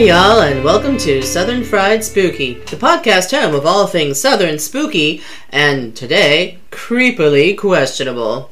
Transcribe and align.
Hey, 0.00 0.08
y'all, 0.08 0.40
and 0.40 0.64
welcome 0.64 0.96
to 0.96 1.20
Southern 1.20 1.62
Fried 1.62 2.02
Spooky, 2.02 2.54
the 2.54 2.76
podcast 2.76 3.38
home 3.38 3.54
of 3.54 3.66
all 3.66 3.86
things 3.86 4.18
Southern 4.18 4.58
spooky, 4.58 5.20
and 5.50 5.94
today, 5.94 6.56
creepily 6.70 7.54
questionable. 7.54 8.50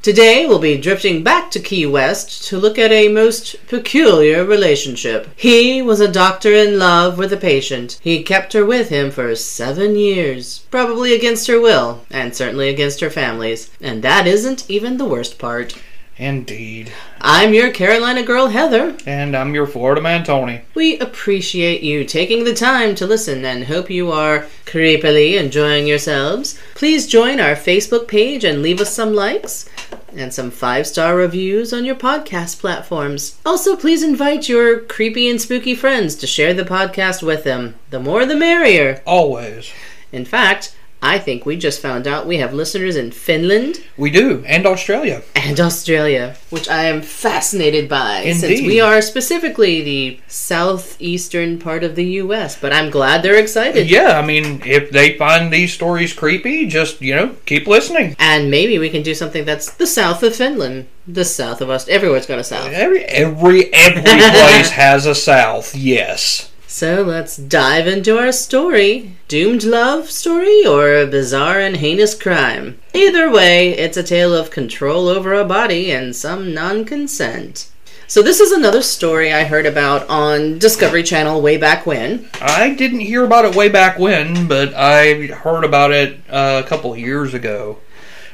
Today, 0.00 0.46
we'll 0.46 0.58
be 0.58 0.78
drifting 0.78 1.22
back 1.22 1.50
to 1.50 1.60
Key 1.60 1.84
West 1.84 2.44
to 2.44 2.56
look 2.56 2.78
at 2.78 2.92
a 2.92 3.08
most 3.08 3.56
peculiar 3.66 4.42
relationship. 4.42 5.28
He 5.36 5.82
was 5.82 6.00
a 6.00 6.10
doctor 6.10 6.54
in 6.54 6.78
love 6.78 7.18
with 7.18 7.30
a 7.30 7.36
patient. 7.36 7.98
He 8.00 8.22
kept 8.22 8.54
her 8.54 8.64
with 8.64 8.88
him 8.88 9.10
for 9.10 9.34
seven 9.36 9.96
years, 9.96 10.60
probably 10.70 11.14
against 11.14 11.46
her 11.48 11.60
will, 11.60 12.06
and 12.10 12.34
certainly 12.34 12.70
against 12.70 13.00
her 13.00 13.10
family's. 13.10 13.70
And 13.82 14.00
that 14.00 14.26
isn't 14.26 14.70
even 14.70 14.96
the 14.96 15.04
worst 15.04 15.38
part. 15.38 15.74
Indeed. 16.18 16.92
I'm 17.20 17.52
your 17.52 17.70
Carolina 17.70 18.22
girl, 18.22 18.46
Heather. 18.46 18.96
And 19.06 19.36
I'm 19.36 19.54
your 19.54 19.66
Florida 19.66 20.00
man, 20.00 20.24
Tony. 20.24 20.62
We 20.74 20.98
appreciate 20.98 21.82
you 21.82 22.04
taking 22.04 22.44
the 22.44 22.54
time 22.54 22.94
to 22.94 23.06
listen 23.06 23.44
and 23.44 23.64
hope 23.64 23.90
you 23.90 24.10
are 24.10 24.46
creepily 24.64 25.38
enjoying 25.38 25.86
yourselves. 25.86 26.58
Please 26.74 27.06
join 27.06 27.38
our 27.38 27.54
Facebook 27.54 28.08
page 28.08 28.44
and 28.44 28.62
leave 28.62 28.80
us 28.80 28.94
some 28.94 29.14
likes 29.14 29.68
and 30.16 30.32
some 30.32 30.50
five 30.50 30.86
star 30.86 31.14
reviews 31.14 31.74
on 31.74 31.84
your 31.84 31.96
podcast 31.96 32.60
platforms. 32.60 33.38
Also, 33.44 33.76
please 33.76 34.02
invite 34.02 34.48
your 34.48 34.80
creepy 34.80 35.28
and 35.28 35.40
spooky 35.40 35.74
friends 35.74 36.14
to 36.14 36.26
share 36.26 36.54
the 36.54 36.64
podcast 36.64 37.22
with 37.22 37.44
them. 37.44 37.74
The 37.90 38.00
more 38.00 38.24
the 38.24 38.36
merrier. 38.36 39.02
Always. 39.06 39.70
In 40.12 40.24
fact, 40.24 40.74
I 41.06 41.20
think 41.20 41.46
we 41.46 41.56
just 41.56 41.80
found 41.80 42.08
out 42.08 42.26
we 42.26 42.38
have 42.38 42.52
listeners 42.52 42.96
in 42.96 43.12
Finland 43.12 43.80
We 43.96 44.10
do. 44.10 44.42
And 44.44 44.66
Australia. 44.66 45.22
and 45.36 45.60
Australia, 45.60 46.34
which 46.50 46.68
I 46.68 46.84
am 46.86 47.00
fascinated 47.00 47.88
by 47.88 48.32
since 48.32 48.60
we 48.60 48.80
are 48.80 49.00
specifically 49.00 49.82
the 49.82 50.20
southeastern 50.26 51.58
part 51.60 51.84
of 51.84 51.94
the 51.94 52.04
US. 52.22 52.58
But 52.58 52.72
I'm 52.72 52.90
glad 52.90 53.22
they're 53.22 53.38
excited. 53.38 53.88
Yeah, 53.88 54.18
I 54.18 54.26
mean, 54.26 54.62
if 54.64 54.90
they 54.90 55.16
find 55.16 55.52
these 55.52 55.72
stories 55.72 56.12
creepy, 56.12 56.66
just, 56.66 57.00
you 57.00 57.14
know, 57.14 57.36
keep 57.46 57.68
listening. 57.68 58.16
And 58.18 58.50
maybe 58.50 58.78
we 58.80 58.90
can 58.90 59.02
do 59.02 59.14
something 59.14 59.44
that's 59.44 59.70
the 59.74 59.86
south 59.86 60.24
of 60.24 60.34
Finland, 60.34 60.86
the 61.06 61.24
south 61.24 61.60
of 61.60 61.70
us. 61.70 61.86
Everywhere's 61.86 62.26
got 62.26 62.40
a 62.40 62.44
south. 62.44 62.72
Every 62.72 63.04
every 63.04 63.72
every 63.72 64.02
place 64.42 64.70
has 64.70 65.06
a 65.06 65.14
south, 65.14 65.74
yes. 65.76 66.50
So 66.68 67.02
let's 67.02 67.36
dive 67.36 67.86
into 67.86 68.18
our 68.18 68.32
story. 68.32 69.12
Doomed 69.28 69.62
love 69.62 70.10
story 70.10 70.66
or 70.66 70.94
a 70.94 71.06
bizarre 71.06 71.60
and 71.60 71.76
heinous 71.76 72.14
crime? 72.14 72.80
Either 72.92 73.30
way, 73.30 73.70
it's 73.70 73.96
a 73.96 74.02
tale 74.02 74.34
of 74.34 74.50
control 74.50 75.08
over 75.08 75.32
a 75.32 75.44
body 75.44 75.92
and 75.92 76.14
some 76.14 76.52
non 76.52 76.84
consent. 76.84 77.70
So, 78.08 78.22
this 78.22 78.40
is 78.40 78.52
another 78.52 78.82
story 78.82 79.32
I 79.32 79.44
heard 79.44 79.66
about 79.66 80.08
on 80.08 80.58
Discovery 80.58 81.02
Channel 81.02 81.40
way 81.40 81.56
back 81.56 81.86
when. 81.86 82.28
I 82.40 82.74
didn't 82.74 83.00
hear 83.00 83.24
about 83.24 83.44
it 83.44 83.56
way 83.56 83.68
back 83.68 83.98
when, 83.98 84.46
but 84.46 84.74
I 84.74 85.26
heard 85.26 85.64
about 85.64 85.90
it 85.90 86.20
uh, 86.30 86.62
a 86.64 86.68
couple 86.68 86.96
years 86.96 87.34
ago. 87.34 87.78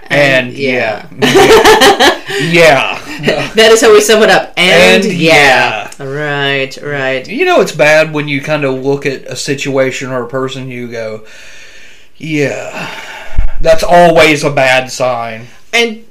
And, 0.05 0.49
And, 0.49 0.57
yeah. 0.57 1.09
yeah. 2.41 3.03
yeah. 3.23 3.53
That 3.55 3.71
is 3.73 3.81
how 3.81 3.93
we 3.93 4.01
sum 4.01 4.23
it 4.23 4.31
up. 4.31 4.53
And, 4.57 5.05
And 5.05 5.13
yeah. 5.13 5.91
Right, 6.03 6.77
right. 6.83 7.27
You 7.27 7.45
know, 7.45 7.61
it's 7.61 7.73
bad 7.73 8.13
when 8.13 8.29
you 8.29 8.41
kind 8.41 8.65
of 8.65 8.83
look 8.83 9.07
at 9.07 9.23
a 9.27 9.37
situation 9.37 10.11
or 10.11 10.25
a 10.25 10.29
person, 10.29 10.69
you 10.69 10.91
go, 10.91 11.27
yeah, 12.17 13.01
that's 13.61 13.83
always 13.83 14.45
a 14.45 14.51
bad 14.51 14.91
sign. 14.91 15.47
And 15.73 16.05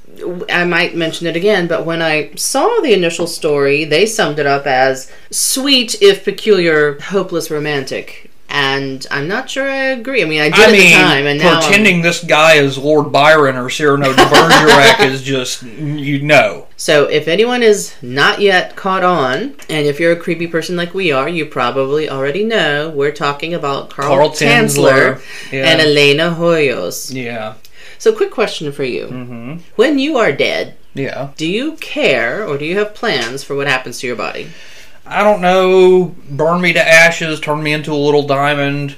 I 0.50 0.64
might 0.64 0.94
mention 0.94 1.26
it 1.26 1.36
again, 1.36 1.66
but 1.66 1.86
when 1.86 2.02
I 2.02 2.34
saw 2.34 2.80
the 2.80 2.92
initial 2.92 3.26
story, 3.26 3.84
they 3.84 4.06
summed 4.06 4.38
it 4.38 4.46
up 4.46 4.66
as 4.66 5.10
sweet, 5.30 6.00
if 6.00 6.24
peculiar, 6.24 7.00
hopeless 7.00 7.50
romantic. 7.50 8.31
And 8.54 9.06
I'm 9.10 9.28
not 9.28 9.48
sure 9.48 9.66
I 9.66 9.84
agree. 9.92 10.20
I 10.22 10.26
mean, 10.26 10.42
I 10.42 10.50
did 10.50 10.60
I 10.60 10.64
at 10.66 10.72
mean, 10.72 10.90
the 10.92 10.96
time, 10.98 11.26
and 11.26 11.38
now 11.40 11.54
I'm- 11.54 11.62
pretending 11.62 12.02
this 12.02 12.22
guy 12.22 12.56
is 12.56 12.76
Lord 12.76 13.10
Byron 13.10 13.56
or 13.56 13.70
Cyrano 13.70 14.12
de 14.12 14.24
Bergerac 14.26 15.00
is 15.10 15.22
just, 15.22 15.62
you 15.62 16.20
know. 16.20 16.66
So, 16.76 17.04
if 17.06 17.28
anyone 17.28 17.62
is 17.62 17.94
not 18.02 18.40
yet 18.42 18.76
caught 18.76 19.04
on, 19.04 19.54
and 19.70 19.86
if 19.86 19.98
you're 19.98 20.12
a 20.12 20.16
creepy 20.16 20.46
person 20.48 20.76
like 20.76 20.92
we 20.92 21.10
are, 21.12 21.30
you 21.30 21.46
probably 21.46 22.10
already 22.10 22.44
know 22.44 22.90
we're 22.90 23.10
talking 23.12 23.54
about 23.54 23.88
Carl, 23.88 24.08
Carl 24.16 24.30
Tanzler, 24.30 25.14
Tanzler, 25.16 25.52
yeah. 25.52 25.68
and 25.70 25.80
Elena 25.80 26.36
Hoyos. 26.38 27.10
Yeah. 27.14 27.54
So, 27.98 28.12
quick 28.12 28.32
question 28.32 28.70
for 28.70 28.84
you: 28.84 29.06
hmm 29.06 29.56
When 29.76 29.98
you 29.98 30.18
are 30.18 30.30
dead, 30.30 30.76
Yeah. 30.92 31.28
do 31.38 31.46
you 31.46 31.72
care 31.76 32.46
or 32.46 32.58
do 32.58 32.66
you 32.66 32.76
have 32.78 32.94
plans 32.94 33.42
for 33.42 33.56
what 33.56 33.66
happens 33.66 34.00
to 34.00 34.06
your 34.06 34.16
body? 34.16 34.48
I 35.12 35.22
don't 35.22 35.40
know. 35.40 36.14
Burn 36.30 36.60
me 36.60 36.72
to 36.72 36.88
ashes, 36.88 37.40
turn 37.40 37.62
me 37.62 37.72
into 37.72 37.92
a 37.92 37.94
little 37.94 38.26
diamond, 38.26 38.96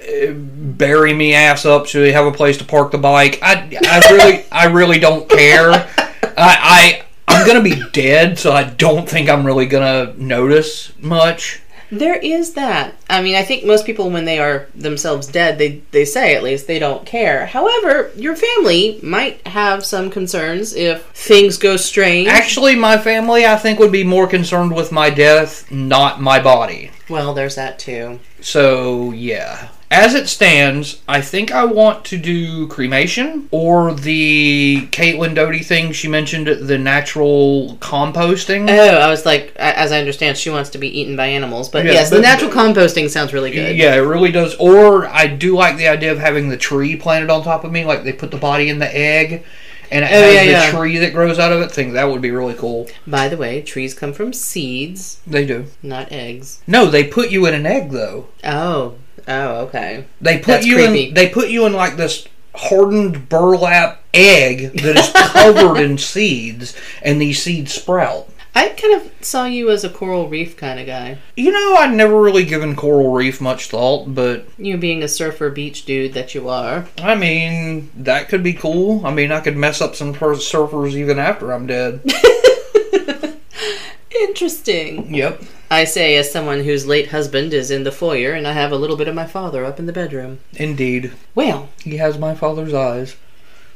uh, 0.00 0.32
bury 0.32 1.14
me 1.14 1.34
ass 1.34 1.64
up 1.64 1.86
so 1.86 2.04
you 2.04 2.12
have 2.12 2.26
a 2.26 2.32
place 2.32 2.58
to 2.58 2.64
park 2.64 2.90
the 2.90 2.98
bike. 2.98 3.38
I, 3.42 3.78
I 3.86 4.12
really, 4.12 4.44
I 4.52 4.66
really 4.66 4.98
don't 4.98 5.28
care. 5.28 5.72
I, 5.72 6.22
I, 6.36 7.02
I'm 7.26 7.46
gonna 7.46 7.62
be 7.62 7.82
dead, 7.92 8.38
so 8.38 8.52
I 8.52 8.64
don't 8.64 9.08
think 9.08 9.28
I'm 9.28 9.46
really 9.46 9.66
gonna 9.66 10.14
notice 10.16 10.92
much. 11.00 11.60
There 11.90 12.16
is 12.16 12.54
that. 12.54 12.94
I 13.08 13.22
mean, 13.22 13.34
I 13.34 13.42
think 13.42 13.64
most 13.64 13.86
people, 13.86 14.10
when 14.10 14.24
they 14.24 14.38
are 14.38 14.66
themselves 14.74 15.26
dead, 15.26 15.58
they 15.58 15.82
they 15.90 16.04
say 16.04 16.34
at 16.34 16.42
least 16.42 16.66
they 16.66 16.78
don't 16.78 17.06
care. 17.06 17.46
However, 17.46 18.10
your 18.16 18.36
family 18.36 18.98
might 19.02 19.46
have 19.46 19.84
some 19.84 20.10
concerns 20.10 20.74
if 20.74 21.04
things 21.10 21.58
go 21.58 21.76
strange. 21.76 22.28
Actually, 22.28 22.74
my 22.76 22.98
family, 22.98 23.46
I 23.46 23.56
think, 23.56 23.78
would 23.78 23.92
be 23.92 24.04
more 24.04 24.26
concerned 24.26 24.74
with 24.74 24.92
my 24.92 25.10
death, 25.10 25.70
not 25.70 26.20
my 26.20 26.40
body. 26.40 26.90
well, 27.08 27.34
there's 27.34 27.56
that 27.56 27.78
too. 27.78 28.20
So, 28.40 29.12
yeah. 29.12 29.68
As 29.96 30.12
it 30.14 30.28
stands, 30.28 31.00
I 31.06 31.20
think 31.20 31.52
I 31.52 31.64
want 31.64 32.04
to 32.06 32.16
do 32.18 32.66
cremation 32.66 33.48
or 33.52 33.94
the 33.94 34.88
Caitlin 34.90 35.36
Doughty 35.36 35.60
thing 35.60 35.92
she 35.92 36.08
mentioned, 36.08 36.48
the 36.48 36.78
natural 36.78 37.76
composting. 37.80 38.68
Oh, 38.68 38.98
I 38.98 39.08
was 39.08 39.24
like, 39.24 39.52
as 39.54 39.92
I 39.92 40.00
understand, 40.00 40.36
she 40.36 40.50
wants 40.50 40.70
to 40.70 40.78
be 40.78 40.88
eaten 41.00 41.14
by 41.14 41.26
animals. 41.26 41.68
But 41.68 41.84
Yeah, 41.86 41.92
yes, 41.92 42.10
the 42.10 42.18
natural 42.20 42.50
composting 42.50 43.08
sounds 43.08 43.32
really 43.32 43.52
good. 43.52 43.76
Yeah, 43.76 43.94
it 43.94 43.98
really 44.00 44.32
does. 44.32 44.56
Or 44.56 45.06
I 45.06 45.28
do 45.28 45.54
like 45.56 45.76
the 45.76 45.86
idea 45.86 46.10
of 46.10 46.18
having 46.18 46.48
the 46.48 46.56
tree 46.56 46.96
planted 46.96 47.30
on 47.30 47.44
top 47.44 47.62
of 47.62 47.70
me, 47.70 47.84
like 47.84 48.02
they 48.02 48.12
put 48.12 48.32
the 48.32 48.36
body 48.36 48.68
in 48.70 48.80
the 48.80 48.92
egg, 48.96 49.44
and 49.92 50.04
it 50.04 50.08
Oh, 50.10 50.20
has 50.22 50.34
yeah, 50.34 50.44
the 50.44 50.50
yeah. 50.50 50.70
tree 50.72 50.98
that 50.98 51.12
grows 51.12 51.38
out 51.38 51.52
of 51.52 51.60
it. 51.60 51.70
think 51.70 51.92
that 51.92 52.08
would 52.08 52.20
be 52.20 52.32
really 52.32 52.54
cool. 52.54 52.88
By 53.06 53.28
the 53.28 53.36
way, 53.36 53.62
trees 53.62 53.94
come 53.94 54.12
from 54.12 54.32
seeds, 54.32 55.20
They 55.24 55.46
do. 55.46 55.66
not 55.84 56.10
eggs. 56.10 56.62
No, 56.66 56.86
they 56.86 57.04
put 57.04 57.30
you 57.30 57.46
in 57.46 57.54
an 57.54 57.64
egg 57.64 57.92
though. 57.92 58.26
Oh, 58.42 58.94
oh, 59.28 59.56
okay. 59.66 60.06
They 60.20 60.38
put 60.38 60.46
That's 60.46 60.66
you 60.66 60.76
creepy. 60.76 61.08
in. 61.08 61.14
They 61.14 61.28
put 61.28 61.48
you 61.48 61.66
in 61.66 61.72
like 61.72 61.96
this 61.96 62.26
hardened 62.54 63.28
burlap 63.28 64.02
egg 64.12 64.80
that 64.80 64.96
is 64.96 65.10
covered 65.32 65.80
in 65.80 65.98
seeds, 65.98 66.76
and 67.02 67.20
these 67.20 67.42
seeds 67.42 67.74
sprout. 67.74 68.28
I 68.56 68.68
kind 68.68 68.94
of 68.94 69.10
saw 69.20 69.46
you 69.46 69.68
as 69.70 69.82
a 69.82 69.90
coral 69.90 70.28
reef 70.28 70.56
kind 70.56 70.78
of 70.78 70.86
guy. 70.86 71.18
You 71.36 71.50
know, 71.50 71.74
I'd 71.74 71.92
never 71.92 72.20
really 72.20 72.44
given 72.44 72.76
coral 72.76 73.12
reef 73.12 73.40
much 73.40 73.66
thought, 73.66 74.14
but 74.14 74.46
You 74.56 74.76
being 74.76 75.02
a 75.02 75.08
surfer 75.08 75.50
beach 75.50 75.84
dude 75.84 76.12
that 76.12 76.36
you 76.36 76.48
are. 76.48 76.86
I 76.98 77.16
mean, 77.16 77.90
that 77.96 78.28
could 78.28 78.44
be 78.44 78.52
cool. 78.52 79.04
I 79.04 79.12
mean, 79.12 79.32
I 79.32 79.40
could 79.40 79.56
mess 79.56 79.80
up 79.80 79.96
some 79.96 80.14
surfers 80.14 80.92
even 80.92 81.18
after 81.18 81.52
I'm 81.52 81.66
dead. 81.66 82.00
Interesting. 84.22 85.14
yep. 85.14 85.42
I 85.70 85.84
say, 85.84 86.16
as 86.16 86.30
someone 86.30 86.62
whose 86.64 86.86
late 86.86 87.08
husband 87.08 87.52
is 87.52 87.70
in 87.70 87.84
the 87.84 87.92
foyer, 87.92 88.32
and 88.32 88.46
I 88.46 88.52
have 88.52 88.70
a 88.70 88.76
little 88.76 88.96
bit 88.96 89.08
of 89.08 89.14
my 89.14 89.26
father 89.26 89.64
up 89.64 89.78
in 89.78 89.86
the 89.86 89.92
bedroom. 89.92 90.38
Indeed. 90.54 91.12
Well, 91.34 91.68
He 91.82 91.96
has 91.96 92.18
my 92.18 92.34
father's 92.34 92.72
eyes. 92.74 93.16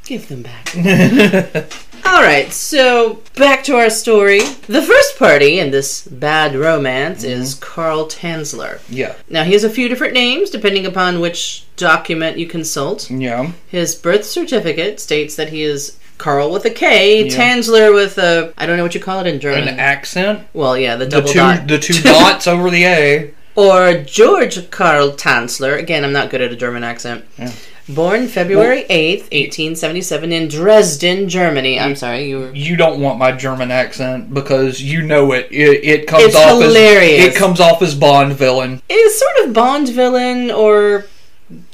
give 0.05 0.27
them 0.29 0.41
back. 0.43 0.73
All 2.05 2.23
right, 2.23 2.51
so 2.51 3.21
back 3.35 3.63
to 3.65 3.75
our 3.75 3.89
story. 3.89 4.39
The 4.39 4.81
first 4.81 5.19
party 5.19 5.59
in 5.59 5.71
this 5.71 6.07
bad 6.07 6.55
romance 6.55 7.23
mm-hmm. 7.23 7.41
is 7.41 7.55
Carl 7.55 8.07
Tanzler. 8.07 8.79
yeah. 8.89 9.15
Now, 9.29 9.43
he 9.43 9.53
has 9.53 9.63
a 9.63 9.69
few 9.69 9.89
different 9.89 10.13
names 10.13 10.49
depending 10.49 10.85
upon 10.85 11.19
which 11.19 11.65
document 11.75 12.37
you 12.37 12.47
consult. 12.47 13.11
Yeah. 13.11 13.51
His 13.67 13.93
birth 13.95 14.25
certificate 14.25 14.99
states 14.99 15.35
that 15.35 15.49
he 15.49 15.61
is 15.63 15.99
Carl 16.19 16.51
with 16.51 16.65
a 16.65 16.69
K, 16.69 17.23
Yeah. 17.25 17.35
Tanzler 17.35 17.91
with 17.93 18.17
a 18.19 18.53
I 18.57 18.67
don't 18.67 18.77
know 18.77 18.83
what 18.83 18.93
you 18.93 19.01
call 19.01 19.19
it 19.21 19.27
in 19.27 19.39
German. 19.39 19.67
An 19.67 19.79
accent. 19.79 20.47
well, 20.53 20.77
yeah, 20.77 20.95
the 20.95 21.05
The 21.05 21.11
double 21.11 21.27
two, 21.29 21.39
dot. 21.39 21.67
the 21.67 21.79
two 21.79 21.93
dots 22.03 22.45
over 22.45 22.69
the 22.69 22.85
A. 22.85 23.31
or 23.55 23.95
George 24.03 24.69
Karl 24.69 25.11
Tanzler. 25.13 25.77
Again, 25.79 26.05
I'm 26.05 26.13
not 26.13 26.29
good 26.29 26.41
at 26.41 26.51
a 26.51 26.55
German 26.55 26.83
accent. 26.83 27.25
Yeah. 27.37 27.51
Born 27.87 28.27
February 28.27 28.83
8th, 28.87 29.31
1877 29.31 30.31
in 30.31 30.47
Dresden, 30.47 31.27
Germany. 31.27 31.79
I'm 31.79 31.95
sorry, 31.95 32.29
you 32.29 32.37
were 32.39 32.51
You 32.53 32.75
don't 32.75 33.01
want 33.01 33.17
my 33.17 33.31
German 33.31 33.71
accent 33.71 34.31
because 34.31 34.79
you 34.79 35.01
know 35.01 35.31
it. 35.31 35.47
It, 35.49 35.83
it 35.83 36.07
comes 36.07 36.25
It's 36.25 36.35
off 36.35 36.61
hilarious. 36.61 37.25
as 37.29 37.33
it 37.33 37.35
comes 37.35 37.59
off 37.59 37.81
as 37.81 37.95
Bond 37.95 38.33
villain. 38.33 38.83
It's 38.89 39.17
sort 39.19 39.47
of 39.47 39.53
Bond 39.55 39.89
villain 39.89 40.51
or 40.51 41.05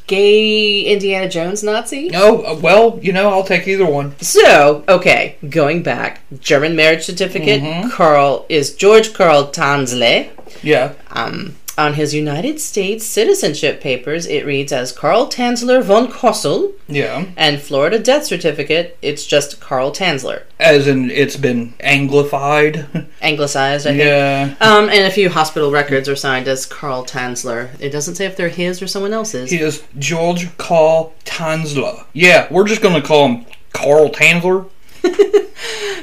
gay 0.07 0.81
Indiana 0.81 1.29
Jones 1.29 1.63
Nazi? 1.63 2.11
Oh, 2.13 2.41
uh, 2.43 2.59
well, 2.61 2.99
you 3.01 3.11
know, 3.11 3.29
I'll 3.29 3.43
take 3.43 3.67
either 3.67 3.85
one. 3.85 4.17
So, 4.19 4.83
okay, 4.87 5.37
going 5.49 5.83
back, 5.83 6.21
German 6.39 6.75
marriage 6.75 7.03
certificate. 7.03 7.61
Mm-hmm. 7.61 7.89
Karl 7.89 8.45
is 8.49 8.75
George 8.75 9.13
Carl 9.13 9.47
Tanzle. 9.47 10.29
Yeah. 10.61 10.93
Um, 11.11 11.55
on 11.77 11.93
his 11.95 12.13
United 12.13 12.59
States 12.61 13.05
citizenship 13.05 13.81
papers, 13.81 14.25
it 14.27 14.45
reads 14.45 14.71
as 14.71 14.91
Karl 14.91 15.27
Tanzler 15.27 15.83
von 15.83 16.07
Cosel, 16.09 16.71
Yeah. 16.87 17.25
and 17.35 17.61
Florida 17.61 17.99
death 17.99 18.25
certificate, 18.25 18.97
it's 19.01 19.25
just 19.25 19.59
Karl 19.59 19.91
Tanzler. 19.91 20.43
As 20.59 20.87
in, 20.87 21.09
it's 21.11 21.35
been 21.37 21.73
anglified. 21.81 23.07
Anglicized, 23.21 23.85
I 23.87 23.89
think. 23.91 23.99
yeah. 24.03 24.55
Um, 24.61 24.89
and 24.89 25.05
a 25.05 25.11
few 25.11 25.29
hospital 25.29 25.71
records 25.71 26.07
are 26.07 26.15
signed 26.15 26.47
as 26.47 26.65
Karl 26.65 27.05
Tanzler. 27.05 27.69
It 27.81 27.89
doesn't 27.89 28.15
say 28.15 28.25
if 28.25 28.37
they're 28.37 28.49
his 28.49 28.81
or 28.81 28.87
someone 28.87 29.13
else's. 29.13 29.51
He 29.51 29.59
is 29.59 29.83
George 29.99 30.55
Carl 30.57 31.13
Tanzler. 31.25 32.05
Yeah, 32.13 32.47
we're 32.51 32.67
just 32.67 32.81
going 32.81 32.99
to 33.01 33.05
call 33.05 33.27
him 33.27 33.45
Carl 33.73 34.09
Tanzler. 34.09 34.69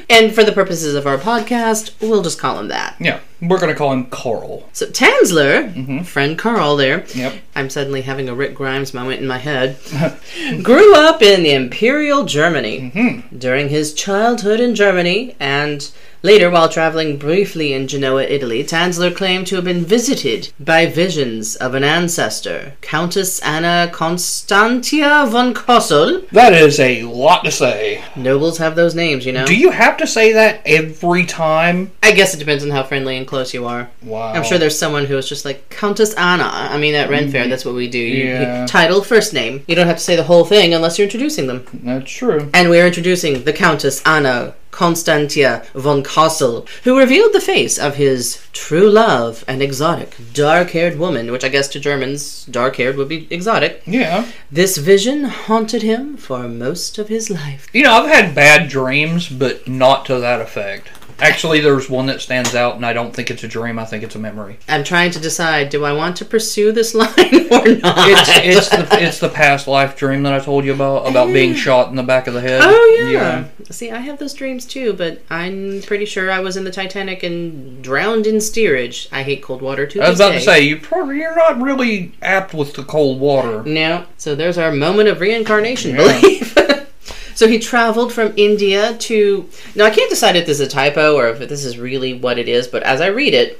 And 0.09 0.35
for 0.35 0.43
the 0.43 0.51
purposes 0.51 0.95
of 0.95 1.07
our 1.07 1.17
podcast, 1.17 1.91
we'll 2.01 2.21
just 2.21 2.37
call 2.39 2.59
him 2.59 2.67
that. 2.67 2.95
Yeah, 2.99 3.19
we're 3.47 3.59
going 3.59 3.71
to 3.71 3.77
call 3.77 3.91
him 3.93 4.05
Carl. 4.07 4.67
So 4.73 4.85
Tanzler, 4.87 5.73
Mm-hmm. 5.73 5.99
friend 6.03 6.37
Carl 6.37 6.75
there, 6.77 7.05
Yep. 7.13 7.33
I'm 7.55 7.69
suddenly 7.69 8.01
having 8.01 8.29
a 8.29 8.35
Rick 8.35 8.55
Grimes 8.55 8.93
moment 8.93 9.21
in 9.21 9.27
my 9.27 9.37
head, 9.37 9.77
grew 10.63 10.95
up 10.95 11.21
in 11.21 11.45
Imperial 11.45 12.25
Germany. 12.25 12.91
Mm-hmm. 12.93 13.37
During 13.37 13.69
his 13.69 13.93
childhood 13.93 14.59
in 14.59 14.75
Germany 14.75 15.35
and 15.39 15.89
later 16.23 16.49
while 16.49 16.69
traveling 16.69 17.17
briefly 17.17 17.73
in 17.73 17.87
Genoa, 17.87 18.23
Italy, 18.23 18.63
Tanzler 18.63 19.13
claimed 19.15 19.45
to 19.47 19.55
have 19.55 19.65
been 19.65 19.83
visited 19.85 20.51
by 20.59 20.85
visions 20.85 21.55
of 21.57 21.75
an 21.75 21.83
ancestor, 21.83 22.73
Countess 22.81 23.39
Anna 23.41 23.89
Constantia 23.91 25.25
von 25.29 25.53
Cosel. 25.53 26.21
That 26.31 26.53
is 26.53 26.79
a 26.79 27.03
lot 27.03 27.43
to 27.45 27.51
say. 27.51 28.03
Nobles 28.15 28.57
have 28.57 28.75
those 28.75 28.95
names, 28.95 29.25
you 29.25 29.31
know? 29.33 29.45
Do 29.45 29.55
you 29.55 29.69
have 29.71 29.97
to 29.97 30.07
say 30.07 30.31
that 30.33 30.61
every 30.65 31.25
time? 31.25 31.91
I 32.01 32.11
guess 32.13 32.33
it 32.33 32.37
depends 32.39 32.63
on 32.63 32.69
how 32.71 32.83
friendly 32.83 33.17
and 33.17 33.27
close 33.33 33.53
you 33.53 33.65
are. 33.65 33.89
Wow. 34.03 34.31
I'm 34.33 34.43
sure 34.43 34.57
there's 34.59 34.77
someone 34.77 35.05
who 35.05 35.17
is 35.17 35.27
just 35.27 35.43
like 35.43 35.69
Countess 35.69 36.13
Anna. 36.13 36.49
I 36.75 36.77
mean, 36.77 36.93
at 36.93 37.09
Ren 37.09 37.31
Fair, 37.31 37.41
mm-hmm. 37.41 37.49
that's 37.49 37.65
what 37.65 37.73
we 37.75 37.87
do. 37.89 37.97
You, 37.97 38.23
you- 38.25 38.33
Yeah. 38.33 38.65
title, 38.67 39.01
first 39.03 39.33
name. 39.33 39.63
You 39.67 39.75
don't 39.75 39.87
have 39.87 39.97
to 39.97 40.03
say 40.03 40.15
the 40.15 40.23
whole 40.31 40.45
thing 40.45 40.73
unless 40.73 40.97
you're 40.97 41.07
introducing 41.07 41.47
them. 41.47 41.65
That's 41.83 42.11
true. 42.11 42.49
And 42.53 42.69
we're 42.69 42.85
introducing 42.85 43.43
the 43.43 43.53
Countess 43.53 44.01
Anna 44.05 44.53
Constantia 44.69 45.63
von 45.75 46.01
Cosel, 46.03 46.67
who 46.83 46.97
revealed 46.97 47.33
the 47.33 47.39
face 47.53 47.77
of 47.77 47.95
his 47.95 48.43
true 48.53 48.89
love, 48.89 49.43
an 49.47 49.61
exotic, 49.61 50.15
dark-haired 50.33 50.97
woman, 50.97 51.31
which 51.31 51.43
I 51.43 51.49
guess 51.49 51.67
to 51.69 51.79
Germans, 51.79 52.45
dark-haired 52.45 52.97
would 52.97 53.07
be 53.09 53.27
exotic. 53.29 53.83
Yeah. 53.85 54.25
This 54.51 54.77
vision 54.77 55.25
haunted 55.25 55.83
him 55.83 56.17
for 56.17 56.47
most 56.47 56.97
of 56.97 57.07
his 57.07 57.29
life. 57.29 57.67
You 57.73 57.83
know, 57.83 57.93
I've 57.93 58.09
had 58.09 58.33
bad 58.35 58.67
dreams, 58.69 59.29
but 59.29 59.67
not 59.67 60.05
to 60.07 60.19
that 60.19 60.41
effect. 60.41 60.89
Actually, 61.19 61.59
there's 61.61 61.89
one 61.89 62.05
that 62.07 62.21
stands 62.21 62.55
out, 62.55 62.75
and 62.75 62.85
I 62.85 62.93
don't 62.93 63.13
think 63.13 63.31
it's 63.31 63.43
a 63.43 63.47
dream. 63.47 63.79
I 63.79 63.85
think 63.85 64.03
it's 64.03 64.15
a 64.15 64.19
memory. 64.19 64.57
I'm 64.67 64.83
trying 64.83 65.11
to 65.11 65.19
decide, 65.19 65.69
do 65.69 65.85
I 65.85 65.93
want 65.93 66.17
to 66.17 66.25
pursue 66.25 66.71
this 66.71 66.93
line 66.95 67.09
or 67.09 67.67
not? 67.79 68.09
It's 68.09 68.29
it's 68.29 68.69
the 68.69 68.87
it's 69.03 69.19
the 69.19 69.29
past 69.29 69.67
life 69.67 69.95
dream 69.95 70.23
that 70.23 70.33
I 70.33 70.39
told 70.39 70.65
you 70.65 70.73
about 70.73 71.07
about 71.07 71.27
being 71.27 71.53
shot 71.53 71.89
in 71.89 71.95
the 71.95 72.03
back 72.03 72.27
of 72.27 72.33
the 72.33 72.41
head. 72.41 72.61
Oh 72.63 73.09
yeah. 73.11 73.45
See, 73.69 73.91
I 73.91 73.99
have 73.99 74.19
those 74.19 74.33
dreams 74.33 74.65
too, 74.65 74.93
but 74.93 75.21
I'm 75.29 75.81
pretty 75.83 76.05
sure 76.05 76.31
I 76.31 76.39
was 76.39 76.57
in 76.57 76.63
the 76.63 76.71
Titanic 76.71 77.23
and 77.23 77.83
drowned 77.83 78.27
in 78.27 78.41
steerage. 78.41 79.07
I 79.11 79.23
hate 79.23 79.41
cold 79.41 79.61
water 79.61 79.87
too. 79.87 80.01
I 80.01 80.09
was 80.09 80.19
about 80.19 80.33
to 80.33 80.41
say 80.41 80.61
you 80.61 80.77
probably 80.77 81.17
you're 81.17 81.35
not 81.35 81.61
really 81.61 82.13
apt 82.21 82.53
with 82.53 82.73
the 82.73 82.83
cold 82.83 83.19
water. 83.19 83.63
No. 83.63 84.05
So 84.17 84.35
there's 84.35 84.57
our 84.57 84.71
moment 84.71 85.09
of 85.09 85.19
reincarnation 85.19 85.95
Yeah. 85.95 86.82
so 87.35 87.47
he 87.47 87.59
traveled 87.59 88.11
from 88.13 88.33
India 88.37 88.95
to. 88.97 89.47
Now 89.75 89.85
I 89.85 89.89
can't 89.89 90.09
decide 90.09 90.35
if 90.35 90.45
this 90.45 90.59
is 90.59 90.67
a 90.67 90.69
typo 90.69 91.15
or 91.15 91.29
if 91.29 91.39
this 91.49 91.65
is 91.65 91.77
really 91.77 92.13
what 92.13 92.37
it 92.39 92.47
is, 92.47 92.67
but 92.67 92.83
as 92.83 93.01
I 93.01 93.07
read 93.07 93.33
it. 93.33 93.59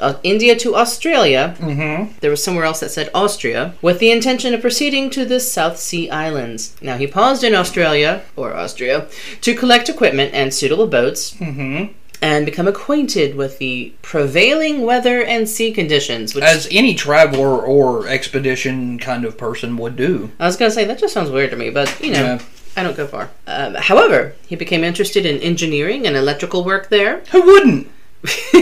Uh, 0.00 0.18
India 0.24 0.56
to 0.56 0.74
Australia. 0.74 1.54
Mm-hmm. 1.60 2.14
There 2.20 2.30
was 2.30 2.42
somewhere 2.42 2.64
else 2.64 2.80
that 2.80 2.90
said 2.90 3.08
Austria, 3.14 3.74
with 3.82 4.00
the 4.00 4.10
intention 4.10 4.52
of 4.52 4.60
proceeding 4.60 5.10
to 5.10 5.24
the 5.24 5.38
South 5.38 5.78
Sea 5.78 6.10
Islands. 6.10 6.74
Now, 6.82 6.96
he 6.96 7.06
paused 7.06 7.44
in 7.44 7.54
Australia, 7.54 8.22
or 8.34 8.56
Austria, 8.56 9.06
to 9.42 9.54
collect 9.54 9.88
equipment 9.88 10.34
and 10.34 10.52
suitable 10.52 10.88
boats, 10.88 11.34
Mm-hmm. 11.34 11.92
and 12.20 12.46
become 12.46 12.66
acquainted 12.66 13.36
with 13.36 13.58
the 13.58 13.92
prevailing 14.02 14.82
weather 14.82 15.22
and 15.22 15.48
sea 15.48 15.70
conditions. 15.72 16.34
Which 16.34 16.42
As 16.42 16.66
any 16.72 16.94
traveler 16.94 17.58
or 17.64 18.08
expedition 18.08 18.98
kind 18.98 19.24
of 19.24 19.36
person 19.36 19.76
would 19.76 19.94
do. 19.94 20.30
I 20.40 20.46
was 20.46 20.56
gonna 20.56 20.70
say 20.72 20.84
that 20.86 20.98
just 20.98 21.14
sounds 21.14 21.30
weird 21.30 21.50
to 21.50 21.56
me, 21.56 21.70
but 21.70 21.88
you 22.02 22.12
know, 22.12 22.24
Yeah. 22.24 22.38
I 22.76 22.82
don't 22.82 22.96
go 22.96 23.06
far. 23.06 23.30
Um, 23.46 23.74
however, 23.74 24.34
he 24.46 24.56
became 24.56 24.82
interested 24.84 25.26
in 25.26 25.38
engineering 25.40 26.06
and 26.06 26.16
electrical 26.16 26.64
work 26.64 26.88
there. 26.88 27.20
Who 27.32 27.42
wouldn't? 27.42 27.88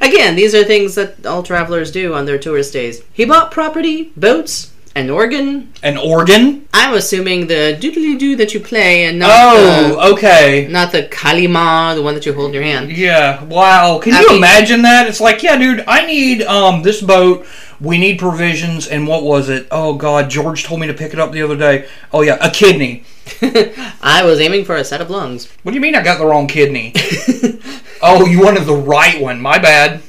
Again, 0.00 0.36
these 0.36 0.54
are 0.54 0.64
things 0.64 0.94
that 0.94 1.24
all 1.26 1.42
travelers 1.42 1.90
do 1.90 2.14
on 2.14 2.24
their 2.26 2.38
tourist 2.38 2.72
days. 2.72 3.02
He 3.12 3.24
bought 3.24 3.50
property, 3.50 4.12
boats, 4.16 4.72
an 4.94 5.10
organ. 5.10 5.72
An 5.82 5.96
organ? 5.96 6.68
I'm 6.72 6.94
assuming 6.94 7.46
the 7.48 7.76
doodly 7.80 8.18
doo 8.18 8.36
that 8.36 8.54
you 8.54 8.60
play, 8.60 9.04
and 9.06 9.18
not 9.18 9.28
the, 9.54 9.96
Oh, 9.98 10.12
okay. 10.12 10.68
not 10.70 10.92
the 10.92 11.04
kalimba, 11.04 11.94
the 11.96 12.02
one 12.02 12.14
that 12.14 12.24
you 12.26 12.32
hold 12.32 12.48
in 12.48 12.54
your 12.54 12.62
hand. 12.62 12.92
Yeah. 12.92 13.42
Wow. 13.44 13.98
Can 14.02 14.14
I 14.14 14.20
you 14.20 14.28
mean- 14.28 14.38
imagine 14.38 14.82
that? 14.82 15.06
It's 15.08 15.20
like, 15.20 15.42
yeah, 15.42 15.56
dude, 15.56 15.84
I 15.88 16.06
need 16.06 16.42
um 16.42 16.82
this 16.82 17.02
boat. 17.02 17.46
We 17.80 17.98
need 17.98 18.18
provisions, 18.20 18.86
and 18.86 19.06
what 19.08 19.24
was 19.24 19.48
it? 19.48 19.66
Oh 19.70 19.94
God, 19.94 20.30
George 20.30 20.62
told 20.64 20.80
me 20.80 20.86
to 20.86 20.94
pick 20.94 21.12
it 21.12 21.18
up 21.18 21.32
the 21.32 21.42
other 21.42 21.56
day. 21.56 21.88
Oh 22.12 22.22
yeah, 22.22 22.38
a 22.40 22.50
kidney. 22.50 23.04
I 24.02 24.22
was 24.24 24.40
aiming 24.40 24.64
for 24.64 24.76
a 24.76 24.84
set 24.84 25.00
of 25.00 25.10
lungs. 25.10 25.48
What 25.62 25.72
do 25.72 25.76
you 25.76 25.80
mean 25.80 25.94
I 25.94 26.02
got 26.02 26.18
the 26.18 26.26
wrong 26.26 26.46
kidney? 26.46 26.92
oh, 28.02 28.26
you 28.26 28.42
wanted 28.42 28.64
the 28.64 28.74
right 28.74 29.20
one. 29.20 29.40
My 29.40 29.58
bad. 29.58 30.02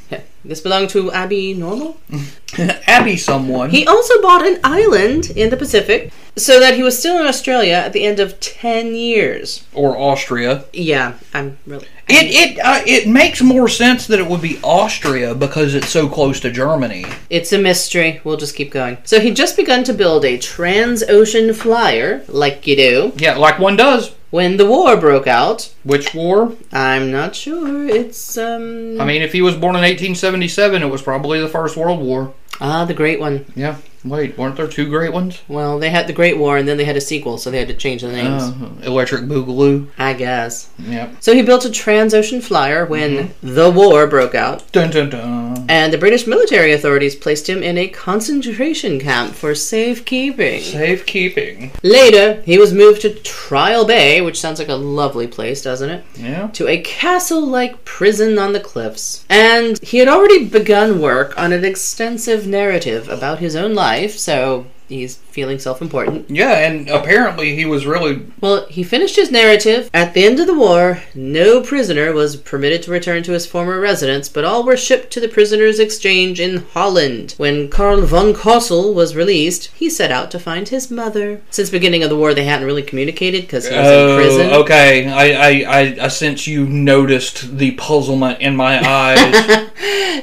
This 0.47 0.62
belonged 0.62 0.89
to 0.92 1.12
Abby 1.12 1.53
Normal. 1.56 1.97
Abby, 2.88 3.18
someone. 3.18 3.69
He 3.71 3.86
also 3.86 4.21
bought 4.21 4.45
an 4.45 4.59
island 4.63 5.31
in 5.36 5.50
the 5.50 5.57
Pacific 5.57 6.13
so 6.36 6.59
that 6.59 6.75
he 6.75 6.83
was 6.83 6.97
still 7.00 7.19
in 7.19 7.25
Australia 7.25 7.74
at 7.74 7.94
the 7.94 8.06
end 8.06 8.19
of 8.19 8.39
10 8.39 8.94
years. 8.94 9.65
or 9.74 9.97
Austria. 9.97 10.65
Yeah, 10.71 11.13
I'm 11.33 11.57
really. 11.65 11.88
It 12.07 12.27
it 12.30 12.59
uh, 12.59 12.81
it 12.86 13.07
makes 13.09 13.42
more 13.42 13.68
sense 13.68 14.06
that 14.07 14.19
it 14.19 14.27
would 14.27 14.42
be 14.42 14.59
Austria 14.62 15.33
because 15.33 15.74
it's 15.74 15.89
so 15.89 16.07
close 16.07 16.39
to 16.42 16.51
Germany. 16.51 17.03
It's 17.31 17.51
a 17.51 17.57
mystery. 17.57 18.21
We'll 18.24 18.38
just 18.38 18.56
keep 18.56 18.69
going. 18.71 19.00
So 19.06 19.19
he'd 19.19 19.36
just 19.36 19.57
begun 19.57 19.83
to 19.86 19.94
build 19.94 20.24
a 20.24 20.38
trans-ocean 20.38 21.54
flyer, 21.56 22.23
like 22.28 22.68
you 22.68 22.75
do, 22.75 23.14
Yeah, 23.18 23.37
like 23.37 23.57
one 23.57 23.75
does. 23.75 24.15
When 24.32 24.58
the 24.58 24.66
war 24.66 24.98
broke 24.98 25.28
out. 25.28 25.74
Which 25.84 26.14
war? 26.14 26.54
I'm 26.72 27.12
not 27.12 27.36
sure. 27.36 27.88
It's 27.88 28.38
um 28.38 29.00
I 29.00 29.06
mean, 29.06 29.22
if 29.22 29.34
he 29.34 29.42
was 29.42 29.56
born 29.56 29.76
in 29.76 29.82
1877, 29.82 30.82
it 30.84 30.86
was 30.88 31.02
probably 31.02 31.40
the 31.40 31.48
First 31.48 31.78
World 31.78 32.00
War. 32.02 32.34
ah 32.60 32.86
the 32.86 32.94
Great 32.94 33.20
One. 33.20 33.46
Yeah. 33.56 33.78
Wait, 34.06 34.38
weren't 34.38 34.56
there 34.56 34.68
two 34.68 34.88
great 34.88 35.12
ones? 35.12 35.42
Well, 35.47 35.80
they 35.80 35.90
had 35.90 36.06
the 36.07 36.14
Great 36.14 36.38
War, 36.38 36.57
and 36.57 36.68
then 36.68 36.78
they 36.78 36.85
had 36.85 36.95
a 36.95 37.02
sequel, 37.02 37.38
so 37.38 37.50
they 37.50 37.59
had 37.59 37.68
to 37.69 37.74
change 37.74 38.04
the 38.04 38.12
names. 38.12 38.44
Uh, 38.44 38.69
Electric 38.83 39.24
Boogaloo. 39.24 39.88
I 39.97 40.14
guess. 40.14 40.69
Yep. 40.80 41.18
So 41.21 41.33
he 41.33 41.42
built 41.42 41.66
a 41.66 41.71
trans-ocean 41.71 42.42
flyer 42.42 42.85
when 42.85 43.33
the 43.42 43.71
war 43.71 44.06
broke 44.07 44.35
out. 44.35 44.71
Dun 44.71 44.92
dun 44.92 45.09
dun. 45.09 45.66
And 45.68 45.92
the 45.92 45.97
British 45.97 46.28
military 46.28 46.74
authorities 46.74 47.16
placed 47.16 47.50
him 47.50 47.64
in 47.64 47.78
a 47.78 47.88
concentration 47.88 49.00
camp 49.00 49.33
for 49.33 49.56
safekeeping. 49.56 50.62
Safekeeping. 50.62 51.71
Later, 51.81 52.42
he 52.42 52.59
was 52.59 52.74
moved 52.74 53.02
to 53.02 53.16
Trial 53.16 53.85
Bay, 53.85 54.21
which 54.21 54.40
sounds 54.40 54.59
like 54.59 54.69
a 54.69 54.76
lovely 54.76 55.26
place, 55.26 55.64
doesn't 55.64 55.90
it? 55.90 56.04
Yeah. 56.16 56.47
To 56.54 56.68
a 56.68 56.81
castle 56.81 57.45
like 57.45 57.83
prison 57.85 58.38
on 58.38 58.54
the 58.54 58.59
cliffs. 58.59 59.26
And 59.30 59.80
he 59.80 59.97
had 59.97 60.07
already 60.07 60.45
begun 60.47 61.02
work 61.02 61.35
on 61.38 61.52
an 61.52 61.66
extensive 61.66 62.45
narrative 62.45 63.09
about 63.09 63.40
his 63.40 63.56
own 63.56 63.74
life, 63.74 63.94
so 64.07 64.66
he's 64.87 65.15
feeling 65.15 65.59
self 65.59 65.81
important. 65.81 66.30
Yeah, 66.30 66.57
and 66.59 66.89
apparently 66.89 67.56
he 67.56 67.65
was 67.65 67.85
really 67.85 68.25
Well, 68.42 68.65
he 68.68 68.83
finished 68.83 69.15
his 69.15 69.31
narrative. 69.31 69.89
At 69.94 70.13
the 70.13 70.25
end 70.25 70.39
of 70.39 70.47
the 70.47 70.54
war, 70.54 71.01
no 71.13 71.61
prisoner 71.61 72.13
was 72.13 72.35
permitted 72.35 72.83
to 72.83 72.92
return 72.92 73.23
to 73.23 73.31
his 73.33 73.45
former 73.45 73.80
residence, 73.80 74.30
but 74.30 74.45
all 74.45 74.63
were 74.63 74.77
shipped 74.77 75.11
to 75.13 75.19
the 75.19 75.27
prisoners' 75.27 75.80
exchange 75.80 76.39
in 76.39 76.65
Holland. 76.73 77.35
When 77.37 77.69
Karl 77.69 78.01
von 78.01 78.33
Cosel 78.33 78.94
was 78.94 79.15
released, 79.15 79.68
he 79.75 79.89
set 79.89 80.11
out 80.11 80.31
to 80.31 80.39
find 80.39 80.69
his 80.69 80.92
mother. 80.92 81.42
Since 81.49 81.69
the 81.69 81.77
beginning 81.77 82.04
of 82.04 82.09
the 82.09 82.18
war, 82.18 82.33
they 82.33 82.45
hadn't 82.45 82.65
really 82.65 82.83
communicated 82.83 83.42
because 83.42 83.68
he 83.68 83.75
was 83.75 83.87
in 83.87 83.94
oh, 83.94 84.15
prison. 84.15 84.49
Oh, 84.51 84.61
okay. 84.61 85.07
I, 85.07 85.27
I, 85.31 85.80
I, 85.80 85.97
I 86.06 86.07
sense 86.07 86.47
you 86.47 86.65
noticed 86.65 87.57
the 87.57 87.71
puzzlement 87.71 88.42
in 88.42 88.56
my 88.56 88.80
eyes. 88.85 89.69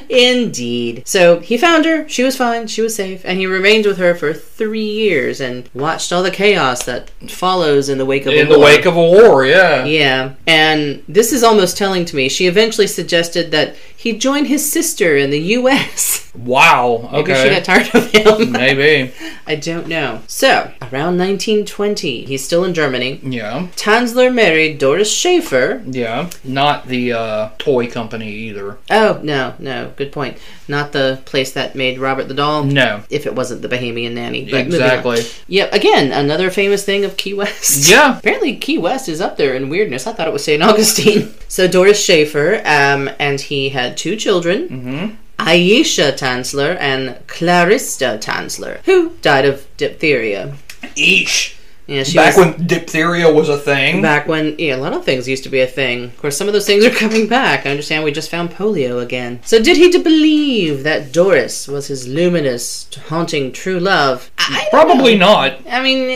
Indeed. 0.09 1.07
So 1.07 1.39
he 1.39 1.57
found 1.57 1.85
her. 1.85 2.07
She 2.07 2.23
was 2.23 2.37
fine. 2.37 2.67
She 2.67 2.81
was 2.81 2.95
safe. 2.95 3.21
And 3.23 3.37
he 3.37 3.45
remained 3.45 3.85
with 3.85 3.97
her 3.97 4.15
for 4.15 4.33
three 4.55 4.85
years 4.85 5.41
and 5.41 5.67
watched 5.73 6.13
all 6.13 6.21
the 6.21 6.29
chaos 6.29 6.83
that 6.85 7.09
follows 7.29 7.89
in 7.89 7.97
the 7.97 8.05
wake 8.05 8.25
of 8.27 8.33
in 8.33 8.49
the 8.49 8.57
war. 8.57 8.65
wake 8.65 8.85
of 8.85 8.95
a 8.95 9.01
war, 9.01 9.45
yeah. 9.45 9.83
Yeah, 9.83 10.33
and 10.45 11.03
this 11.07 11.33
is 11.33 11.43
almost 11.43 11.75
telling 11.75 12.05
to 12.05 12.15
me. 12.15 12.29
She 12.29 12.45
eventually 12.45 12.87
suggested 12.87 13.51
that 13.51 13.75
he 14.03 14.11
joined 14.11 14.47
his 14.47 14.69
sister 14.69 15.15
in 15.15 15.29
the 15.29 15.39
U.S. 15.39 16.29
Wow. 16.35 17.09
Okay. 17.13 17.31
Maybe 17.31 17.49
she 17.49 17.55
got 17.55 17.63
tired 17.63 17.95
of 17.95 18.11
him. 18.11 18.51
Maybe. 18.51 19.13
I 19.47 19.55
don't 19.55 19.87
know. 19.87 20.21
So, 20.27 20.71
around 20.81 21.17
1920, 21.17 22.25
he's 22.25 22.43
still 22.43 22.65
in 22.65 22.73
Germany. 22.73 23.21
Yeah. 23.23 23.67
Tanzler 23.77 24.33
married 24.33 24.77
Doris 24.77 25.09
Schaefer. 25.09 25.81
Yeah. 25.85 26.29
Not 26.43 26.87
the 26.87 27.13
uh, 27.13 27.49
toy 27.59 27.89
company 27.89 28.29
either. 28.29 28.77
Oh, 28.89 29.21
no, 29.23 29.53
no, 29.59 29.93
good 29.95 30.11
point. 30.11 30.37
Not 30.67 30.91
the 30.91 31.21
place 31.25 31.53
that 31.53 31.75
made 31.75 31.99
Robert 31.99 32.27
the 32.27 32.33
Doll. 32.33 32.63
No. 32.63 33.03
If 33.09 33.25
it 33.25 33.35
wasn't 33.35 33.61
the 33.61 33.69
Bahamian 33.69 34.13
Nanny. 34.13 34.49
But. 34.49 34.61
Exactly. 34.61 35.21
Yep, 35.47 35.71
again, 35.73 36.11
another 36.11 36.49
famous 36.49 36.83
thing 36.83 37.05
of 37.05 37.15
Key 37.15 37.35
West. 37.35 37.89
Yeah. 37.89 38.17
Apparently, 38.19 38.57
Key 38.57 38.79
West 38.79 39.07
is 39.07 39.21
up 39.21 39.37
there 39.37 39.55
in 39.55 39.69
weirdness. 39.69 40.07
I 40.07 40.13
thought 40.13 40.27
it 40.27 40.33
was 40.33 40.43
St. 40.43 40.63
Augustine. 40.63 41.33
so, 41.47 41.67
Doris 41.67 42.03
Schaefer, 42.03 42.61
um, 42.65 43.09
and 43.19 43.39
he 43.39 43.69
had 43.69 43.92
two 43.93 44.15
children. 44.15 44.69
Mm-hmm. 44.69 45.15
Aisha 45.39 46.13
Tanzler 46.13 46.77
and 46.79 47.15
Clarista 47.27 48.19
Tanzler, 48.21 48.77
who 48.85 49.09
died 49.21 49.45
of 49.45 49.65
diphtheria. 49.77 50.55
Eesh. 50.95 51.52
Yeah, 51.85 52.03
she 52.03 52.15
Back 52.17 52.37
was 52.37 52.45
when 52.45 52.65
diphtheria 52.65 53.31
was 53.31 53.49
a 53.49 53.57
thing. 53.57 54.01
back 54.01 54.25
when 54.27 54.55
yeah, 54.57 54.75
a 54.75 54.77
lot 54.77 54.93
of 54.93 55.03
things 55.03 55.27
used 55.27 55.43
to 55.43 55.49
be 55.49 55.59
a 55.59 55.67
thing. 55.67 56.05
Of 56.05 56.17
course, 56.17 56.37
some 56.37 56.47
of 56.47 56.53
those 56.53 56.65
things 56.65 56.85
are 56.85 56.89
coming 56.89 57.27
back. 57.27 57.65
I 57.65 57.71
understand 57.71 58.05
we 58.05 58.11
just 58.13 58.29
found 58.31 58.51
polio 58.51 59.01
again. 59.03 59.41
So, 59.43 59.61
did 59.61 59.75
he 59.75 59.91
believe 60.01 60.83
that 60.83 61.11
Doris 61.11 61.67
was 61.67 61.87
his 61.87 62.07
luminous, 62.07 62.87
haunting 63.09 63.51
true 63.51 63.79
love? 63.79 64.31
I, 64.37 64.67
Probably 64.69 65.17
know. 65.17 65.25
not. 65.33 65.59
I 65.69 65.81
mean, 65.83 66.07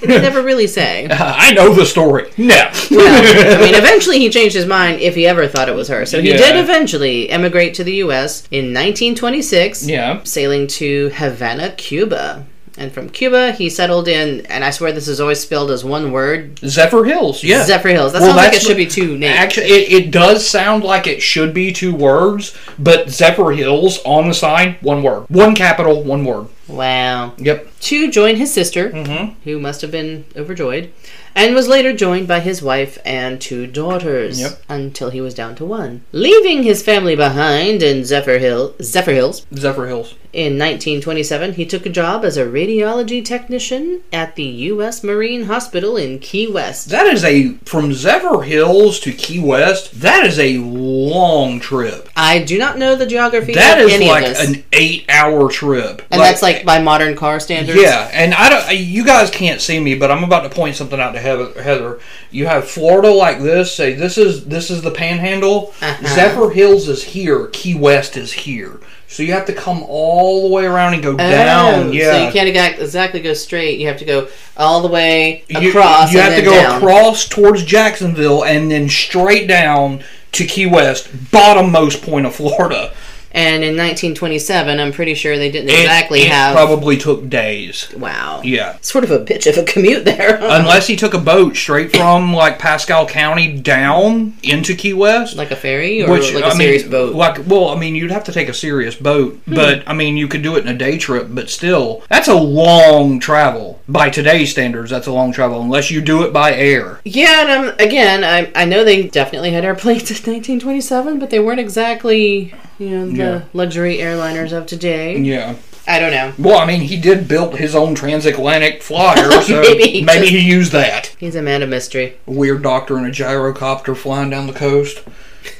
they 0.00 0.06
never 0.06 0.42
really 0.42 0.66
say. 0.66 1.06
I 1.10 1.52
know 1.52 1.74
the 1.74 1.84
story. 1.84 2.30
No. 2.38 2.70
Well, 2.90 3.56
I 3.56 3.64
mean, 3.64 3.74
eventually 3.74 4.18
he 4.18 4.30
changed 4.30 4.54
his 4.54 4.66
mind 4.66 5.00
if 5.00 5.14
he 5.14 5.26
ever 5.26 5.46
thought 5.48 5.68
it 5.68 5.74
was 5.74 5.88
her. 5.88 6.06
So 6.06 6.20
he 6.22 6.30
Yeah. 6.30 6.36
did 6.38 6.56
eventually 6.56 7.28
emigrate 7.30 7.74
to 7.74 7.84
the 7.84 7.94
U.S. 7.96 8.46
in 8.50 8.72
1926, 8.72 9.86
yeah. 9.86 10.22
sailing 10.24 10.66
to 10.68 11.10
Havana, 11.10 11.72
Cuba. 11.72 12.46
And 12.76 12.90
from 12.92 13.08
Cuba, 13.08 13.52
he 13.52 13.70
settled 13.70 14.08
in, 14.08 14.44
and 14.46 14.64
I 14.64 14.70
swear 14.70 14.90
this 14.90 15.06
is 15.06 15.20
always 15.20 15.38
spelled 15.38 15.70
as 15.70 15.84
one 15.84 16.10
word 16.10 16.56
Zephyrhills. 16.56 17.44
Yeah. 17.44 17.64
Zephyrhills. 17.64 18.10
That 18.12 18.20
Well, 18.20 18.30
sounds 18.30 18.36
like 18.36 18.52
it 18.52 18.62
should 18.62 18.76
be 18.76 18.86
two 18.86 19.16
names. 19.16 19.36
Actually, 19.38 19.66
it, 19.66 19.92
it 20.06 20.10
does 20.10 20.44
sound 20.44 20.82
like 20.82 21.06
it 21.06 21.22
should 21.22 21.54
be 21.54 21.72
two 21.72 21.94
words, 21.94 22.52
but 22.76 23.06
Zephyrhills 23.06 23.98
on 24.04 24.26
the 24.26 24.34
sign, 24.34 24.76
one 24.80 25.04
word. 25.04 25.26
One 25.28 25.54
capital, 25.54 26.02
one 26.02 26.24
word. 26.24 26.48
wow. 26.66 27.34
Yep. 27.38 27.68
To 27.80 28.10
join 28.10 28.36
his 28.36 28.52
sister, 28.52 28.90
Mm-hmm. 28.90 29.40
who 29.44 29.60
must 29.60 29.80
have 29.82 29.90
been 29.92 30.24
overjoyed, 30.34 30.90
and 31.34 31.54
was 31.54 31.68
later 31.68 31.92
joined 31.92 32.28
by 32.28 32.40
his 32.40 32.62
wife 32.62 32.98
and 33.04 33.40
two 33.40 33.66
daughters 33.66 34.40
Yep. 34.40 34.62
until 34.68 35.10
he 35.10 35.20
was 35.20 35.34
down 35.34 35.54
to 35.56 35.64
one. 35.64 36.02
Leaving 36.12 36.62
his 36.62 36.82
family 36.82 37.16
behind 37.16 37.82
in 37.82 38.04
Zephyr, 38.04 38.38
Hill, 38.38 38.74
Zephyrhills, 38.80 39.44
Zephyr 39.56 39.86
Hills. 39.86 40.14
In 40.32 40.58
1927, 40.58 41.52
he 41.54 41.64
took 41.64 41.86
a 41.86 41.88
job 41.90 42.24
as 42.24 42.36
a 42.36 42.44
radiology 42.44 43.24
technician 43.24 44.00
at 44.12 44.34
the 44.34 44.42
U.S. 44.42 45.04
Marine 45.04 45.44
Hospital 45.44 45.96
in 45.96 46.18
Key 46.18 46.48
West. 46.50 46.88
That 46.90 47.06
is 47.06 47.22
a 47.22 47.50
from 47.64 47.90
Zephyrhills 47.92 49.00
to 49.02 49.12
Key 49.12 49.38
West. 49.38 50.00
That 50.00 50.26
is 50.26 50.38
a 50.40 50.58
long 50.58 51.60
trip. 51.60 52.08
I 52.16 52.40
do 52.42 52.58
not 52.58 52.78
know 52.78 52.96
the 52.96 53.06
geography 53.06 53.54
That 53.54 53.78
of 53.80 53.86
is 53.86 53.92
any 53.94 54.08
like 54.08 54.24
of 54.26 54.30
this. 54.30 54.48
an 54.48 54.64
eight-hour 54.72 55.50
trip, 55.50 56.02
and 56.10 56.20
that's 56.20 56.42
like 56.42 56.64
by 56.64 56.80
modern 56.80 57.14
car 57.14 57.38
standards. 57.38 57.80
Yeah, 57.80 58.10
and 58.12 58.34
I 58.34 58.48
don't. 58.48 58.76
You 58.76 59.04
guys 59.04 59.30
can't 59.30 59.60
see 59.60 59.78
me, 59.78 59.94
but 59.94 60.10
I'm 60.10 60.24
about 60.24 60.42
to 60.42 60.50
point 60.50 60.74
something 60.74 60.98
out 60.98 61.12
to 61.12 61.20
Heather. 61.24 61.62
Heather. 61.62 62.00
You 62.30 62.46
have 62.46 62.68
Florida 62.68 63.10
like 63.10 63.40
this. 63.40 63.74
Say 63.74 63.94
this 63.94 64.16
is 64.16 64.44
this 64.46 64.70
is 64.70 64.82
the 64.82 64.90
Panhandle. 64.92 65.74
Uh-huh. 65.80 66.06
Zephyrhills 66.16 66.88
is 66.88 67.02
here. 67.02 67.48
Key 67.48 67.74
West 67.74 68.16
is 68.16 68.32
here. 68.32 68.78
So 69.08 69.22
you 69.22 69.32
have 69.32 69.46
to 69.46 69.52
come 69.52 69.82
all 69.86 70.48
the 70.48 70.54
way 70.54 70.64
around 70.64 70.94
and 70.94 71.02
go 71.02 71.12
Oh, 71.12 71.16
down. 71.16 71.92
Yeah. 71.92 72.12
So 72.12 72.26
you 72.26 72.32
can't 72.32 72.48
exactly 72.80 73.20
go 73.20 73.32
straight. 73.34 73.78
You 73.78 73.86
have 73.88 73.98
to 73.98 74.04
go 74.04 74.28
all 74.56 74.80
the 74.82 74.88
way 74.88 75.44
across. 75.54 76.12
You, 76.12 76.20
and 76.20 76.28
have 76.32 76.38
to 76.38 76.44
go 76.44 76.52
down. 76.54 76.76
across 76.76 77.28
towards 77.28 77.64
Jacksonville 77.64 78.44
and 78.44 78.70
then 78.70 78.88
straight 78.88 79.46
down 79.46 80.02
to 80.32 80.44
Key 80.44 80.66
West, 80.66 81.08
bottommost 81.30 82.02
point 82.02 82.26
of 82.26 82.34
Florida. 82.34 82.92
And 83.34 83.64
in 83.64 83.76
1927, 83.76 84.78
I'm 84.78 84.92
pretty 84.92 85.14
sure 85.14 85.36
they 85.36 85.50
didn't 85.50 85.70
It- 85.70 85.80
exactly 85.80 86.22
it 86.22 86.28
have. 86.30 86.54
probably 86.54 86.96
took 86.96 87.28
days. 87.28 87.88
wow. 87.96 88.40
Yeah. 88.44 88.76
Sort 88.80 89.02
of 89.02 89.10
a 89.10 89.18
bitch 89.18 89.46
of 89.50 89.58
a 89.58 89.64
commute 89.64 90.04
there. 90.04 90.36
huh? 90.38 90.48
Unless 90.60 90.86
he 90.86 90.94
took 90.94 91.14
a 91.14 91.18
boat 91.18 91.56
straight 91.56 91.94
from 91.96 92.32
like 92.32 92.58
Pascal 92.60 93.06
County 93.06 93.48
down 93.52 94.34
into 94.44 94.74
Key 94.76 94.92
West. 94.94 95.36
like 95.36 95.50
a 95.50 95.56
ferry 95.56 96.02
or 96.02 96.08
like 96.16 96.32
a 96.32 96.44
I 96.46 96.48
mean, 96.50 96.58
serious 96.58 96.82
boat. 96.84 97.12
Hmm. 97.12 97.18
Like, 97.18 97.40
well, 97.48 97.70
I 97.70 97.76
mean, 97.76 97.94
you'd 97.96 98.12
have 98.12 98.24
to 98.24 98.32
take 98.32 98.48
a 98.48 98.54
serious 98.54 98.94
boat, 98.94 99.40
but 99.46 99.82
I 99.86 99.94
mean, 99.94 100.16
you 100.16 100.28
could 100.28 100.42
do 100.42 100.56
it 100.56 100.60
in 100.64 100.68
a 100.68 100.78
day 100.78 100.96
trip. 100.96 101.26
But 101.30 101.50
still, 101.50 102.02
that's 102.08 102.28
a 102.28 102.34
long 102.34 103.18
travel 103.18 103.80
by 103.88 104.10
today's 104.10 104.50
standards. 104.52 104.90
That's 104.90 105.06
a 105.08 105.12
long 105.12 105.32
travel 105.32 105.60
unless 105.60 105.90
you 105.90 106.00
do 106.00 106.22
it 106.22 106.32
by 106.32 106.54
air. 106.54 107.00
Yeah, 107.04 107.42
and 107.50 107.68
um, 107.70 107.74
again, 107.80 108.22
I, 108.22 108.50
I 108.54 108.64
know 108.64 108.84
they 108.84 109.08
definitely 109.08 109.50
had 109.50 109.64
airplanes 109.64 110.08
in 110.10 110.16
1927, 110.32 111.18
but 111.18 111.30
they 111.30 111.40
weren't 111.40 111.60
exactly, 111.60 112.54
you 112.78 112.90
know, 112.90 113.06
the 113.06 113.16
Yeah. 113.16 113.40
luxury 113.52 113.98
airliners 113.98 114.52
of 114.52 114.66
today. 114.66 115.16
Yeah. 115.18 115.54
I 115.86 115.98
don't 116.00 116.12
know. 116.12 116.32
Well, 116.38 116.58
I 116.58 116.64
mean, 116.64 116.80
he 116.80 116.96
did 116.98 117.28
build 117.28 117.56
his 117.58 117.74
own 117.74 117.94
transatlantic 117.94 118.82
flyer, 118.82 119.30
so 119.42 119.60
Maybe 119.60 120.02
maybe, 120.02 120.26
he 120.28 120.40
he, 120.40 120.50
used 120.50 120.72
that. 120.72 121.14
He's 121.18 121.34
a 121.36 121.42
man 121.42 121.62
of 121.62 121.68
mystery. 121.68 122.16
A 122.26 122.30
weird 122.30 122.62
doctor 122.62 122.96
in 122.98 123.04
a 123.04 123.10
gyrocopter 123.10 123.94
flying 123.94 124.30
down 124.30 124.46
the 124.46 124.54
coast. 124.54 125.02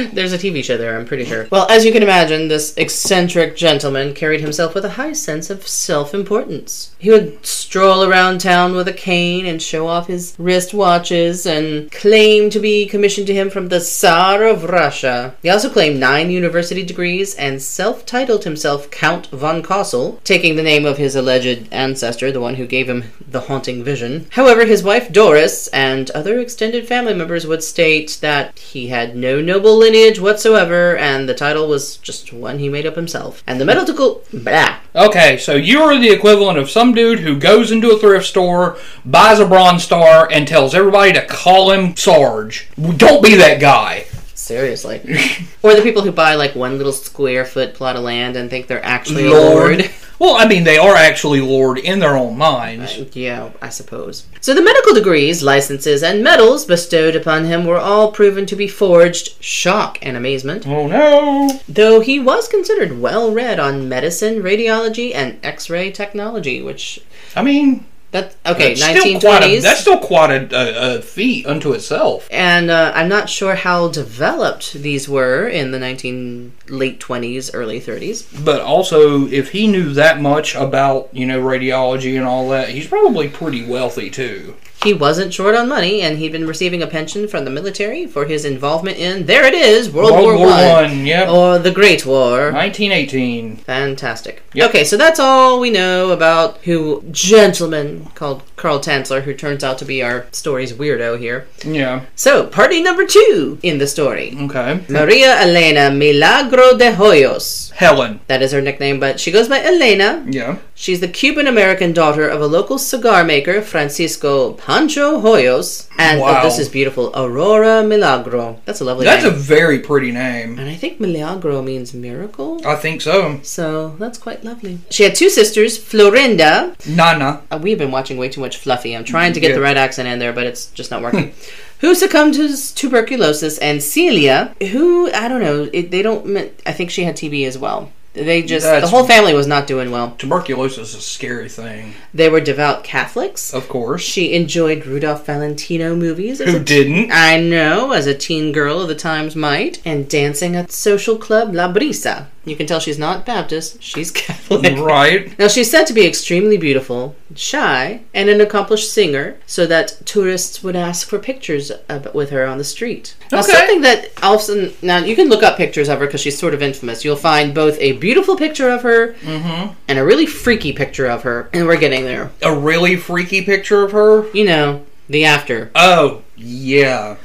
There's 0.13 0.33
a 0.33 0.37
TV 0.37 0.63
show 0.63 0.77
there, 0.77 0.97
I'm 0.97 1.05
pretty 1.05 1.25
sure. 1.25 1.47
Well, 1.51 1.69
as 1.69 1.85
you 1.85 1.91
can 1.91 2.03
imagine, 2.03 2.47
this 2.47 2.73
eccentric 2.77 3.55
gentleman 3.55 4.13
carried 4.13 4.41
himself 4.41 4.73
with 4.73 4.85
a 4.85 4.91
high 4.91 5.13
sense 5.13 5.49
of 5.49 5.67
self 5.67 6.13
importance. 6.13 6.95
He 6.99 7.09
would 7.09 7.45
stroll 7.45 8.03
around 8.03 8.41
town 8.41 8.73
with 8.73 8.87
a 8.87 8.93
cane 8.93 9.45
and 9.45 9.61
show 9.61 9.87
off 9.87 10.07
his 10.07 10.35
wrist 10.37 10.73
watches 10.73 11.45
and 11.45 11.91
claim 11.91 12.49
to 12.49 12.59
be 12.59 12.85
commissioned 12.85 13.27
to 13.27 13.33
him 13.33 13.49
from 13.49 13.69
the 13.69 13.79
Tsar 13.79 14.43
of 14.43 14.63
Russia. 14.63 15.35
He 15.41 15.49
also 15.49 15.69
claimed 15.69 15.99
nine 15.99 16.29
university 16.29 16.83
degrees 16.83 17.35
and 17.35 17.61
self 17.61 18.05
titled 18.05 18.43
himself 18.43 18.89
Count 18.91 19.27
von 19.27 19.61
Cosel, 19.61 20.19
taking 20.23 20.55
the 20.55 20.63
name 20.63 20.85
of 20.85 20.97
his 20.97 21.15
alleged 21.15 21.67
ancestor, 21.71 22.31
the 22.31 22.41
one 22.41 22.55
who 22.55 22.65
gave 22.65 22.89
him 22.89 23.05
the 23.27 23.41
haunting 23.41 23.83
vision. 23.83 24.27
However, 24.31 24.65
his 24.65 24.83
wife 24.83 25.11
Doris 25.11 25.67
and 25.69 26.09
other 26.11 26.39
extended 26.39 26.87
family 26.87 27.13
members 27.13 27.45
would 27.45 27.63
state 27.63 28.17
that 28.21 28.57
he 28.57 28.87
had 28.87 29.15
no 29.15 29.41
noble 29.41 29.77
lineage 29.89 30.19
whatsoever 30.19 30.95
and 30.97 31.27
the 31.27 31.33
title 31.33 31.67
was 31.67 31.97
just 31.97 32.31
one 32.31 32.59
he 32.59 32.69
made 32.69 32.85
up 32.85 32.95
himself. 32.95 33.43
And 33.47 33.59
the 33.59 33.65
medical. 33.65 34.23
Blah. 34.31 34.77
Okay, 34.95 35.37
so 35.37 35.55
you 35.55 35.81
are 35.81 35.97
the 35.97 36.11
equivalent 36.11 36.59
of 36.59 36.69
some 36.69 36.93
dude 36.93 37.19
who 37.19 37.39
goes 37.39 37.71
into 37.71 37.89
a 37.89 37.97
thrift 37.97 38.27
store, 38.27 38.77
buys 39.03 39.39
a 39.39 39.47
Bronze 39.47 39.83
Star, 39.83 40.29
and 40.31 40.47
tells 40.47 40.75
everybody 40.75 41.11
to 41.13 41.25
call 41.25 41.71
him 41.71 41.95
Sarge. 41.95 42.69
Don't 42.97 43.23
be 43.23 43.35
that 43.35 43.59
guy. 43.59 44.05
Seriously. 44.49 44.97
or 45.61 45.75
the 45.75 45.83
people 45.83 46.01
who 46.01 46.11
buy 46.11 46.33
like 46.33 46.55
one 46.55 46.77
little 46.77 46.91
square 46.91 47.45
foot 47.45 47.75
plot 47.75 47.95
of 47.95 48.01
land 48.01 48.35
and 48.35 48.49
think 48.49 48.65
they're 48.65 48.83
actually 48.83 49.27
a 49.27 49.29
lord. 49.29 49.91
Well, 50.17 50.35
I 50.37 50.47
mean, 50.47 50.63
they 50.63 50.79
are 50.79 50.95
actually 50.95 51.39
Lord 51.39 51.77
in 51.77 51.99
their 51.99 52.17
own 52.17 52.35
minds. 52.35 52.97
Uh, 52.97 53.05
yeah, 53.13 53.51
I 53.61 53.69
suppose. 53.69 54.25
So 54.41 54.55
the 54.55 54.61
medical 54.63 54.95
degrees, 54.95 55.43
licenses, 55.43 56.01
and 56.01 56.23
medals 56.23 56.65
bestowed 56.65 57.15
upon 57.15 57.45
him 57.45 57.63
were 57.63 57.77
all 57.77 58.11
proven 58.11 58.47
to 58.47 58.55
be 58.55 58.67
forged. 58.67 59.41
Shock 59.41 59.99
and 60.01 60.17
amazement. 60.17 60.67
Oh 60.67 60.87
no! 60.87 61.61
Though 61.69 62.01
he 62.01 62.19
was 62.19 62.47
considered 62.47 62.99
well 62.99 63.31
read 63.31 63.59
on 63.59 63.87
medicine, 63.87 64.41
radiology, 64.41 65.13
and 65.13 65.39
X 65.41 65.69
ray 65.69 65.91
technology, 65.91 66.61
which. 66.61 66.99
I 67.35 67.43
mean, 67.43 67.85
That, 68.11 68.35
okay, 68.43 68.73
that's 68.73 69.21
quite 69.23 69.43
a, 69.43 69.45
1920s. 69.45 69.61
that's 69.61 69.81
still 69.81 69.99
quite 69.99 70.31
a, 70.31 70.97
a, 70.97 71.01
feat 71.01 71.45
unto 71.45 71.73
itself. 71.73 72.27
and 72.31 72.71
uh, 72.71 72.91
I'm 72.95 73.07
not 73.07 73.29
sure 73.29 73.53
how 73.53 73.87
developed 73.89 74.73
these 74.73 75.07
were 75.07 75.47
in 75.47 75.69
the 75.69 75.77
19 75.77 76.53
late 76.69 76.99
20s, 76.99 77.51
early 77.53 77.79
30s. 77.79 78.43
But 78.43 78.61
also, 78.61 79.27
if 79.27 79.51
he 79.51 79.67
knew 79.67 79.93
that 79.93 80.19
much 80.19 80.55
about 80.55 81.09
you 81.13 81.27
know 81.27 81.39
radiology 81.39 82.17
and 82.17 82.25
all 82.25 82.49
that, 82.49 82.69
he's 82.69 82.87
probably 82.87 83.29
pretty 83.29 83.63
wealthy 83.63 84.09
too. 84.09 84.55
He 84.83 84.93
wasn't 84.93 85.33
short 85.33 85.55
on 85.55 85.67
money, 85.67 86.01
and 86.01 86.17
he'd 86.19 86.31
been 86.31 86.47
receiving 86.47 86.81
a 86.81 86.87
pension 86.87 87.27
from 87.27 87.43
the 87.43 87.51
military 87.51 88.07
for 88.07 88.25
his 88.25 88.45
involvement 88.45 88.97
in 88.97 89.25
there 89.25 89.43
it 89.45 89.53
is 89.53 89.89
World, 89.89 90.11
War, 90.11 90.37
One, 90.39 91.05
Yep. 91.05 91.27
or 91.29 91.59
the 91.59 91.71
Great 91.71 92.05
War. 92.05 92.51
1918. 92.53 93.57
Fantastic. 93.57 94.41
Yep. 94.53 94.69
Okay, 94.69 94.83
so 94.85 94.95
that's 94.95 95.19
all 95.19 95.59
we 95.59 95.69
know 95.69 96.11
about 96.11 96.57
who 96.63 97.03
gentleman 97.11 98.07
called 98.15 98.41
Carl 98.55 98.79
Tanzler, 98.79 99.23
who 99.23 99.33
turns 99.33 99.65
out 99.65 99.77
to 99.79 99.85
be 99.85 100.01
our 100.01 100.25
story's 100.31 100.71
weirdo 100.71 101.19
here. 101.19 101.45
Yeah. 101.65 102.05
So, 102.15 102.45
party 102.47 102.81
number 102.81 103.05
two 103.05 103.59
in 103.61 103.79
the 103.79 103.87
story. 103.87 104.33
Okay. 104.43 104.79
Maria 104.87 105.41
Elena 105.41 105.91
Milagro 105.91 106.77
de 106.77 106.93
Hoyos. 106.93 107.71
Helen. 107.73 108.21
That 108.27 108.41
is 108.41 108.51
her 108.53 108.61
nickname, 108.61 108.99
but 108.99 109.19
she 109.19 109.31
goes 109.31 109.49
by 109.49 109.61
Elena. 109.63 110.25
Yeah. 110.29 110.57
She's 110.73 111.01
the 111.01 111.07
Cuban 111.09 111.47
American 111.47 111.91
daughter 111.93 112.27
of 112.27 112.41
a 112.41 112.47
local 112.47 112.77
cigar 112.77 113.23
maker, 113.25 113.61
Francisco 113.61 114.53
Pancho 114.69 115.19
Hoyos, 115.19 115.89
and 115.97 116.21
oh, 116.21 116.43
this 116.43 116.59
is 116.59 116.69
beautiful, 116.69 117.11
Aurora 117.15 117.81
Milagro. 117.83 118.61
That's 118.65 118.81
a 118.81 118.83
lovely 118.83 119.03
That's 119.03 119.25
a 119.25 119.31
very 119.31 119.79
pretty 119.79 120.11
name. 120.11 120.59
and 120.59 120.69
I 120.69 120.75
think 120.75 120.99
Milagro 120.99 121.63
means 121.63 121.91
miracle. 121.95 122.61
I 122.63 122.75
think 122.75 123.01
so. 123.01 123.39
So 123.41 123.95
that's 123.97 124.19
quite 124.19 124.43
lovely. 124.43 124.77
She 124.91 125.01
had 125.01 125.15
two 125.15 125.29
sisters, 125.31 125.79
Florinda. 125.79 126.75
Nana. 126.87 127.41
Uh, 127.49 127.59
we've 127.59 127.79
been 127.79 127.89
watching 127.89 128.17
way 128.17 128.29
too 128.29 128.41
much 128.41 128.57
Fluffy. 128.57 128.95
I'm 128.95 129.03
trying 129.05 129.33
to 129.33 129.39
get 129.39 129.49
Yeah. 129.49 129.55
the 129.55 129.61
right 129.61 129.75
accent 129.75 130.07
in 130.07 130.19
there, 130.19 130.33
but 130.33 130.45
it's 130.45 130.67
just 130.67 130.91
not 130.91 131.01
working. 131.07 131.33
who 131.79 131.95
succumbed 131.95 132.35
to 132.35 132.55
tuberculosis, 132.75 133.57
and 133.57 133.81
Celia, 133.81 134.53
who 134.71 135.11
I 135.13 135.27
don't 135.27 135.41
know. 135.41 135.67
It, 135.73 135.89
they 135.89 136.03
don't. 136.03 136.37
I 136.67 136.73
think 136.73 136.91
she 136.91 137.05
had 137.05 137.15
TB 137.15 137.47
as 137.47 137.57
well. 137.57 137.91
They 138.13 138.41
just 138.41 138.65
the 138.65 138.87
whole 138.87 139.05
family 139.05 139.33
was 139.33 139.47
not 139.47 139.67
doing 139.67 139.91
well. 139.91 140.15
Tuberculosis 140.17 140.89
is 140.89 140.95
a 140.95 141.01
scary 141.01 141.47
thing. 141.47 141.93
They 142.13 142.27
were 142.29 142.41
devout 142.41 142.83
Catholics. 142.83 143.53
Of 143.53 143.69
course. 143.69 144.01
She 144.01 144.33
enjoyed 144.33 144.85
Rudolph 144.85 145.25
Valentino 145.25 145.95
movies. 145.95 146.41
as 146.41 146.51
Who 146.51 146.57
a 146.57 146.59
didn't? 146.59 147.11
I 147.13 147.39
know, 147.39 147.91
as 147.91 148.07
a 148.07 148.15
teen 148.15 148.51
girl 148.51 148.81
of 148.81 148.87
the 148.87 148.95
times 148.95 149.35
might, 149.35 149.79
and 149.85 150.09
dancing 150.09 150.55
at 150.55 150.71
social 150.71 151.17
club 151.17 151.53
La 151.53 151.71
Brisa. 151.71 152.25
You 152.45 152.55
can 152.55 152.65
tell 152.65 152.79
she's 152.79 152.97
not 152.97 153.27
Baptist; 153.27 153.83
she's 153.83 154.09
Catholic. 154.09 154.77
Right. 154.79 155.31
Now 155.39 155.47
she's 155.47 155.69
said 155.69 155.83
to 155.85 155.93
be 155.93 156.07
extremely 156.07 156.57
beautiful, 156.57 157.15
shy, 157.35 158.01
and 158.13 158.27
an 158.29 158.41
accomplished 158.41 158.91
singer, 158.91 159.37
so 159.45 159.67
that 159.67 160.01
tourists 160.05 160.63
would 160.63 160.75
ask 160.75 161.07
for 161.07 161.19
pictures 161.19 161.69
of, 161.87 162.11
with 162.15 162.31
her 162.31 162.47
on 162.47 162.57
the 162.57 162.63
street. 162.63 163.15
Now 163.31 163.39
Okay. 163.41 163.51
something 163.51 163.81
that 163.81 164.09
often 164.23 164.73
now 164.81 164.97
you 164.97 165.15
can 165.15 165.29
look 165.29 165.43
up 165.43 165.57
pictures 165.57 165.89
of 165.89 165.99
her 165.99 166.07
because 166.07 166.21
she's 166.21 166.39
sort 166.39 166.55
of 166.55 166.63
infamous. 166.63 167.05
You'll 167.05 167.17
find 167.17 167.53
both 167.53 167.77
a 167.79 167.91
beautiful 167.99 168.35
picture 168.37 168.69
of 168.69 168.81
her 168.83 169.13
Mm-hmm. 169.21 169.73
and 169.87 169.99
a 169.99 170.03
really 170.05 170.25
freaky 170.25 170.73
picture 170.73 171.05
of 171.07 171.23
her, 171.23 171.49
and 171.53 171.65
we're 171.67 171.77
getting 171.77 172.03
there. 172.03 172.31
A 172.41 172.53
really 172.55 172.95
freaky 172.95 173.41
picture 173.43 173.83
of 173.83 173.91
her. 173.91 174.29
You 174.33 174.45
know, 174.45 174.85
the 175.09 175.25
after. 175.25 175.71
Oh, 175.75 176.21
yeah. 176.35 177.17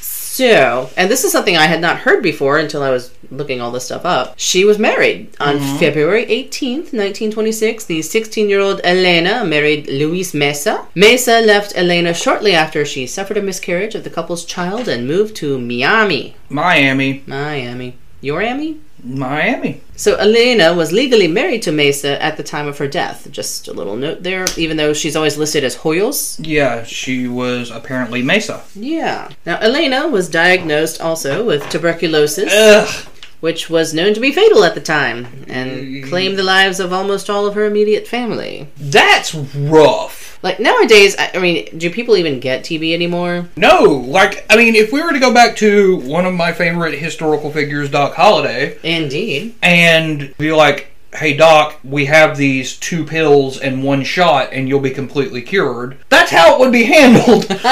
So, 0.00 0.88
and 0.96 1.10
this 1.10 1.24
is 1.24 1.32
something 1.32 1.58
I 1.58 1.66
had 1.66 1.80
not 1.82 1.98
heard 1.98 2.22
before 2.22 2.56
until 2.58 2.82
I 2.82 2.88
was 2.88 3.12
looking 3.30 3.60
all 3.60 3.70
this 3.70 3.84
stuff 3.84 4.06
up. 4.06 4.32
She 4.38 4.64
was 4.64 4.78
married 4.78 5.34
on 5.38 5.58
February 5.78 6.24
18th, 6.24 6.94
1926. 6.94 7.84
The 7.84 8.00
16 8.00 8.48
year 8.48 8.60
old 8.60 8.80
Elena 8.82 9.44
married 9.44 9.88
Luis 9.88 10.32
Mesa. 10.32 10.86
Mesa 10.94 11.40
left 11.40 11.76
Elena 11.76 12.14
shortly 12.14 12.54
after 12.54 12.84
she 12.86 13.06
suffered 13.06 13.36
a 13.36 13.42
miscarriage 13.42 13.94
of 13.94 14.04
the 14.04 14.10
couple's 14.10 14.46
child 14.46 14.88
and 14.88 15.06
moved 15.06 15.36
to 15.36 15.58
Miami. 15.60 16.34
Miami. 16.48 17.22
Miami. 17.26 17.96
Your 18.22 18.40
Miami? 18.40 18.78
Miami. 19.02 19.80
So 19.96 20.16
Elena 20.16 20.74
was 20.74 20.92
legally 20.92 21.28
married 21.28 21.62
to 21.62 21.72
Mesa 21.72 22.22
at 22.22 22.36
the 22.36 22.42
time 22.42 22.66
of 22.68 22.78
her 22.78 22.88
death. 22.88 23.28
Just 23.30 23.68
a 23.68 23.72
little 23.72 23.96
note 23.96 24.22
there, 24.22 24.46
even 24.56 24.76
though 24.76 24.92
she's 24.92 25.16
always 25.16 25.36
listed 25.36 25.64
as 25.64 25.76
Hoyos. 25.76 26.38
Yeah, 26.44 26.84
she 26.84 27.28
was 27.28 27.70
apparently 27.70 28.22
Mesa. 28.22 28.62
Yeah. 28.74 29.30
Now 29.46 29.58
Elena 29.58 30.08
was 30.08 30.28
diagnosed 30.28 31.00
also 31.00 31.44
with 31.44 31.68
tuberculosis. 31.70 32.52
Ugh. 32.52 33.08
which 33.40 33.68
was 33.68 33.92
known 33.92 34.14
to 34.14 34.20
be 34.20 34.30
fatal 34.30 34.62
at 34.62 34.76
the 34.76 34.80
time 34.80 35.26
and 35.48 36.04
claimed 36.04 36.38
the 36.38 36.44
lives 36.44 36.78
of 36.78 36.92
almost 36.92 37.28
all 37.28 37.44
of 37.44 37.56
her 37.56 37.64
immediate 37.64 38.06
family. 38.06 38.68
That's 38.78 39.34
rough. 39.34 40.31
Like 40.42 40.60
nowadays, 40.60 41.16
I 41.18 41.30
I 41.34 41.38
mean, 41.38 41.66
do 41.78 41.90
people 41.90 42.16
even 42.16 42.40
get 42.40 42.64
TB 42.64 42.92
anymore? 42.92 43.48
No, 43.56 43.82
like, 43.84 44.44
I 44.50 44.56
mean, 44.56 44.74
if 44.74 44.92
we 44.92 45.02
were 45.02 45.12
to 45.12 45.20
go 45.20 45.32
back 45.32 45.56
to 45.56 45.96
one 45.98 46.26
of 46.26 46.34
my 46.34 46.52
favorite 46.52 46.98
historical 46.98 47.50
figures, 47.50 47.90
Doc 47.90 48.14
Holliday, 48.14 48.78
Indeed. 48.82 49.54
and 49.62 50.36
be 50.38 50.52
like, 50.52 50.88
hey, 51.14 51.36
Doc, 51.36 51.78
we 51.84 52.06
have 52.06 52.36
these 52.38 52.76
two 52.78 53.04
pills 53.04 53.58
and 53.60 53.84
one 53.84 54.02
shot, 54.02 54.48
and 54.52 54.66
you'll 54.68 54.80
be 54.80 54.90
completely 54.90 55.42
cured. 55.42 55.98
That's 56.08 56.30
how 56.30 56.54
it 56.54 56.60
would 56.60 56.72
be 56.72 56.84
handled. 56.96 57.46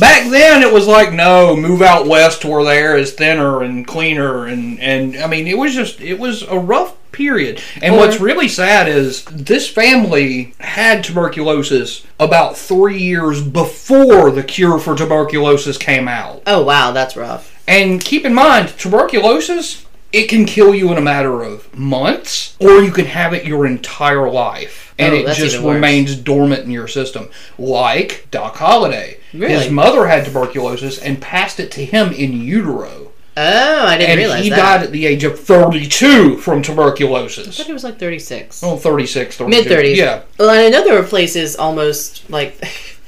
Back 0.00 0.30
then, 0.30 0.62
it 0.62 0.72
was 0.72 0.86
like, 0.86 1.12
no, 1.12 1.56
move 1.56 1.80
out 1.82 2.06
west 2.06 2.42
to 2.42 2.48
where 2.48 2.62
the 2.64 2.74
air 2.74 2.96
is 2.96 3.12
thinner 3.12 3.62
and 3.62 3.86
cleaner, 3.86 4.46
and, 4.46 4.78
and 4.80 5.16
I 5.16 5.26
mean, 5.26 5.46
it 5.46 5.56
was 5.58 5.74
just, 5.74 6.00
it 6.00 6.18
was 6.18 6.42
a 6.42 6.58
rough 6.58 6.94
period. 7.14 7.60
And 7.80 7.94
Or- 7.94 7.98
what's 8.00 8.20
really 8.20 8.48
sad 8.48 8.88
is 8.88 9.24
this 9.32 9.68
family 9.68 10.54
had 10.60 11.02
tuberculosis 11.04 12.02
about 12.20 12.58
three 12.58 12.98
years 12.98 13.40
before 13.40 14.30
the 14.30 14.42
cure 14.42 14.78
for 14.78 14.94
tuberculosis 14.94 15.78
came 15.78 16.08
out. 16.08 16.42
Oh 16.46 16.62
wow, 16.62 16.90
that's 16.92 17.16
rough. 17.16 17.50
And 17.66 18.04
keep 18.04 18.24
in 18.26 18.34
mind, 18.34 18.74
tuberculosis, 18.78 19.84
it 20.12 20.28
can 20.28 20.44
kill 20.44 20.74
you 20.74 20.92
in 20.92 20.98
a 20.98 21.02
matter 21.02 21.42
of 21.42 21.74
months, 21.76 22.54
or 22.60 22.82
you 22.82 22.90
can 22.92 23.06
have 23.06 23.32
it 23.32 23.44
your 23.46 23.66
entire 23.66 24.30
life. 24.30 24.94
And 24.98 25.12
Oh, 25.12 25.16
it 25.18 25.34
just 25.34 25.58
remains 25.58 26.14
dormant 26.14 26.64
in 26.64 26.70
your 26.70 26.86
system. 26.86 27.28
Like 27.58 28.28
Doc 28.30 28.56
Holliday. 28.56 29.16
Really? 29.32 29.52
His 29.54 29.70
mother 29.70 30.06
had 30.06 30.24
tuberculosis 30.24 30.98
and 30.98 31.20
passed 31.20 31.58
it 31.58 31.72
to 31.72 31.84
him 31.84 32.12
in 32.12 32.40
utero. 32.42 33.10
Oh, 33.36 33.86
I 33.86 33.96
didn't 33.98 34.10
And 34.12 34.18
realize 34.18 34.44
he 34.44 34.50
that. 34.50 34.56
died 34.56 34.82
at 34.84 34.92
the 34.92 35.06
age 35.06 35.24
of 35.24 35.40
32 35.40 36.36
from 36.38 36.62
tuberculosis. 36.62 37.48
I 37.48 37.50
thought 37.50 37.66
he 37.66 37.72
was 37.72 37.82
like 37.84 37.98
36. 37.98 38.62
Oh, 38.62 38.76
36, 38.76 39.36
32. 39.38 39.50
Mid 39.50 39.66
30s. 39.70 39.96
Yeah. 39.96 40.22
Well, 40.38 40.50
I 40.50 40.68
know 40.68 40.84
there 40.84 41.00
were 41.00 41.06
places 41.06 41.56
almost 41.56 42.28
like. 42.30 42.56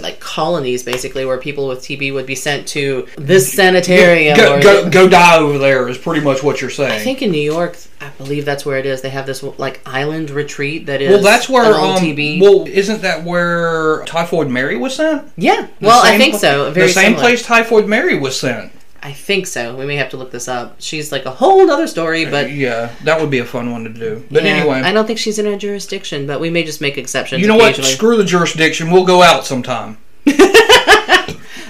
Like 0.00 0.20
colonies, 0.20 0.84
basically, 0.84 1.24
where 1.26 1.36
people 1.38 1.66
with 1.68 1.80
TB 1.80 2.14
would 2.14 2.24
be 2.24 2.36
sent 2.36 2.68
to 2.68 3.08
this 3.18 3.52
sanitarium. 3.52 4.36
Go, 4.36 4.62
go, 4.62 4.88
go 4.88 5.08
die 5.08 5.36
over 5.38 5.58
there 5.58 5.86
is 5.88 5.98
pretty 5.98 6.20
much 6.24 6.40
what 6.42 6.60
you're 6.60 6.70
saying. 6.70 6.92
I 6.92 6.98
think 7.00 7.20
in 7.20 7.30
New 7.32 7.40
York, 7.42 7.76
I 8.00 8.08
believe 8.10 8.44
that's 8.46 8.64
where 8.64 8.78
it 8.78 8.86
is. 8.86 9.02
They 9.02 9.10
have 9.10 9.26
this 9.26 9.42
like 9.42 9.80
island 9.84 10.30
retreat 10.30 10.86
that 10.86 11.02
is. 11.02 11.10
well, 11.10 11.22
that's 11.22 11.48
where 11.48 11.74
um, 11.74 11.96
TB. 11.98 12.40
Well, 12.40 12.66
isn't 12.68 13.02
that 13.02 13.24
where 13.24 14.04
Typhoid 14.04 14.48
Mary 14.48 14.76
was 14.78 14.94
sent? 14.96 15.28
yeah. 15.36 15.66
The 15.80 15.86
Well, 15.88 16.00
I 16.02 16.16
think 16.16 16.34
pla- 16.34 16.38
so. 16.38 16.70
Very 16.70 16.86
the 16.86 16.92
same 16.92 17.04
similar. 17.06 17.22
place 17.22 17.44
Typhoid 17.44 17.86
Mary 17.88 18.16
was 18.18 18.38
sent. 18.38 18.72
I 19.04 19.12
think 19.12 19.48
so. 19.48 19.74
We 19.76 19.84
may 19.84 19.96
have 19.96 20.10
to 20.10 20.16
look 20.16 20.30
this 20.30 20.46
up. 20.46 20.76
She's 20.78 21.10
like 21.10 21.24
a 21.26 21.30
whole 21.32 21.68
other 21.70 21.88
story, 21.88 22.24
but 22.24 22.52
yeah, 22.52 22.94
that 23.02 23.20
would 23.20 23.30
be 23.30 23.40
a 23.40 23.44
fun 23.44 23.72
one 23.72 23.82
to 23.84 23.90
do. 23.90 24.24
But 24.30 24.44
yeah, 24.44 24.50
anyway, 24.50 24.80
I 24.80 24.92
don't 24.92 25.06
think 25.06 25.18
she's 25.18 25.38
in 25.40 25.46
our 25.48 25.56
jurisdiction, 25.56 26.26
but 26.26 26.40
we 26.40 26.50
may 26.50 26.62
just 26.62 26.80
make 26.80 26.96
exceptions. 26.98 27.40
you 27.42 27.48
know 27.48 27.56
what? 27.56 27.74
Screw 27.76 28.16
the 28.16 28.24
jurisdiction. 28.24 28.90
We'll 28.92 29.04
go 29.04 29.22
out 29.22 29.44
sometime. 29.46 29.98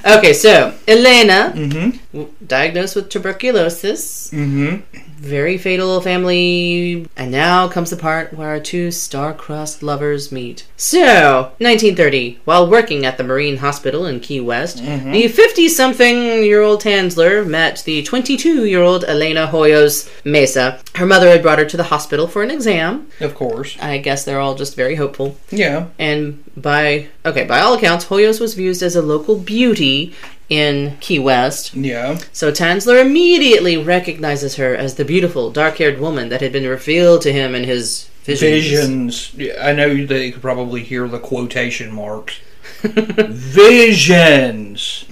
Okay, 0.05 0.33
so 0.33 0.75
Elena, 0.89 1.53
Mm-hmm. 1.55 2.25
diagnosed 2.45 2.97
with 2.97 3.09
tuberculosis, 3.09 4.31
Mm-hmm. 4.33 4.81
Very 5.23 5.57
fatal 5.57 6.01
family, 6.01 7.07
and 7.17 7.31
now 7.31 7.69
comes 7.69 7.91
the 7.91 7.97
part 7.97 8.33
where 8.35 8.49
our 8.49 8.59
two 8.59 8.91
star-crossed 8.91 9.81
lovers 9.83 10.33
meet. 10.33 10.67
So, 10.77 11.53
1930, 11.59 12.41
while 12.45 12.69
working 12.69 13.07
at 13.07 13.19
the 13.19 13.25
Marine 13.25 13.59
Hospital 13.59 14.05
in 14.05 14.19
Key 14.19 14.41
West, 14.41 14.79
Mm-hmm. 14.83 15.13
the 15.13 15.25
50-something-year-old 15.29 16.81
Tanzler 16.83 17.47
met 17.47 17.83
the 17.85 18.03
22-year-old 18.03 19.05
Elena 19.05 19.47
Hoyos 19.47 20.11
Mesa. 20.25 20.81
Her 20.97 21.07
mother 21.07 21.29
had 21.29 21.43
brought 21.43 21.59
her 21.61 21.65
to 21.67 21.77
the 21.77 21.85
hospital 21.85 22.27
for 22.27 22.43
an 22.43 22.51
exam. 22.51 23.09
Of 23.21 23.35
course. 23.37 23.77
I 23.81 23.99
guess 23.99 24.25
they're 24.25 24.41
all 24.41 24.55
just 24.57 24.75
very 24.75 24.97
hopeful. 24.97 25.37
Yeah. 25.51 25.87
And 25.99 26.43
by 26.57 27.09
okay, 27.25 27.45
by 27.45 27.61
all 27.61 27.75
accounts, 27.75 28.07
Hoyos 28.07 28.41
was 28.41 28.55
viewed 28.55 28.83
as 28.83 28.97
a 28.97 29.03
local 29.03 29.37
beauty 29.39 30.15
in 30.49 30.97
Key 31.01 31.19
West. 31.19 31.75
Yeah. 31.75 32.19
So 32.33 32.53
Tanzler 32.53 33.01
immediately 33.01 33.77
recognizes 33.77 34.57
her 34.57 34.75
as 34.75 34.97
the 34.97 35.05
beautiful, 35.05 35.51
dark-haired 35.51 35.99
woman 35.99 36.29
that 36.29 36.41
had 36.41 36.53
been 36.53 36.67
revealed 36.67 37.23
to 37.23 37.33
him 37.33 37.55
in 37.55 37.65
his 37.65 38.09
visions. 38.25 39.29
Visions. 39.29 39.59
I 39.61 39.73
know 39.73 40.07
that 40.07 40.25
you 40.25 40.33
could 40.33 40.43
probably 40.43 40.83
hear 40.83 41.09
the 41.09 41.19
quotation 41.19 41.93
marks. 41.93 42.39
Visions. 42.83 45.05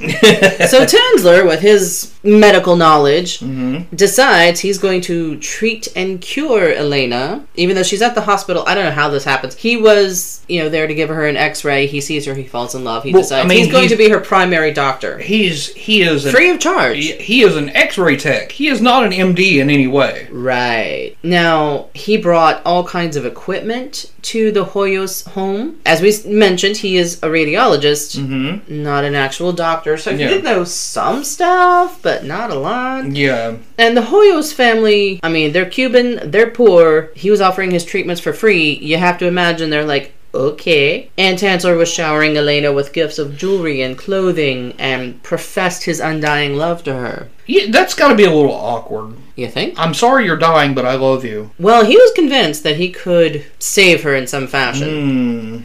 So 0.70 0.85
Tanzler, 0.87 1.46
with 1.46 1.61
his 1.61 2.12
medical 2.22 2.76
knowledge, 2.76 3.40
Mm-hmm. 3.40 3.94
decides 3.96 4.61
he's 4.61 4.78
going 4.78 5.00
to 5.02 5.37
treat 5.38 5.88
and 5.96 6.20
cure 6.20 6.72
Elena, 6.72 7.44
even 7.56 7.76
though 7.76 7.83
she's 7.83 8.02
at 8.02 8.14
the 8.14 8.20
hospital. 8.22 8.64
I 8.66 8.74
don't 8.74 8.85
know 8.85 8.90
how 8.90 9.09
this 9.09 9.24
happens. 9.24 9.54
He 9.56 9.76
was, 9.76 10.44
you 10.48 10.62
know, 10.62 10.68
there 10.68 10.87
to 10.87 10.94
give 10.94 11.09
her 11.09 11.26
an 11.26 11.37
X-ray. 11.37 11.87
He 11.87 12.00
sees 12.00 12.26
her, 12.26 12.35
he 12.35 12.44
falls 12.44 12.74
in 12.74 12.85
love. 12.85 13.02
He 13.04 13.12
Well, 13.12 13.22
decides 13.22 13.44
I 13.44 13.48
mean, 13.48 13.59
he's 13.64 13.72
going 13.72 13.83
he's- 13.85 13.92
to 13.92 13.98
be 13.98 14.09
her 14.11 14.20
primary 14.20 14.72
doctor, 14.72 15.18
He's 15.18 15.72
he 15.74 16.02
is 16.02 16.24
an, 16.26 16.33
free 16.33 16.50
of 16.50 16.61
charge. 16.61 16.96
he, 16.98 17.12
he 17.12 17.42
is 17.42 17.56
an 17.56 17.70
X-ray 17.70 18.16
tech. 18.16 18.52
He 18.52 18.68
is 18.68 18.80
not 18.80 19.04
an 19.04 19.12
MD 19.12 19.61
in 19.61 19.70
any 19.70 19.87
way. 19.87 20.28
Right. 20.30 21.16
Now, 21.22 21.88
he 21.94 22.16
brought 22.16 22.62
all 22.64 22.85
kinds 22.87 23.16
of 23.16 23.24
equipment 23.26 24.11
to 24.22 24.52
the 24.52 24.64
Hoyos 24.66 25.26
home. 25.30 25.80
As 25.87 26.00
we 26.02 26.12
mentioned, 26.30 26.78
he 26.78 26.96
is 26.96 27.18
a 27.22 27.26
radiologist, 27.28 27.60
Mm-hmm. 27.68 28.83
not 28.83 29.05
an 29.05 29.14
actual 29.14 29.53
doctor, 29.53 29.96
so 29.96 30.12
he 30.16 30.23
Yeah. 30.23 30.29
did 30.29 30.44
know 30.44 30.64
some 30.64 31.25
stuff, 31.25 31.99
but 32.03 32.25
not 32.25 32.51
a 32.51 32.55
lot. 32.55 33.11
Yeah. 33.12 33.57
And 33.79 33.96
the 33.96 34.03
Hoyos 34.03 34.53
family, 34.53 35.20
I 35.23 35.29
mean, 35.29 35.53
they're 35.53 35.66
Cuban, 35.66 36.31
they're 36.31 36.51
poor. 36.51 37.11
He 37.14 37.31
was 37.31 37.40
offering 37.40 37.70
his 37.70 37.85
treatments 37.85 38.20
for 38.20 38.33
free. 38.33 38.75
You 38.75 38.96
have 38.99 39.18
to 39.18 39.27
imagine 39.27 39.70
they're 39.70 39.85
like, 39.85 40.12
okay. 40.33 41.11
And 41.18 41.37
Tanzler 41.38 41.77
was 41.77 41.92
showering 41.92 42.37
Elena 42.37 42.73
with 42.73 42.92
gifts 42.92 43.18
of 43.18 43.37
jewelry 43.37 43.83
and 43.83 43.99
clothing 43.99 44.75
and 44.79 45.20
professed 45.25 45.85
his 45.85 45.99
undying 46.01 46.57
love 46.57 46.85
to 46.85 46.94
her. 46.94 47.29
yeah 47.46 47.64
that's 47.70 47.94
got 47.94 48.09
to 48.11 48.14
be 48.14 48.25
a 48.25 48.31
little 48.33 48.53
awkward. 48.55 49.16
You 49.35 49.49
think? 49.49 49.75
I'm 49.79 49.94
sorry 49.94 50.27
you're 50.27 50.37
dying, 50.37 50.75
but 50.75 50.85
I 50.85 50.94
love 50.94 51.25
you. 51.25 51.51
Well, 51.59 51.85
he 51.85 51.96
was 51.96 52.12
convinced 52.14 52.62
that 52.62 52.77
he 52.77 52.90
could 52.90 53.44
save 53.59 54.03
her 54.05 54.14
in 54.14 54.27
some 54.29 54.46
fashion. 54.46 54.88
Mm. 54.88 55.62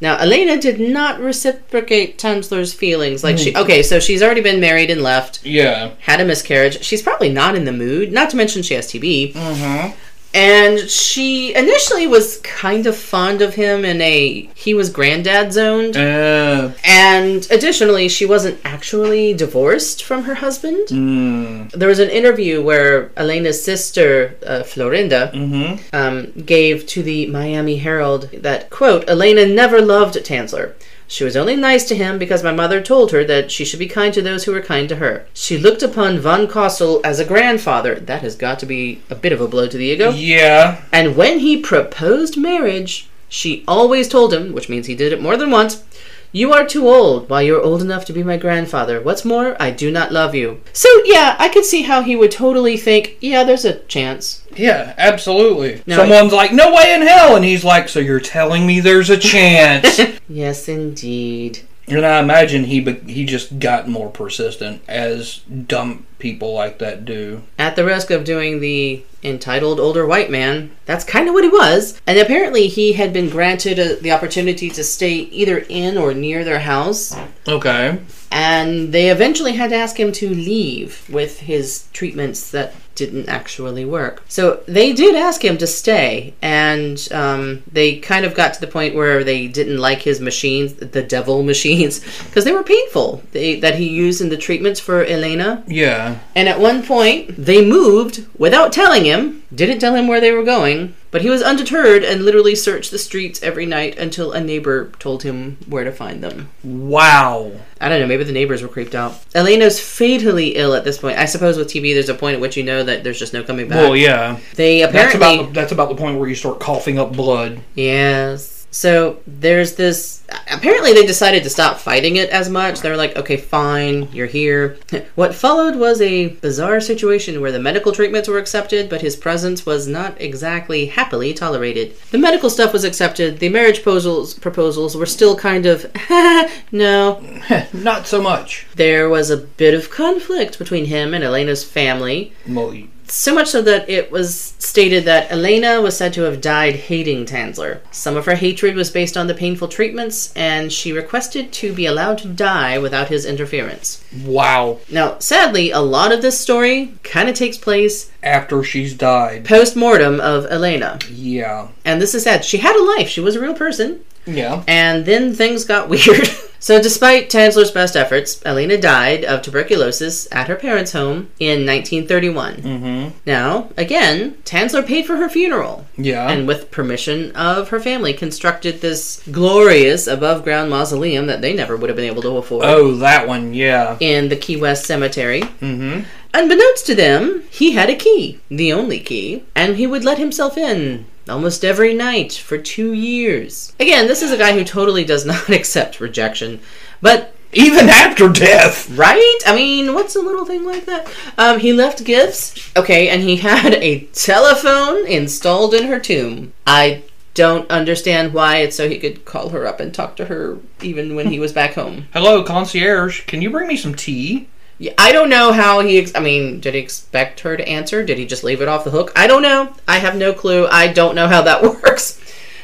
Now, 0.00 0.16
Elena 0.18 0.60
did 0.60 0.78
not 0.78 1.18
reciprocate 1.20 2.18
Tanzler's 2.18 2.72
feelings. 2.72 3.24
Like 3.24 3.36
she, 3.38 3.54
okay, 3.56 3.82
so 3.82 3.98
she's 3.98 4.22
already 4.22 4.40
been 4.42 4.60
married 4.60 4.90
and 4.90 5.02
left, 5.02 5.44
Yeah. 5.44 5.90
had 6.00 6.20
a 6.20 6.24
miscarriage. 6.24 6.82
She's 6.84 7.02
probably 7.02 7.30
not 7.30 7.56
in 7.56 7.64
the 7.64 7.72
mood. 7.72 8.12
Not 8.12 8.30
to 8.30 8.36
mention 8.36 8.62
she 8.62 8.74
has 8.74 8.86
TB. 8.86 9.32
Mm-hmm. 9.34 9.96
And 10.34 10.78
she 10.90 11.54
initially 11.54 12.06
was 12.06 12.36
kind 12.38 12.86
of 12.86 12.96
fond 12.96 13.40
of 13.40 13.54
him 13.54 13.84
in 13.84 14.00
a 14.00 14.48
he 14.54 14.74
was 14.74 14.90
granddad 14.90 15.52
zoned. 15.52 15.96
Uh, 15.96 16.72
And 16.84 17.46
additionally, 17.50 18.08
she 18.08 18.26
wasn't 18.26 18.58
actually 18.64 19.32
divorced 19.34 20.04
from 20.04 20.24
her 20.24 20.34
husband. 20.34 20.88
mm, 20.88 21.70
There 21.72 21.88
was 21.88 21.98
an 21.98 22.10
interview 22.10 22.62
where 22.62 23.10
Elena's 23.16 23.62
sister, 23.64 24.36
uh, 24.46 24.62
Florinda, 24.64 25.32
mm-hmm. 25.32 25.96
um, 25.96 26.32
gave 26.44 26.86
to 26.88 27.02
the 27.02 27.26
Miami 27.26 27.76
Herald 27.76 28.30
that, 28.32 28.70
quote, 28.70 29.08
Elena 29.08 29.46
never 29.46 29.80
loved 29.80 30.14
Tanzler. 30.16 30.74
She 31.10 31.24
was 31.24 31.36
only 31.36 31.56
nice 31.56 31.88
to 31.88 31.96
him 31.96 32.18
because 32.18 32.44
my 32.44 32.52
mother 32.52 32.82
told 32.82 33.12
her 33.12 33.24
that 33.24 33.50
she 33.50 33.64
should 33.64 33.78
be 33.78 33.88
kind 33.88 34.12
to 34.12 34.20
those 34.20 34.44
who 34.44 34.52
were 34.52 34.60
kind 34.60 34.88
to 34.90 34.96
her. 34.96 35.26
She 35.32 35.56
looked 35.56 35.82
upon 35.82 36.18
von 36.20 36.46
Cosel 36.46 37.00
as 37.02 37.18
a 37.18 37.24
grandfather. 37.24 37.94
That 37.94 38.20
has 38.20 38.36
got 38.36 38.58
to 38.58 38.66
be 38.66 39.00
a 39.08 39.14
bit 39.14 39.32
of 39.32 39.40
a 39.40 39.48
blow 39.48 39.66
to 39.68 39.76
the 39.78 39.86
ego. 39.86 40.10
Yeah. 40.10 40.82
And 40.92 41.16
when 41.16 41.38
he 41.38 41.62
proposed 41.62 42.36
marriage, 42.36 43.08
she 43.28 43.64
always 43.66 44.06
told 44.08 44.34
him, 44.34 44.52
which 44.52 44.68
means 44.68 44.86
he 44.86 44.94
did 44.94 45.12
it 45.12 45.20
more 45.20 45.36
than 45.38 45.50
once, 45.50 45.82
You 46.30 46.52
are 46.52 46.66
too 46.66 46.86
old, 46.88 47.30
while 47.30 47.42
you're 47.42 47.60
old 47.62 47.80
enough 47.80 48.04
to 48.06 48.12
be 48.12 48.22
my 48.22 48.36
grandfather. 48.36 49.00
What's 49.00 49.24
more, 49.24 49.56
I 49.60 49.70
do 49.70 49.90
not 49.90 50.12
love 50.12 50.34
you. 50.34 50.60
So, 50.72 50.88
yeah, 51.04 51.36
I 51.38 51.48
could 51.48 51.64
see 51.64 51.82
how 51.82 52.02
he 52.02 52.14
would 52.16 52.30
totally 52.30 52.76
think, 52.76 53.16
Yeah, 53.20 53.44
there's 53.44 53.64
a 53.64 53.80
chance. 53.80 54.44
Yeah, 54.54 54.94
absolutely. 54.98 55.82
No, 55.86 55.96
Someone's 55.96 56.32
like, 56.32 56.52
no 56.52 56.72
way 56.74 56.92
in 56.94 57.02
hell. 57.02 57.34
And 57.36 57.44
he's 57.44 57.64
like, 57.64 57.88
so 57.88 57.98
you're 58.00 58.20
telling 58.20 58.66
me 58.66 58.80
there's 58.80 59.08
a 59.10 59.16
chance. 59.32 60.00
Yes, 60.28 60.68
indeed. 60.68 61.60
and 61.86 62.04
I 62.04 62.20
imagine 62.20 62.64
he 62.64 62.80
be- 62.80 63.12
he 63.12 63.24
just 63.24 63.58
got 63.58 63.88
more 63.88 64.10
persistent, 64.10 64.82
as 64.86 65.38
dumb 65.38 66.04
people 66.18 66.52
like 66.52 66.78
that 66.78 67.04
do. 67.04 67.42
At 67.58 67.76
the 67.76 67.84
risk 67.84 68.10
of 68.10 68.24
doing 68.24 68.60
the 68.60 69.02
entitled 69.22 69.80
older 69.80 70.06
white 70.06 70.30
man, 70.30 70.70
that's 70.84 71.04
kind 71.04 71.28
of 71.28 71.34
what 71.34 71.44
he 71.44 71.50
was. 71.50 72.00
And 72.06 72.18
apparently, 72.18 72.68
he 72.68 72.92
had 72.92 73.12
been 73.12 73.30
granted 73.30 73.78
uh 73.78 73.96
the 74.00 74.12
opportunity 74.12 74.70
to 74.70 74.84
stay 74.84 75.14
either 75.14 75.58
in 75.68 75.96
or 75.98 76.14
near 76.14 76.44
their 76.44 76.60
house. 76.60 77.16
Okay. 77.46 77.98
And 78.30 78.92
they 78.92 79.10
eventually 79.10 79.52
had 79.52 79.70
to 79.70 79.76
ask 79.76 79.98
him 79.98 80.12
to 80.12 80.28
leave 80.28 81.08
with 81.08 81.40
his 81.40 81.88
treatments 81.92 82.50
that 82.50 82.74
didn't 82.98 83.28
actually 83.28 83.84
work. 83.84 84.24
So 84.28 84.60
they 84.66 84.92
did 84.92 85.14
ask 85.14 85.44
him 85.44 85.56
to 85.58 85.68
stay, 85.68 86.34
and 86.42 87.08
um, 87.12 87.62
they 87.70 88.00
kind 88.00 88.24
of 88.24 88.34
got 88.34 88.54
to 88.54 88.60
the 88.60 88.66
point 88.66 88.96
where 88.96 89.22
they 89.22 89.46
didn't 89.46 89.78
like 89.78 90.02
his 90.02 90.20
machines, 90.20 90.74
the 90.74 91.02
devil 91.02 91.44
machines, 91.44 92.00
because 92.24 92.44
they 92.44 92.52
were 92.52 92.64
painful 92.64 93.22
they, 93.30 93.60
that 93.60 93.76
he 93.76 93.88
used 93.88 94.20
in 94.20 94.30
the 94.30 94.36
treatments 94.36 94.80
for 94.80 95.04
Elena. 95.04 95.62
Yeah. 95.68 96.07
And 96.34 96.48
at 96.48 96.60
one 96.60 96.82
point, 96.82 97.34
they 97.36 97.64
moved 97.64 98.26
without 98.38 98.72
telling 98.72 99.04
him, 99.04 99.42
didn't 99.54 99.78
tell 99.78 99.94
him 99.94 100.06
where 100.06 100.20
they 100.20 100.32
were 100.32 100.44
going, 100.44 100.94
but 101.10 101.22
he 101.22 101.30
was 101.30 101.42
undeterred 101.42 102.04
and 102.04 102.24
literally 102.24 102.54
searched 102.54 102.90
the 102.90 102.98
streets 102.98 103.42
every 103.42 103.64
night 103.64 103.96
until 103.98 104.32
a 104.32 104.40
neighbor 104.40 104.90
told 104.98 105.22
him 105.22 105.56
where 105.66 105.84
to 105.84 105.92
find 105.92 106.22
them. 106.22 106.50
Wow. 106.62 107.52
I 107.80 107.88
don't 107.88 108.00
know, 108.00 108.06
maybe 108.06 108.24
the 108.24 108.32
neighbors 108.32 108.62
were 108.62 108.68
creeped 108.68 108.94
out. 108.94 109.18
Elena's 109.34 109.80
fatally 109.80 110.56
ill 110.56 110.74
at 110.74 110.84
this 110.84 110.98
point. 110.98 111.18
I 111.18 111.24
suppose 111.24 111.56
with 111.56 111.68
TB, 111.68 111.94
there's 111.94 112.08
a 112.08 112.14
point 112.14 112.34
at 112.34 112.40
which 112.40 112.56
you 112.56 112.62
know 112.62 112.82
that 112.84 113.04
there's 113.04 113.18
just 113.18 113.32
no 113.32 113.42
coming 113.42 113.68
back. 113.68 113.76
Well, 113.76 113.96
yeah. 113.96 114.38
They 114.54 114.80
That's 114.80 114.92
apparently. 114.92 115.34
about 115.34 115.46
the, 115.46 115.52
that's 115.52 115.72
about 115.72 115.88
the 115.88 115.94
point 115.94 116.18
where 116.18 116.28
you 116.28 116.34
start 116.34 116.60
coughing 116.60 116.98
up 116.98 117.12
blood. 117.14 117.62
Yes. 117.74 118.57
So 118.70 119.20
there's 119.26 119.74
this. 119.76 120.22
Apparently, 120.50 120.92
they 120.92 121.06
decided 121.06 121.42
to 121.42 121.50
stop 121.50 121.78
fighting 121.78 122.16
it 122.16 122.28
as 122.30 122.50
much. 122.50 122.80
They're 122.80 122.96
like, 122.96 123.16
okay, 123.16 123.36
fine, 123.36 124.08
you're 124.12 124.26
here. 124.26 124.78
What 125.14 125.34
followed 125.34 125.76
was 125.76 126.00
a 126.00 126.28
bizarre 126.28 126.80
situation 126.80 127.40
where 127.40 127.50
the 127.50 127.58
medical 127.58 127.92
treatments 127.92 128.28
were 128.28 128.38
accepted, 128.38 128.88
but 128.88 129.00
his 129.00 129.16
presence 129.16 129.66
was 129.66 129.88
not 129.88 130.20
exactly 130.20 130.86
happily 130.86 131.34
tolerated. 131.34 131.96
The 132.10 132.18
medical 132.18 132.50
stuff 132.50 132.72
was 132.72 132.84
accepted. 132.84 133.38
The 133.40 133.48
marriage 133.48 133.82
proposals 133.82 134.34
proposals 134.34 134.96
were 134.96 135.06
still 135.06 135.36
kind 135.36 135.66
of, 135.66 135.90
no. 136.72 137.20
Not 137.72 138.06
so 138.06 138.22
much. 138.22 138.66
There 138.76 139.08
was 139.08 139.30
a 139.30 139.36
bit 139.36 139.74
of 139.74 139.90
conflict 139.90 140.58
between 140.58 140.86
him 140.86 141.14
and 141.14 141.24
Elena's 141.24 141.64
family. 141.64 142.32
Well, 142.48 142.74
So 143.10 143.34
much 143.34 143.48
so 143.48 143.62
that 143.62 143.88
it 143.88 144.10
was 144.10 144.54
stated 144.58 145.04
that 145.06 145.30
Elena 145.32 145.80
was 145.80 145.96
said 145.96 146.12
to 146.14 146.22
have 146.22 146.40
died 146.40 146.76
hating 146.76 147.24
Tanzler. 147.26 147.80
Some 147.90 148.16
of 148.16 148.26
her 148.26 148.34
hatred 148.34 148.74
was 148.76 148.90
based 148.90 149.16
on 149.16 149.26
the 149.26 149.34
painful 149.34 149.68
treatments, 149.68 150.32
and 150.36 150.72
she 150.72 150.92
requested 150.92 151.50
to 151.54 151.72
be 151.72 151.86
allowed 151.86 152.18
to 152.18 152.28
die 152.28 152.78
without 152.78 153.08
his 153.08 153.24
interference. 153.24 154.04
wow. 154.24 154.78
Now, 154.90 155.18
sadly, 155.18 155.70
a 155.70 155.80
lot 155.80 156.12
of 156.12 156.22
this 156.22 156.38
story 156.38 156.94
kind 157.02 157.28
of 157.28 157.34
takes 157.34 157.56
place 157.56 158.10
After 158.22 158.62
she's 158.62 158.94
died. 158.94 159.44
post 159.44 159.74
mortem 159.74 160.20
of 160.20 160.46
Elena. 160.46 160.98
Yeah. 161.10 161.68
And 161.84 162.00
this 162.02 162.14
is 162.14 162.24
sad. 162.24 162.44
She 162.44 162.58
had 162.58 162.76
a 162.76 162.84
life, 162.98 163.08
she 163.08 163.20
was 163.20 163.36
a 163.36 163.40
real 163.40 163.54
person, 163.54 164.00
Yeah. 164.26 164.62
and 164.68 165.06
then 165.06 165.34
things 165.34 165.64
got 165.64 165.88
weird. 165.90 166.26
so, 166.58 166.80
despite 166.82 167.30
Tanzler's 167.30 167.70
best 167.70 167.96
efforts, 167.96 168.40
Elena 168.44 168.76
died 168.78 169.24
of 169.24 169.42
tuberculosis 169.42 170.28
at 170.32 170.48
her 170.48 170.56
parents' 170.56 170.92
home 170.92 171.30
in 171.38 171.64
1931. 171.66 172.56
Mm-hmm. 172.56 173.18
Now, 173.26 173.70
again, 173.76 174.32
Tanzler 174.44 174.86
paid 174.86 175.06
for 175.06 175.16
her 175.16 175.28
funeral. 175.28 175.86
Yeah. 175.96 176.28
and 176.30 176.46
with 176.46 176.70
permission 176.70 177.32
of 177.34 177.70
her 177.70 177.80
family, 177.80 178.12
constructed 178.12 178.80
this 178.80 179.22
glorious 179.30 180.06
above 180.06 180.44
ground 180.44 180.70
mausoleum 180.70 181.26
that 181.26 181.40
they 181.40 181.54
never 181.54 181.76
would 181.76 181.90
have 181.90 181.96
been 181.96 182.04
able 182.10 182.22
to 182.22 182.36
afford 182.36 182.64
oh, 182.64 182.94
that 182.96 183.26
one. 183.26 183.54
Yeah. 183.54 183.96
in 184.00 184.28
the 184.28 184.36
Key 184.36 184.56
West 184.56 184.84
Cemetery. 184.84 185.40
Mm-hmm. 185.42 186.02
Unbeknownst 186.34 186.86
to 186.86 186.94
them, 186.94 187.42
he 187.50 187.72
had 187.72 187.88
a 187.88 187.96
key, 187.96 188.38
the 188.50 188.72
only 188.72 189.00
key, 189.00 189.44
and 189.56 189.76
he 189.76 189.86
would 189.86 190.04
let 190.04 190.18
himself 190.18 190.58
in 190.58 191.06
almost 191.30 191.64
every 191.64 191.94
night 191.94 192.32
for 192.32 192.58
two 192.58 192.92
years. 192.92 193.72
Again, 193.80 194.06
this 194.06 194.22
is 194.22 194.32
a 194.32 194.36
guy 194.38 194.52
who 194.52 194.64
totally 194.64 195.04
does 195.04 195.24
not 195.32 195.48
accept 195.50 196.00
rejection, 196.00 196.60
but 197.00 197.34
Even 197.52 197.88
after 197.88 198.28
death. 198.28 198.90
Right? 198.90 199.38
I 199.46 199.54
mean, 199.56 199.94
what's 199.94 200.16
a 200.16 200.20
little 200.20 200.44
thing 200.44 200.64
like 200.64 200.84
that? 200.84 201.10
Um, 201.38 201.58
he 201.60 201.72
left 201.72 202.04
gifts. 202.04 202.70
Okay, 202.76 203.08
and 203.08 203.22
he 203.22 203.36
had 203.50 203.74
a 203.74 204.00
telephone 204.12 205.06
installed 205.06 205.72
in 205.74 205.86
her 205.86 205.98
tomb. 205.98 206.52
I 206.66 207.04
don't 207.34 207.70
understand 207.70 208.34
why 208.34 208.56
it's 208.58 208.76
so 208.76 208.88
he 208.88 208.98
could 208.98 209.24
call 209.24 209.50
her 209.50 209.64
up 209.66 209.80
and 209.80 209.94
talk 209.94 210.16
to 210.16 210.26
her 210.26 210.58
even 210.82 211.14
when 211.14 211.28
he 211.28 211.38
was 211.38 211.52
back 211.52 211.74
home. 211.74 212.08
Hello, 212.12 212.42
concierge. 212.42 213.24
Can 213.26 213.40
you 213.40 213.48
bring 213.50 213.68
me 213.68 213.76
some 213.76 213.94
tea? 213.94 214.48
Yeah, 214.78 214.92
I 214.96 215.12
don't 215.12 215.28
know 215.28 215.52
how 215.52 215.80
he. 215.80 215.98
Ex- 215.98 216.12
I 216.14 216.20
mean, 216.20 216.60
did 216.60 216.74
he 216.74 216.80
expect 216.80 217.40
her 217.40 217.56
to 217.56 217.68
answer? 217.68 218.04
Did 218.04 218.18
he 218.18 218.26
just 218.26 218.44
leave 218.44 218.62
it 218.62 218.68
off 218.68 218.84
the 218.84 218.90
hook? 218.90 219.12
I 219.16 219.26
don't 219.26 219.42
know. 219.42 219.72
I 219.88 219.98
have 219.98 220.16
no 220.16 220.32
clue. 220.32 220.66
I 220.70 220.86
don't 220.92 221.14
know 221.16 221.26
how 221.28 221.42
that 221.42 221.62
works. 221.82 222.20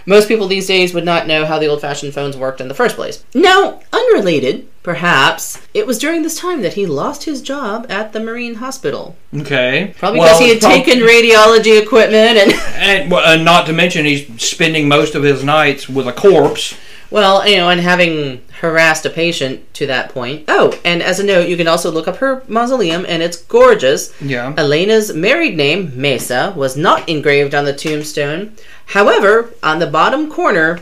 Most 0.06 0.28
people 0.28 0.46
these 0.46 0.66
days 0.66 0.92
would 0.92 1.04
not 1.06 1.26
know 1.26 1.46
how 1.46 1.58
the 1.58 1.66
old 1.66 1.80
fashioned 1.80 2.12
phones 2.12 2.36
worked 2.36 2.60
in 2.60 2.68
the 2.68 2.74
first 2.74 2.94
place. 2.94 3.24
Now, 3.34 3.80
unrelated, 3.90 4.68
perhaps, 4.82 5.58
it 5.72 5.86
was 5.86 5.98
during 5.98 6.22
this 6.22 6.38
time 6.38 6.60
that 6.60 6.74
he 6.74 6.84
lost 6.84 7.24
his 7.24 7.40
job 7.40 7.86
at 7.88 8.12
the 8.12 8.20
Marine 8.20 8.56
Hospital. 8.56 9.16
Okay. 9.34 9.94
Probably 9.98 10.20
Well, 10.20 10.28
because 10.38 10.40
he 10.40 10.48
had 10.50 10.60
prob- 10.60 10.72
taken 10.84 10.98
radiology 11.00 11.80
equipment 11.82 12.36
and. 12.36 12.52
And, 12.76 13.10
well, 13.10 13.24
and 13.26 13.46
not 13.46 13.64
to 13.66 13.72
mention, 13.72 14.04
he's 14.04 14.26
spending 14.42 14.88
most 14.88 15.14
of 15.14 15.22
his 15.22 15.42
nights 15.42 15.88
with 15.88 16.06
a 16.06 16.12
corpse. 16.12 16.76
Well, 17.14 17.48
you 17.48 17.58
know, 17.58 17.70
and 17.70 17.80
having 17.80 18.42
harassed 18.58 19.06
a 19.06 19.10
patient 19.10 19.72
to 19.74 19.86
that 19.86 20.08
point. 20.08 20.46
Oh, 20.48 20.76
and 20.84 21.00
as 21.00 21.20
a 21.20 21.24
note, 21.24 21.48
you 21.48 21.56
can 21.56 21.68
also 21.68 21.92
look 21.92 22.08
up 22.08 22.16
her 22.16 22.42
mausoleum, 22.48 23.06
and 23.08 23.22
it's 23.22 23.36
gorgeous. 23.36 24.12
Yeah. 24.20 24.52
Elena's 24.56 25.14
married 25.14 25.56
name, 25.56 25.92
Mesa, 25.94 26.52
was 26.56 26.76
not 26.76 27.08
engraved 27.08 27.54
on 27.54 27.66
the 27.66 27.72
tombstone. 27.72 28.56
However, 28.86 29.54
on 29.62 29.78
the 29.78 29.86
bottom 29.86 30.28
corner, 30.28 30.80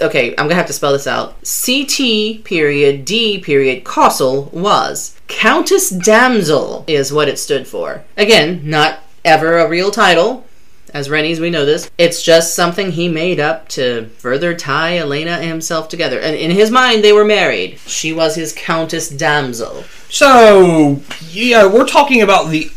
okay, 0.00 0.30
I'm 0.38 0.46
gonna 0.46 0.54
have 0.54 0.68
to 0.68 0.72
spell 0.72 0.92
this 0.92 1.08
out. 1.08 1.38
CT 1.42 2.44
period 2.44 3.04
D 3.04 3.40
period 3.40 3.82
Cosel 3.82 4.52
was. 4.52 5.18
Countess 5.26 5.90
Damsel 5.90 6.84
is 6.86 7.12
what 7.12 7.28
it 7.28 7.36
stood 7.36 7.66
for. 7.66 8.04
Again, 8.16 8.60
not 8.62 9.00
ever 9.24 9.58
a 9.58 9.68
real 9.68 9.90
title. 9.90 10.46
As 10.94 11.10
Rennies, 11.10 11.40
we 11.40 11.50
know 11.50 11.66
this. 11.66 11.90
It's 11.98 12.22
just 12.22 12.54
something 12.54 12.92
he 12.92 13.08
made 13.08 13.40
up 13.40 13.68
to 13.70 14.06
further 14.18 14.54
tie 14.54 14.96
Elena 14.98 15.32
and 15.32 15.48
himself 15.48 15.88
together. 15.88 16.20
And 16.20 16.36
in 16.36 16.52
his 16.52 16.70
mind, 16.70 17.02
they 17.02 17.12
were 17.12 17.24
married. 17.24 17.80
She 17.80 18.12
was 18.12 18.36
his 18.36 18.52
Countess 18.52 19.08
Damsel. 19.08 19.82
So, 20.08 21.00
yeah, 21.30 21.66
we're 21.66 21.86
talking 21.86 22.22
about 22.22 22.50
the 22.50 22.70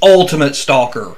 ultimate 0.00 0.54
stalker. 0.54 1.16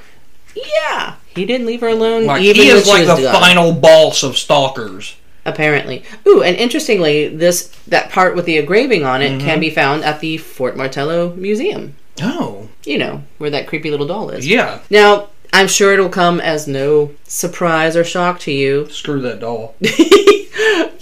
Yeah, 0.54 1.16
he 1.28 1.44
didn't 1.44 1.66
leave 1.66 1.82
her 1.82 1.88
alone. 1.88 2.24
Like, 2.24 2.40
even 2.42 2.62
he 2.62 2.68
is 2.70 2.88
like 2.88 3.06
the 3.06 3.30
final 3.30 3.72
boss 3.72 4.22
of 4.22 4.38
stalkers. 4.38 5.14
apparently. 5.44 6.04
Ooh, 6.26 6.42
and 6.42 6.56
interestingly, 6.56 7.28
this 7.28 7.68
that 7.88 8.10
part 8.10 8.34
with 8.34 8.46
the 8.46 8.56
engraving 8.56 9.04
on 9.04 9.20
it 9.20 9.32
Mm-hmm. 9.32 9.46
can 9.46 9.60
be 9.60 9.68
found 9.68 10.04
at 10.04 10.20
the 10.20 10.38
Fort 10.38 10.74
Martello 10.76 11.34
Museum. 11.34 11.94
Oh, 12.22 12.70
You 12.86 12.96
know 12.96 13.22
where 13.36 13.50
that 13.50 13.66
creepy 13.66 13.90
little 13.90 14.06
doll 14.06 14.30
is. 14.30 14.48
yeah. 14.48 14.80
Now, 14.88 15.28
I'm 15.52 15.68
sure 15.68 15.92
it'll 15.92 16.08
come 16.08 16.40
as 16.40 16.66
no 16.66 17.12
surprise 17.24 17.96
or 17.96 18.04
shock 18.04 18.40
to 18.40 18.52
you. 18.52 18.88
Screw 18.90 19.20
that 19.22 19.40
doll. 19.40 19.74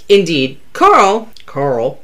Indeed, 0.09 0.61
Carl, 0.73 1.31
Carl, 1.47 2.01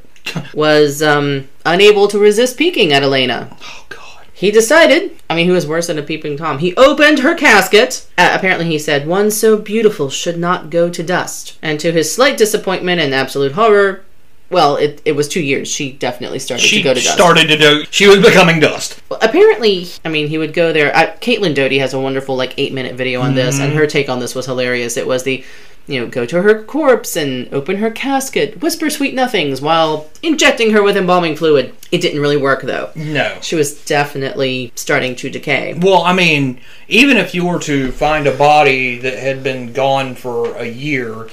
was 0.53 1.01
um, 1.01 1.47
unable 1.65 2.07
to 2.07 2.19
resist 2.19 2.57
peeking 2.57 2.91
at 2.91 3.03
Elena. 3.03 3.55
Oh 3.61 3.85
God. 3.89 4.01
He 4.33 4.49
decided, 4.49 5.11
I 5.29 5.35
mean, 5.35 5.45
who 5.45 5.53
was 5.53 5.67
worse 5.67 5.85
than 5.85 5.99
a 5.99 6.01
peeping 6.01 6.35
Tom? 6.35 6.57
He 6.57 6.75
opened 6.75 7.19
her 7.19 7.35
casket. 7.35 8.07
Uh, 8.17 8.31
apparently, 8.33 8.65
he 8.65 8.79
said, 8.79 9.07
One 9.07 9.29
so 9.29 9.55
beautiful 9.55 10.09
should 10.09 10.39
not 10.39 10.71
go 10.71 10.89
to 10.89 11.03
dust. 11.03 11.59
And 11.61 11.79
to 11.79 11.91
his 11.91 12.11
slight 12.11 12.37
disappointment 12.37 12.99
and 12.99 13.13
absolute 13.13 13.51
horror, 13.51 14.03
well, 14.51 14.75
it, 14.75 15.01
it 15.05 15.13
was 15.13 15.27
two 15.27 15.41
years. 15.41 15.67
She 15.67 15.93
definitely 15.93 16.39
started 16.39 16.63
She 16.63 16.77
to 16.77 16.83
go 16.83 16.93
to 16.93 16.99
dust. 17.01 17.13
started 17.13 17.47
to 17.47 17.57
do. 17.57 17.85
She 17.89 18.07
was 18.07 18.19
becoming 18.19 18.59
dust. 18.59 19.01
Well, 19.09 19.19
apparently, 19.21 19.87
I 20.05 20.09
mean, 20.09 20.27
he 20.27 20.37
would 20.37 20.53
go 20.53 20.71
there. 20.73 20.95
Uh, 20.95 21.15
Caitlin 21.21 21.55
Doughty 21.55 21.79
has 21.79 21.93
a 21.93 21.99
wonderful, 21.99 22.35
like, 22.35 22.53
eight 22.57 22.73
minute 22.73 22.95
video 22.95 23.21
on 23.21 23.33
this, 23.35 23.59
and 23.59 23.73
her 23.73 23.87
take 23.87 24.09
on 24.09 24.19
this 24.19 24.35
was 24.35 24.45
hilarious. 24.45 24.97
It 24.97 25.07
was 25.07 25.23
the, 25.23 25.43
you 25.87 25.99
know, 25.99 26.07
go 26.07 26.25
to 26.25 26.41
her 26.41 26.63
corpse 26.63 27.15
and 27.15 27.51
open 27.53 27.77
her 27.77 27.89
casket, 27.89 28.61
whisper 28.61 28.89
sweet 28.89 29.13
nothings 29.15 29.61
while 29.61 30.09
injecting 30.21 30.71
her 30.71 30.83
with 30.83 30.95
embalming 30.97 31.35
fluid. 31.35 31.73
It 31.91 32.01
didn't 32.01 32.21
really 32.21 32.37
work, 32.37 32.61
though. 32.61 32.91
No. 32.95 33.37
She 33.41 33.55
was 33.55 33.83
definitely 33.85 34.71
starting 34.75 35.15
to 35.17 35.29
decay. 35.29 35.73
Well, 35.73 36.03
I 36.03 36.13
mean, 36.13 36.61
even 36.87 37.17
if 37.17 37.33
you 37.33 37.45
were 37.45 37.59
to 37.61 37.91
find 37.91 38.27
a 38.27 38.35
body 38.35 38.97
that 38.99 39.17
had 39.17 39.43
been 39.43 39.73
gone 39.73 40.15
for 40.15 40.55
a 40.55 40.65
year, 40.67 41.27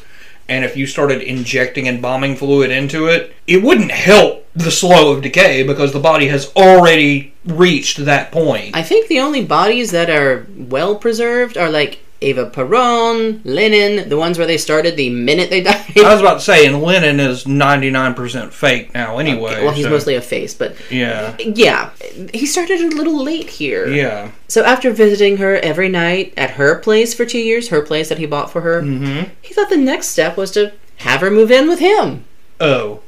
and 0.48 0.64
if 0.64 0.76
you 0.76 0.86
started 0.86 1.22
injecting 1.22 1.86
embalming 1.86 2.36
fluid 2.36 2.70
into 2.70 3.06
it, 3.06 3.34
it 3.46 3.62
wouldn't 3.62 3.90
help 3.90 4.46
the 4.54 4.70
slow 4.70 5.12
of 5.12 5.22
decay 5.22 5.62
because 5.62 5.92
the 5.92 6.00
body 6.00 6.28
has 6.28 6.52
already 6.56 7.32
reached 7.44 8.04
that 8.04 8.32
point. 8.32 8.74
I 8.74 8.82
think 8.82 9.08
the 9.08 9.20
only 9.20 9.44
bodies 9.44 9.90
that 9.92 10.10
are 10.10 10.46
well 10.56 10.96
preserved 10.96 11.56
are 11.56 11.70
like 11.70 12.00
Eva 12.20 12.46
Peron, 12.46 13.40
Lenin, 13.44 14.08
the 14.08 14.16
ones 14.16 14.38
where 14.38 14.46
they 14.46 14.58
started 14.58 14.96
the 14.96 15.08
minute 15.10 15.50
they 15.50 15.60
died. 15.62 15.84
I 15.96 16.12
was 16.12 16.20
about 16.20 16.34
to 16.34 16.40
say, 16.40 16.66
and 16.66 16.82
Lenin 16.82 17.20
is 17.20 17.44
99% 17.44 18.50
fake 18.52 18.92
now 18.92 19.18
anyway. 19.18 19.64
well, 19.64 19.72
he's 19.72 19.84
so- 19.84 19.90
mostly 19.90 20.14
a 20.16 20.20
face, 20.20 20.52
but 20.54 20.74
Yeah. 20.90 21.36
yeah, 21.38 21.90
he 22.34 22.44
started 22.46 22.80
a 22.80 22.88
little 22.96 23.22
late 23.22 23.48
here. 23.50 23.86
Yeah. 23.88 24.32
So 24.48 24.64
after 24.64 24.90
visiting 24.90 25.36
her 25.36 25.56
every 25.56 25.88
night 25.88 26.34
at 26.36 26.52
her 26.52 26.76
place 26.80 27.14
for 27.14 27.24
two 27.24 27.38
years, 27.38 27.68
her 27.68 27.82
place 27.82 28.08
that 28.08 28.18
he 28.18 28.26
bought 28.26 28.50
for 28.50 28.62
her, 28.62 28.82
Mm-hmm. 28.82 29.30
he 29.42 29.54
thought 29.54 29.70
the 29.70 29.76
next 29.76 30.08
step 30.08 30.36
was 30.36 30.50
to 30.52 30.72
have 30.98 31.20
her 31.20 31.30
move 31.30 31.50
in 31.52 31.68
with 31.68 31.78
him. 31.78 32.24
Oh. 32.60 33.00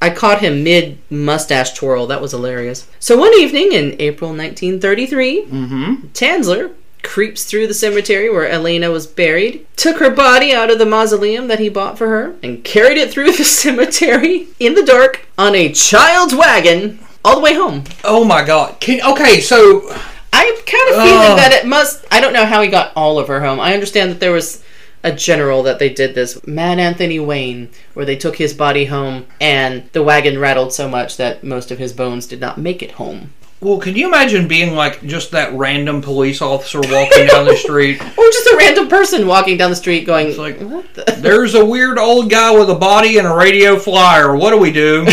I 0.00 0.10
caught 0.10 0.40
him 0.40 0.62
mid 0.64 0.98
mustache 1.10 1.72
twirl. 1.74 2.06
That 2.06 2.20
was 2.20 2.32
hilarious. 2.32 2.86
So 2.98 3.16
one 3.16 3.32
evening 3.34 3.72
in 3.72 3.96
April 4.00 4.30
1933, 4.30 5.44
Mm-hmm. 5.46 5.94
Tanzler 6.14 6.72
creeps 7.14 7.44
through 7.44 7.68
the 7.68 7.72
cemetery 7.72 8.28
where 8.28 8.50
Elena 8.50 8.90
was 8.90 9.06
buried, 9.06 9.64
took 9.76 9.98
her 9.98 10.10
body 10.10 10.52
out 10.52 10.68
of 10.68 10.80
the 10.80 10.84
mausoleum 10.84 11.46
that 11.46 11.60
he 11.60 11.68
bought 11.68 11.96
for 11.96 12.08
her, 12.08 12.34
and 12.42 12.64
carried 12.64 12.98
it 12.98 13.08
through 13.08 13.30
the 13.36 13.44
cemetery 13.44 14.48
in 14.58 14.74
the 14.74 14.82
dark 14.82 15.24
on 15.38 15.54
a 15.54 15.72
child's 15.72 16.34
wagon 16.34 16.98
all 17.24 17.36
the 17.36 17.40
way 17.40 17.54
home. 17.54 17.84
Oh 18.02 18.24
my 18.24 18.42
god. 18.42 18.80
Can, 18.80 19.00
okay, 19.12 19.40
so 19.40 19.88
I'm 20.32 20.56
kind 20.56 20.88
of 20.88 20.96
feeling 21.04 21.30
Ugh. 21.30 21.38
that 21.38 21.52
it 21.52 21.68
must. 21.68 22.04
I 22.10 22.20
don't 22.20 22.32
know 22.32 22.46
how 22.46 22.62
he 22.62 22.68
got 22.68 22.92
all 22.96 23.20
of 23.20 23.28
her 23.28 23.40
home. 23.40 23.60
I 23.60 23.74
understand 23.74 24.10
that 24.10 24.18
there 24.18 24.32
was 24.32 24.64
a 25.04 25.12
general 25.12 25.62
that 25.62 25.78
they 25.78 25.90
did 25.90 26.16
this, 26.16 26.44
Mad 26.48 26.80
Anthony 26.80 27.20
Wayne, 27.20 27.70
where 27.92 28.04
they 28.04 28.16
took 28.16 28.38
his 28.38 28.54
body 28.54 28.86
home 28.86 29.26
and 29.40 29.88
the 29.92 30.02
wagon 30.02 30.40
rattled 30.40 30.72
so 30.72 30.88
much 30.88 31.16
that 31.18 31.44
most 31.44 31.70
of 31.70 31.78
his 31.78 31.92
bones 31.92 32.26
did 32.26 32.40
not 32.40 32.58
make 32.58 32.82
it 32.82 32.92
home. 32.92 33.32
Well, 33.60 33.78
can 33.78 33.96
you 33.96 34.06
imagine 34.06 34.46
being 34.46 34.74
like 34.74 35.02
just 35.06 35.30
that 35.30 35.52
random 35.54 36.02
police 36.02 36.42
officer 36.42 36.80
walking 36.80 37.26
down 37.26 37.46
the 37.46 37.56
street? 37.56 38.00
Or 38.18 38.24
just 38.30 38.46
a 38.46 38.56
random 38.58 38.88
person 38.88 39.26
walking 39.26 39.56
down 39.56 39.70
the 39.70 39.76
street 39.76 40.04
going, 40.06 40.36
like- 40.36 40.60
what 40.60 40.92
the? 40.94 41.04
There's 41.18 41.54
a 41.54 41.64
weird 41.64 41.98
old 41.98 42.30
guy 42.30 42.56
with 42.56 42.70
a 42.70 42.74
body 42.74 43.18
and 43.18 43.26
a 43.26 43.34
radio 43.34 43.78
flyer. 43.78 44.36
What 44.36 44.50
do 44.50 44.58
we 44.58 44.70
do? 44.70 45.06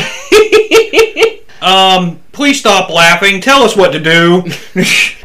um, 1.61 2.19
please 2.31 2.59
stop 2.59 2.89
laughing. 2.89 3.41
Tell 3.41 3.63
us 3.63 3.75
what 3.75 3.91
to 3.93 3.99
do. 3.99 4.43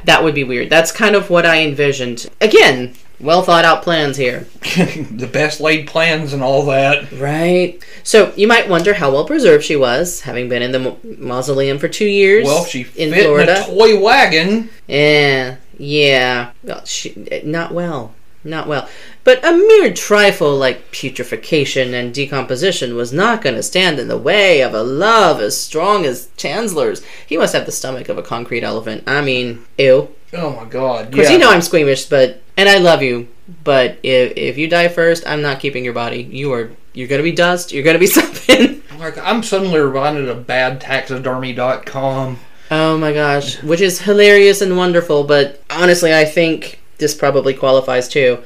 that 0.05 0.23
would 0.23 0.35
be 0.35 0.45
weird. 0.45 0.71
That's 0.71 0.93
kind 0.93 1.15
of 1.17 1.31
what 1.31 1.45
I 1.47 1.63
envisioned. 1.63 2.29
Again, 2.41 2.95
well 3.21 3.43
thought 3.43 3.65
out 3.65 3.83
plans 3.83 4.17
here. 4.17 4.41
the 4.63 5.29
best 5.31 5.61
laid 5.61 5.87
plans 5.87 6.33
and 6.33 6.43
all 6.43 6.67
that. 6.67 7.11
Right. 7.13 7.83
So 8.03 8.33
you 8.37 8.47
might 8.47 8.69
wonder 8.69 8.95
how 8.95 9.11
well 9.11 9.27
preserved 9.27 9.65
she 9.65 9.77
was, 9.77 10.21
having 10.23 10.49
been 10.49 10.63
in 10.63 10.73
the 10.73 10.79
mo- 10.79 10.99
mausoleum 11.19 11.79
for 11.79 11.89
two 11.89 12.07
years. 12.07 12.45
Well, 12.45 12.65
she 12.65 12.83
in 12.97 13.13
fit 13.13 13.25
Florida. 13.25 13.57
in 13.57 13.63
a 13.63 13.67
toy 13.67 14.01
wagon. 14.01 14.71
Yeah, 14.87 15.57
yeah. 15.79 16.53
Well, 16.63 16.85
she, 16.85 17.27
eh, 17.31 17.43
not 17.45 17.73
well. 17.73 18.15
Not 18.45 18.69
well. 18.69 18.89
But 19.25 19.45
a 19.45 19.51
mere 19.51 19.93
trifle 19.93 20.57
like 20.57 20.93
putrefaction 20.93 21.95
and 21.95 22.15
decomposition 22.15 22.95
was 22.95 23.13
not 23.13 23.43
going 23.43 23.57
to 23.57 23.63
stand 23.63 23.99
in 23.99 24.07
the 24.07 24.17
way 24.17 24.63
of 24.63 24.73
a 24.73 24.85
love 24.85 25.41
as 25.41 25.61
strong 25.61 26.05
as 26.05 26.29
Chancellor's. 26.37 27.03
He 27.27 27.37
must 27.37 27.55
have 27.55 27.67
the 27.67 27.73
stomach 27.73 28.09
of 28.09 28.19
a 28.19 28.23
concrete 28.23 28.63
elephant. 28.63 29.03
I 29.07 29.21
mean, 29.23 29.65
ew. 29.79 30.15
Oh 30.33 30.57
my 30.57 30.65
god. 30.65 31.07
Of 31.07 31.15
course, 31.15 31.27
yeah. 31.27 31.33
you 31.33 31.39
know 31.39 31.51
I'm 31.51 31.63
squeamish, 31.63 32.07
but 32.07 32.43
and 32.57 32.69
I 32.69 32.79
love 32.79 33.03
you, 33.03 33.29
but 33.65 33.99
if 34.03 34.37
if 34.37 34.59
you 34.59 34.69
die 34.69 34.89
first, 34.89 35.27
I'm 35.27 35.43
not 35.43 35.61
keeping 35.61 35.85
your 35.85 35.95
body. 35.95 36.23
You 36.23 36.53
are 36.53 36.71
you're 36.93 37.09
gonna 37.09 37.23
be 37.23 37.33
dust. 37.33 37.73
You're 37.73 37.85
gonna 37.85 37.99
be 37.99 38.07
something. 38.19 38.83
Oh 38.93 38.99
like 38.99 39.19
I'm 39.19 39.43
suddenly 39.43 39.79
reminded 39.81 40.29
of 40.29 40.47
badtaxidermy.com. 40.47 42.39
Oh 42.71 42.99
my 42.99 43.13
gosh, 43.13 43.63
which 43.63 43.81
is 43.81 44.01
hilarious 44.01 44.61
and 44.61 44.77
wonderful, 44.77 45.25
but 45.25 45.63
honestly, 45.71 46.13
I 46.15 46.25
think 46.25 46.81
this 46.99 47.15
probably 47.15 47.55
qualifies 47.55 48.09
too. 48.09 48.43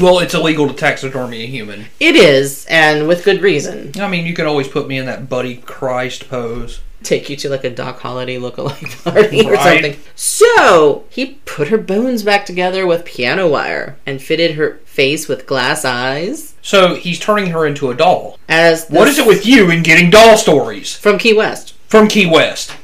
Well, 0.00 0.20
it's 0.20 0.34
illegal 0.34 0.68
to 0.68 0.74
taxidermy 0.74 1.42
a 1.42 1.46
human. 1.46 1.86
It 1.98 2.16
is, 2.16 2.64
and 2.66 3.08
with 3.08 3.24
good 3.24 3.42
reason. 3.42 3.92
I 4.00 4.08
mean, 4.08 4.24
you 4.24 4.34
can 4.34 4.46
always 4.46 4.68
put 4.68 4.88
me 4.88 4.98
in 4.98 5.06
that 5.06 5.28
Buddy 5.28 5.56
Christ 5.56 6.28
pose. 6.28 6.80
Take 7.02 7.30
you 7.30 7.36
to 7.36 7.48
like 7.48 7.64
a 7.64 7.70
Doc 7.70 8.00
Holliday 8.00 8.36
lookalike 8.36 9.02
party 9.04 9.48
or 9.48 9.56
something. 9.56 9.96
So 10.14 11.04
he 11.08 11.40
put 11.46 11.68
her 11.68 11.78
bones 11.78 12.22
back 12.22 12.44
together 12.44 12.86
with 12.86 13.04
piano 13.04 13.48
wire 13.48 13.96
and 14.04 14.20
fitted 14.22 14.52
her 14.56 14.80
face 14.84 15.26
with 15.26 15.46
glass 15.46 15.84
eyes. 15.84 16.54
So 16.62 16.94
he's 16.94 17.18
turning 17.18 17.46
her 17.52 17.66
into 17.66 17.90
a 17.90 17.94
doll. 17.94 18.38
As 18.48 18.86
What 18.88 19.08
is 19.08 19.18
it 19.18 19.26
with 19.26 19.46
you 19.46 19.70
and 19.70 19.82
getting 19.82 20.10
doll 20.10 20.36
stories 20.36 20.94
from 20.94 21.18
Key 21.18 21.32
West? 21.34 21.72
from 21.88 22.06
Key 22.06 22.26
West? 22.26 22.76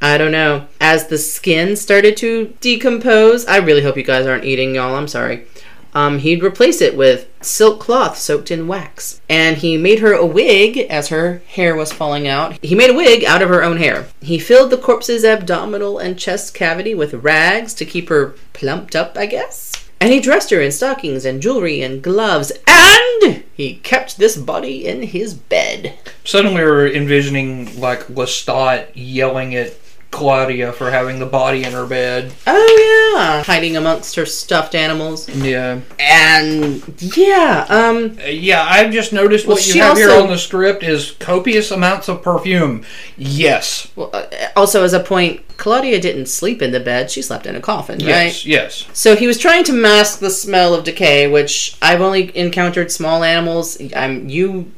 I 0.00 0.18
don't 0.18 0.32
know. 0.32 0.66
As 0.80 1.06
the 1.08 1.18
skin 1.18 1.76
started 1.76 2.16
to 2.18 2.54
decompose, 2.60 3.46
I 3.46 3.56
really 3.56 3.82
hope 3.82 3.96
you 3.96 4.02
guys 4.02 4.26
aren't 4.26 4.44
eating, 4.44 4.74
y'all. 4.74 4.94
I'm 4.94 5.08
sorry. 5.08 5.46
Um, 5.94 6.18
he'd 6.18 6.42
replace 6.42 6.80
it 6.80 6.96
with 6.96 7.28
silk 7.40 7.80
cloth 7.80 8.18
soaked 8.18 8.50
in 8.50 8.66
wax. 8.66 9.20
And 9.28 9.58
he 9.58 9.76
made 9.76 10.00
her 10.00 10.12
a 10.12 10.26
wig 10.26 10.78
as 10.78 11.08
her 11.08 11.42
hair 11.46 11.76
was 11.76 11.92
falling 11.92 12.26
out. 12.26 12.58
He 12.62 12.74
made 12.74 12.90
a 12.90 12.94
wig 12.94 13.24
out 13.24 13.42
of 13.42 13.48
her 13.48 13.62
own 13.62 13.76
hair. 13.76 14.08
He 14.20 14.38
filled 14.38 14.70
the 14.70 14.78
corpse's 14.78 15.24
abdominal 15.24 15.98
and 15.98 16.18
chest 16.18 16.54
cavity 16.54 16.94
with 16.94 17.14
rags 17.14 17.74
to 17.74 17.84
keep 17.84 18.08
her 18.08 18.34
plumped 18.52 18.96
up, 18.96 19.16
I 19.16 19.26
guess. 19.26 19.72
And 20.00 20.12
he 20.12 20.20
dressed 20.20 20.50
her 20.50 20.60
in 20.60 20.72
stockings 20.72 21.24
and 21.24 21.40
jewelry 21.40 21.80
and 21.80 22.02
gloves. 22.02 22.52
And 22.66 23.44
he 23.54 23.76
kept 23.76 24.18
this 24.18 24.36
body 24.36 24.86
in 24.86 25.02
his 25.02 25.32
bed. 25.32 25.94
Suddenly, 26.24 26.62
we're 26.62 26.88
envisioning 26.88 27.80
like 27.80 28.08
Lestat 28.08 28.88
yelling 28.94 29.54
at 29.54 29.74
Claudia 30.14 30.72
for 30.72 30.92
having 30.92 31.18
the 31.18 31.26
body 31.26 31.64
in 31.64 31.72
her 31.72 31.86
bed. 31.86 32.32
Oh 32.46 33.14
yeah, 33.16 33.42
hiding 33.42 33.76
amongst 33.76 34.14
her 34.14 34.24
stuffed 34.24 34.76
animals. 34.76 35.28
Yeah, 35.28 35.80
And 35.98 36.82
yeah, 37.16 37.66
um, 37.68 38.16
yeah. 38.24 38.62
I've 38.62 38.92
just 38.92 39.12
noticed 39.12 39.46
Well, 39.46 39.56
what 39.56 39.66
you 39.66 39.82
have 39.82 39.96
here 39.96 40.12
on 40.12 40.28
the 40.28 40.38
script 40.38 40.84
is 40.84 41.10
copious 41.18 41.72
amounts 41.72 42.08
of 42.08 42.22
perfume. 42.22 42.84
Yes, 43.16 43.90
well, 43.96 44.10
uh, 44.12 44.26
also 44.54 44.84
as 44.84 44.92
a 44.92 45.00
point, 45.00 45.42
Claudia 45.56 46.00
didn't 46.00 46.26
sleep 46.26 46.62
in 46.62 46.70
the 46.70 46.80
bed; 46.80 47.10
she 47.10 47.20
slept 47.20 47.46
in 47.46 47.56
a 47.56 47.60
coffin, 47.60 47.98
right? 47.98 48.06
yes, 48.06 48.46
yes. 48.46 48.86
So 48.92 49.16
he 49.16 49.26
was 49.26 49.38
trying 49.38 49.64
to 49.64 49.72
mask 49.72 50.20
the 50.20 50.30
smell 50.30 50.74
of 50.74 50.84
decay, 50.84 51.26
which 51.26 51.76
I've 51.82 52.00
only 52.00 52.36
encountered 52.36 52.92
small 52.92 53.24
animals. 53.24 53.80
I'm 53.96 54.28
you. 54.28 54.72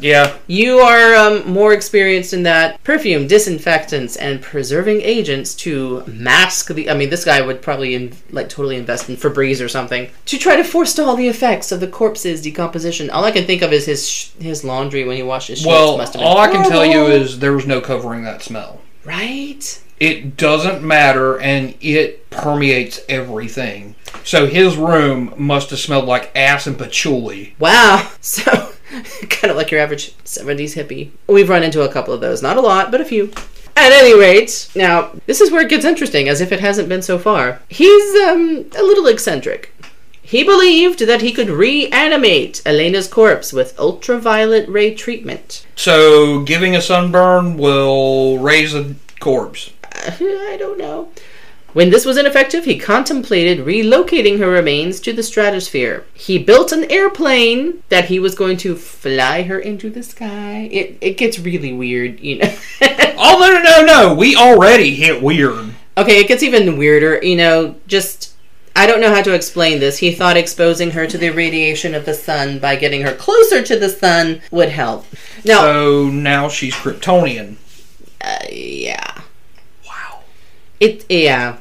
Yeah. 0.00 0.36
You 0.48 0.78
are 0.78 1.14
um, 1.14 1.48
more 1.48 1.72
experienced 1.72 2.32
in 2.32 2.42
that. 2.44 2.82
Perfume, 2.82 3.26
disinfectants, 3.26 4.16
and 4.16 4.42
preserving 4.64 5.02
agents 5.02 5.54
to 5.54 6.02
mask 6.06 6.68
the. 6.68 6.88
I 6.88 6.94
mean, 6.94 7.10
this 7.10 7.22
guy 7.22 7.42
would 7.42 7.60
probably 7.60 7.94
in, 7.94 8.14
like 8.30 8.48
totally 8.48 8.76
invest 8.76 9.10
in 9.10 9.16
Febreze 9.16 9.62
or 9.62 9.68
something 9.68 10.08
to 10.24 10.38
try 10.38 10.56
to 10.56 10.64
forestall 10.64 11.16
the 11.16 11.28
effects 11.28 11.70
of 11.70 11.80
the 11.80 11.86
corpse's 11.86 12.40
decomposition. 12.40 13.10
All 13.10 13.24
I 13.24 13.30
can 13.30 13.44
think 13.44 13.60
of 13.60 13.74
is 13.74 13.84
his 13.84 14.08
sh- 14.08 14.30
his 14.38 14.64
laundry 14.64 15.04
when 15.04 15.18
he 15.18 15.22
washed 15.22 15.48
his 15.48 15.58
sheets. 15.58 15.66
Well, 15.68 15.98
must 15.98 16.14
have 16.14 16.20
been 16.20 16.26
all 16.26 16.38
I 16.38 16.48
can 16.48 16.66
tell 16.66 16.86
you 16.86 17.04
is 17.04 17.40
there 17.40 17.52
was 17.52 17.66
no 17.66 17.82
covering 17.82 18.22
that 18.24 18.42
smell. 18.42 18.80
right. 19.04 19.80
It 20.00 20.36
doesn't 20.36 20.82
matter, 20.82 21.38
and 21.38 21.74
it 21.80 22.28
permeates 22.30 23.00
everything. 23.08 23.94
So 24.24 24.46
his 24.46 24.76
room 24.76 25.32
must 25.36 25.70
have 25.70 25.78
smelled 25.78 26.06
like 26.06 26.32
ass 26.34 26.66
and 26.66 26.78
patchouli. 26.78 27.54
Wow. 27.58 28.10
So, 28.20 28.42
kind 29.28 29.50
of 29.50 29.56
like 29.56 29.70
your 29.70 29.80
average 29.80 30.16
70s 30.24 30.74
hippie. 30.74 31.10
We've 31.28 31.48
run 31.48 31.62
into 31.62 31.82
a 31.82 31.92
couple 31.92 32.12
of 32.14 32.20
those. 32.20 32.42
Not 32.42 32.56
a 32.56 32.60
lot, 32.60 32.90
but 32.90 33.00
a 33.00 33.04
few. 33.04 33.30
At 33.76 33.92
any 33.92 34.18
rate, 34.18 34.70
now, 34.74 35.10
this 35.26 35.40
is 35.40 35.50
where 35.50 35.62
it 35.62 35.68
gets 35.68 35.84
interesting, 35.84 36.28
as 36.28 36.40
if 36.40 36.52
it 36.52 36.60
hasn't 36.60 36.88
been 36.88 37.02
so 37.02 37.18
far. 37.18 37.60
He's, 37.68 38.14
um, 38.22 38.66
a 38.76 38.82
little 38.82 39.06
eccentric. 39.06 39.74
He 40.22 40.42
believed 40.42 41.00
that 41.00 41.20
he 41.20 41.32
could 41.32 41.50
reanimate 41.50 42.62
Elena's 42.64 43.08
corpse 43.08 43.52
with 43.52 43.78
ultraviolet 43.78 44.66
ray 44.68 44.94
treatment. 44.94 45.66
So 45.76 46.42
giving 46.42 46.74
a 46.74 46.80
sunburn 46.80 47.58
will 47.58 48.38
raise 48.38 48.74
a 48.74 48.94
corpse. 49.20 49.70
I 49.92 50.56
don't 50.58 50.78
know. 50.78 51.10
When 51.74 51.90
this 51.90 52.06
was 52.06 52.16
ineffective, 52.16 52.64
he 52.64 52.78
contemplated 52.78 53.66
relocating 53.66 54.38
her 54.38 54.48
remains 54.48 55.00
to 55.00 55.12
the 55.12 55.24
stratosphere. 55.24 56.04
He 56.14 56.38
built 56.38 56.70
an 56.70 56.88
airplane 56.90 57.82
that 57.88 58.06
he 58.06 58.20
was 58.20 58.36
going 58.36 58.58
to 58.58 58.76
fly 58.76 59.42
her 59.42 59.58
into 59.58 59.90
the 59.90 60.04
sky. 60.04 60.68
It 60.70 60.96
it 61.00 61.16
gets 61.18 61.40
really 61.40 61.72
weird, 61.72 62.20
you 62.20 62.38
know. 62.38 62.54
oh 62.80 63.38
no 63.40 63.60
no 63.60 63.62
no 63.62 63.84
no! 63.84 64.14
We 64.14 64.36
already 64.36 64.94
hit 64.94 65.20
weird. 65.20 65.74
Okay, 65.98 66.20
it 66.20 66.28
gets 66.28 66.44
even 66.44 66.78
weirder, 66.78 67.20
you 67.24 67.36
know, 67.36 67.74
just 67.88 68.34
I 68.76 68.86
don't 68.86 69.00
know 69.00 69.12
how 69.12 69.22
to 69.22 69.34
explain 69.34 69.80
this. 69.80 69.98
He 69.98 70.12
thought 70.12 70.36
exposing 70.36 70.92
her 70.92 71.08
to 71.08 71.18
the 71.18 71.30
radiation 71.30 71.94
of 71.94 72.04
the 72.04 72.14
sun 72.14 72.60
by 72.60 72.76
getting 72.76 73.02
her 73.02 73.14
closer 73.14 73.62
to 73.62 73.76
the 73.76 73.88
sun 73.88 74.42
would 74.52 74.68
help. 74.68 75.06
Now, 75.44 75.60
So 75.62 76.08
now 76.08 76.48
she's 76.48 76.74
Kryptonian. 76.74 77.56
Uh, 78.20 78.38
yeah. 78.50 79.22
Wow. 79.84 80.20
It 80.78 81.04
yeah. 81.08 81.58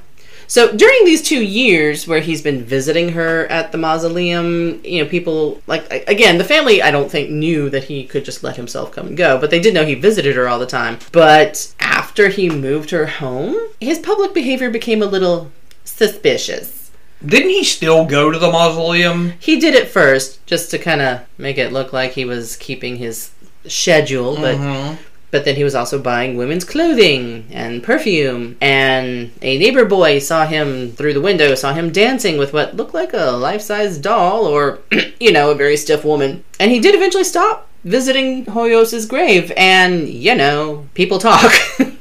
So 0.54 0.72
during 0.72 1.04
these 1.04 1.24
two 1.24 1.44
years 1.44 2.08
where 2.08 2.20
he's 2.20 2.44
been 2.44 2.64
visiting 2.64 3.10
her 3.14 3.48
at 3.48 3.72
the 3.72 3.78
mausoleum, 3.80 4.80
you 4.84 5.04
know, 5.04 5.10
people 5.10 5.60
like 5.66 5.92
again, 6.08 6.38
the 6.38 6.44
family 6.44 6.80
I 6.80 6.92
don't 6.92 7.10
think 7.10 7.32
knew 7.32 7.72
that 7.72 7.86
he 7.86 8.06
could 8.06 8.24
just 8.24 8.44
let 8.44 8.56
himself 8.56 8.92
come 8.92 9.08
and 9.08 9.18
go, 9.18 9.40
but 9.40 9.50
they 9.50 9.60
did 9.60 9.74
know 9.74 9.84
he 9.84 9.96
visited 9.96 10.36
her 10.36 10.48
all 10.48 10.60
the 10.60 10.68
time. 10.68 11.00
But 11.12 11.74
after 11.80 12.28
he 12.28 12.52
moved 12.52 12.92
her 12.92 13.08
home, 13.08 13.58
his 13.82 13.98
public 13.98 14.36
behavior 14.36 14.70
became 14.70 15.02
a 15.02 15.08
little 15.08 15.52
suspicious. 15.86 16.92
Didn't 17.26 17.50
he 17.50 17.64
still 17.64 18.06
go 18.06 18.30
to 18.30 18.38
the 18.38 18.52
mausoleum? 18.52 19.34
He 19.40 19.60
did 19.60 19.74
it 19.74 19.88
first 19.88 20.46
just 20.46 20.70
to 20.70 20.78
kind 20.78 21.02
of 21.02 21.22
make 21.40 21.58
it 21.58 21.74
look 21.74 21.94
like 21.94 22.12
he 22.12 22.26
was 22.26 22.58
keeping 22.58 22.98
his 22.98 23.32
schedule, 23.66 24.36
but 24.36 24.58
Mhm. 24.58 24.98
But 25.34 25.46
then 25.46 25.56
he 25.56 25.64
was 25.64 25.74
also 25.74 26.00
buying 26.00 26.38
women's 26.38 26.64
clothing 26.64 27.48
and 27.50 27.82
perfume. 27.82 28.56
And 28.62 29.32
a 29.42 29.58
neighbor 29.58 29.84
boy 29.84 30.20
saw 30.20 30.46
him 30.46 30.92
through 30.92 31.16
the 31.16 31.22
window, 31.22 31.56
saw 31.56 31.74
him 31.74 31.92
dancing 31.92 32.38
with 32.38 32.54
what 32.54 32.76
looked 32.76 32.94
like 32.94 33.14
a 33.14 33.32
life 33.32 33.64
size 33.64 33.98
doll 33.98 34.46
or, 34.46 34.78
you 35.20 35.32
know, 35.32 35.50
a 35.50 35.56
very 35.56 35.76
stiff 35.76 36.06
woman. 36.06 36.44
And 36.60 36.70
he 36.70 36.80
did 36.80 36.94
eventually 36.94 37.24
stop 37.24 37.68
visiting 37.84 38.46
Hoyos's 38.46 39.08
grave. 39.08 39.52
And, 39.58 40.08
you 40.08 40.36
know, 40.36 40.88
people 40.94 41.18
talk. 41.18 41.52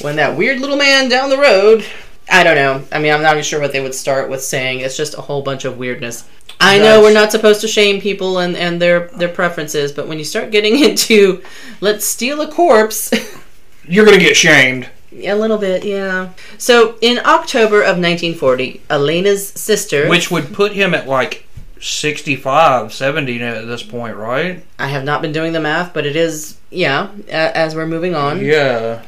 when 0.00 0.16
that 0.16 0.36
weird 0.36 0.60
little 0.60 0.76
man 0.76 1.08
down 1.08 1.30
the 1.30 1.38
road. 1.38 1.84
I 2.30 2.42
don't 2.42 2.56
know. 2.56 2.82
I 2.90 2.98
mean, 2.98 3.12
I'm 3.12 3.22
not 3.22 3.32
even 3.32 3.44
sure 3.44 3.60
what 3.60 3.72
they 3.72 3.80
would 3.80 3.94
start 3.94 4.28
with 4.28 4.42
saying. 4.42 4.80
It's 4.80 4.96
just 4.96 5.14
a 5.16 5.20
whole 5.20 5.42
bunch 5.42 5.64
of 5.64 5.78
weirdness. 5.78 6.28
I 6.58 6.78
know 6.78 7.00
we're 7.02 7.12
not 7.12 7.30
supposed 7.30 7.60
to 7.60 7.68
shame 7.68 8.00
people 8.00 8.38
and, 8.38 8.56
and 8.56 8.80
their 8.80 9.08
their 9.08 9.28
preferences, 9.28 9.92
but 9.92 10.08
when 10.08 10.18
you 10.18 10.24
start 10.24 10.50
getting 10.50 10.78
into 10.84 11.42
let's 11.80 12.04
steal 12.04 12.40
a 12.40 12.50
corpse, 12.50 13.10
You're 13.88 14.04
gonna 14.04 14.18
get 14.18 14.36
shamed. 14.36 14.88
a 15.12 15.34
little 15.34 15.58
bit, 15.58 15.84
yeah. 15.84 16.30
So 16.58 16.96
in 17.00 17.18
October 17.18 17.80
of 17.82 17.98
1940, 17.98 18.82
Elena's 18.90 19.48
sister, 19.48 20.08
Which 20.08 20.30
would 20.30 20.52
put 20.52 20.72
him 20.72 20.94
at 20.94 21.06
like 21.06 21.46
65, 21.78 22.92
70 22.92 23.42
at 23.42 23.66
this 23.66 23.82
point, 23.82 24.16
right? 24.16 24.64
I 24.78 24.88
have 24.88 25.04
not 25.04 25.22
been 25.22 25.32
doing 25.32 25.52
the 25.52 25.60
math, 25.60 25.92
but 25.94 26.06
it 26.06 26.16
is 26.16 26.56
yeah. 26.70 27.10
As 27.28 27.74
we're 27.76 27.86
moving 27.86 28.14
on, 28.14 28.44
Yeah. 28.44 29.02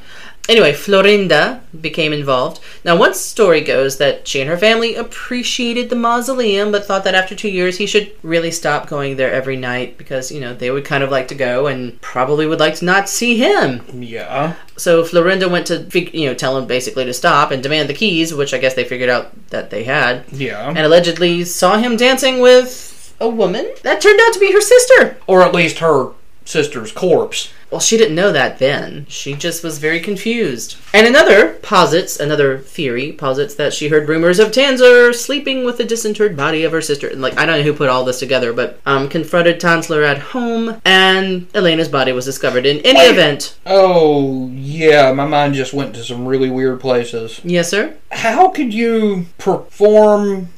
Anyway, 0.49 0.73
Florinda 0.73 1.61
became 1.79 2.13
involved. 2.13 2.59
Now, 2.83 2.97
one 2.97 3.13
story 3.13 3.61
goes 3.61 3.99
that 3.99 4.27
she 4.27 4.41
and 4.41 4.49
her 4.49 4.57
family 4.57 4.95
appreciated 4.95 5.91
the 5.91 5.97
mausoleum, 5.97 6.73
but 6.73 6.87
thought 6.87 7.05
that 7.05 7.15
after 7.15 7.35
two 7.35 7.51
years 7.51 7.77
he 7.77 7.87
should 7.87 8.13
really 8.23 8.51
stop 8.51 8.89
going 8.89 9.17
there 9.17 9.31
every 9.31 9.57
night 9.57 9.99
because, 9.99 10.33
you 10.33 10.41
know, 10.41 10.55
they 10.55 10.71
would 10.71 10.87
kind 10.87 11.05
of 11.05 11.11
like 11.11 11.29
to 11.29 11.35
go 11.35 11.67
and 11.67 12.01
probably 12.01 12.47
would 12.47 12.61
like 12.61 12.77
to 12.77 12.87
not 12.87 13.11
see 13.11 13.37
him. 13.37 13.83
Yeah. 14.03 14.55
So 14.79 15.03
Florinda 15.05 15.51
went 15.51 15.67
to, 15.67 15.87
you 16.17 16.27
know, 16.29 16.35
tell 16.35 16.57
him 16.57 16.67
basically 16.67 17.05
to 17.05 17.13
stop 17.13 17.51
and 17.51 17.63
demand 17.63 17.91
the 17.91 17.95
keys, 17.95 18.33
which 18.33 18.55
I 18.55 18.59
guess 18.59 18.73
they 18.75 18.85
figured 18.85 19.11
out 19.11 19.49
that 19.51 19.69
they 19.69 19.85
had, 19.85 20.25
Yeah. 20.33 20.67
and 20.69 20.79
allegedly 20.79 21.45
saw 21.45 21.77
him 21.77 21.97
dancing 21.97 22.41
with 22.41 23.15
a 23.21 23.29
woman 23.29 23.67
that 23.83 24.01
turned 24.01 24.21
out 24.23 24.33
to 24.33 24.41
be 24.41 24.53
her 24.53 24.61
sister. 24.63 25.19
Or 25.27 25.43
at 25.43 25.55
least 25.55 25.81
her 25.81 26.13
sister's 26.47 26.91
corpse. 26.93 27.53
Well, 27.71 27.81
she 27.81 27.99
didn't 27.99 28.15
know 28.15 28.33
that 28.33 28.59
then. 28.59 29.05
She 29.11 29.35
just 29.35 29.63
was 29.63 29.77
very 29.77 30.01
confused. 30.01 30.77
And 30.95 31.07
another 31.07 31.53
posits, 31.57 32.19
another 32.19 32.59
theory 32.59 33.13
posits 33.13 33.55
that 33.57 33.75
she 33.75 33.89
heard 33.89 34.09
rumors 34.09 34.39
of 34.39 34.53
Tanzler 34.53 35.15
sleeping 35.15 35.67
with 35.67 35.77
the 35.77 35.85
disinterred 35.85 36.35
body 36.35 36.65
of 36.65 36.73
her 36.73 36.81
sister. 36.81 37.09
And, 37.09 37.21
Like, 37.21 37.39
I 37.39 37.45
don't 37.45 37.59
know 37.59 37.63
who 37.65 37.75
put 37.75 37.91
all 37.91 38.05
this 38.07 38.21
together, 38.21 38.55
but 38.55 38.81
um, 38.87 39.07
confronted 39.11 39.61
Tanzler 39.61 40.03
at 40.07 40.19
home, 40.19 40.81
and 40.87 41.47
Elena's 41.55 41.89
body 41.91 42.11
was 42.13 42.25
discovered. 42.25 42.65
In 42.65 42.79
any 42.87 43.01
Wait. 43.01 43.11
event, 43.11 43.59
Oh, 43.67 44.49
yeah, 44.55 45.13
my 45.13 45.27
mind 45.27 45.53
just 45.55 45.75
went 45.75 45.95
to 45.97 46.03
some 46.05 46.25
really 46.27 46.49
weird 46.49 46.81
places. 46.81 47.39
yes, 47.45 47.69
sir. 47.69 47.97
How 48.13 48.49
could 48.49 48.73
you 48.73 49.27
perform 49.37 50.49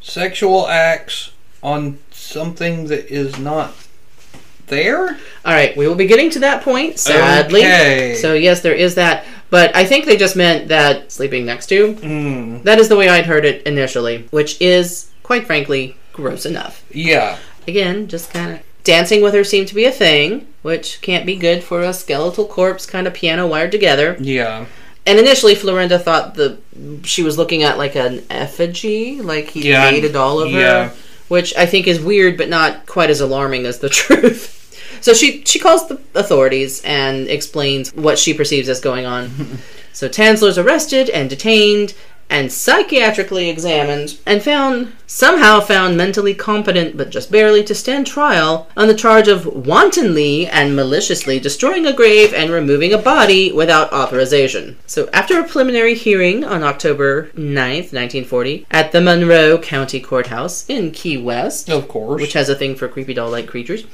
sexual 0.00 0.68
acts 0.68 1.32
on 1.62 1.98
something 2.10 2.86
that 2.86 3.12
is 3.12 3.38
not 3.38 3.74
there? 4.66 5.08
All 5.44 5.52
right, 5.52 5.76
we 5.76 5.86
will 5.88 5.94
be 5.94 6.06
getting 6.06 6.30
to 6.30 6.38
that 6.40 6.62
point, 6.62 6.98
sadly. 6.98 7.60
Okay. 7.60 8.14
So, 8.20 8.34
yes, 8.34 8.60
there 8.60 8.74
is 8.74 8.94
that. 8.96 9.24
But 9.48 9.74
I 9.76 9.84
think 9.84 10.04
they 10.06 10.16
just 10.16 10.34
meant 10.36 10.68
that 10.68 11.12
sleeping 11.12 11.46
next 11.46 11.66
to. 11.68 11.94
Mm, 11.94 12.62
That 12.64 12.78
is 12.78 12.88
the 12.88 12.96
way 12.96 13.08
I'd 13.08 13.26
heard 13.26 13.44
it 13.44 13.62
initially, 13.66 14.26
which 14.30 14.60
is, 14.60 15.10
quite 15.22 15.46
frankly, 15.46 15.96
gross 16.12 16.44
enough. 16.46 16.84
yeah. 16.90 17.38
again, 17.68 18.08
just 18.08 18.32
kind 18.32 18.52
of 18.54 18.60
dancing 18.84 19.20
with 19.22 19.34
her 19.34 19.42
seemed 19.44 19.68
to 19.68 19.74
be 19.74 19.84
a 19.84 19.92
thing, 19.92 20.46
which 20.62 21.00
can't 21.00 21.26
be 21.26 21.36
good 21.36 21.62
for 21.62 21.80
a 21.82 21.92
skeletal 21.92 22.46
corpse 22.46 22.86
kind 22.86 23.06
of 23.06 23.14
piano 23.14 23.46
wired 23.46 23.70
together. 23.72 24.16
Yeah. 24.20 24.66
And 25.04 25.18
initially, 25.20 25.54
Florinda 25.54 26.00
thought 26.00 26.34
the 26.34 26.58
she 27.04 27.22
was 27.22 27.38
looking 27.38 27.62
at 27.62 27.78
like 27.78 27.94
an 27.96 28.24
effigy, 28.30 29.20
like 29.20 29.48
he 29.50 29.68
Yeah, 29.70 29.88
made 29.90 30.04
a 30.04 30.12
doll 30.12 30.40
of 30.40 30.50
yeah. 30.50 30.88
her, 30.88 30.94
which 31.28 31.54
I 31.56 31.66
think 31.66 31.86
is 31.86 32.00
weird, 32.00 32.36
but 32.36 32.48
not 32.48 32.86
quite 32.86 33.10
as 33.10 33.20
alarming 33.20 33.66
as 33.66 33.78
the 33.78 33.88
truth. 34.02 34.52
So 35.00 35.14
she 35.14 35.42
she 35.44 35.58
calls 35.58 35.88
the 35.88 36.00
authorities 36.14 36.82
and 36.84 37.28
explains 37.28 37.94
what 37.94 38.18
she 38.18 38.34
perceives 38.34 38.68
as 38.68 38.80
going 38.80 39.06
on. 39.06 39.30
so 39.92 40.08
Tanzler's 40.08 40.58
arrested 40.58 41.10
and 41.10 41.28
detained 41.28 41.94
and 42.28 42.48
psychiatrically 42.50 43.48
examined 43.48 44.18
and 44.26 44.42
found 44.42 44.92
somehow 45.06 45.60
found 45.60 45.96
mentally 45.96 46.34
competent 46.34 46.96
but 46.96 47.10
just 47.10 47.30
barely 47.30 47.62
to 47.62 47.74
stand 47.74 48.06
trial 48.06 48.68
on 48.76 48.88
the 48.88 48.94
charge 48.94 49.28
of 49.28 49.46
wantonly 49.46 50.46
and 50.48 50.74
maliciously 50.74 51.38
destroying 51.38 51.86
a 51.86 51.92
grave 51.92 52.34
and 52.34 52.50
removing 52.50 52.92
a 52.92 52.98
body 52.98 53.52
without 53.52 53.92
authorization. 53.92 54.76
So 54.86 55.08
after 55.12 55.38
a 55.38 55.44
preliminary 55.46 55.94
hearing 55.94 56.44
on 56.44 56.62
October 56.64 57.30
9th, 57.36 57.92
1940 57.92 58.66
at 58.70 58.90
the 58.92 59.00
Monroe 59.00 59.58
County 59.58 60.00
Courthouse 60.00 60.68
in 60.68 60.90
Key 60.90 61.16
West, 61.18 61.70
Of 61.70 61.86
course. 61.88 62.20
which 62.20 62.32
has 62.32 62.48
a 62.48 62.54
thing 62.56 62.74
for 62.74 62.88
creepy 62.88 63.14
doll-like 63.14 63.46
creatures. 63.46 63.84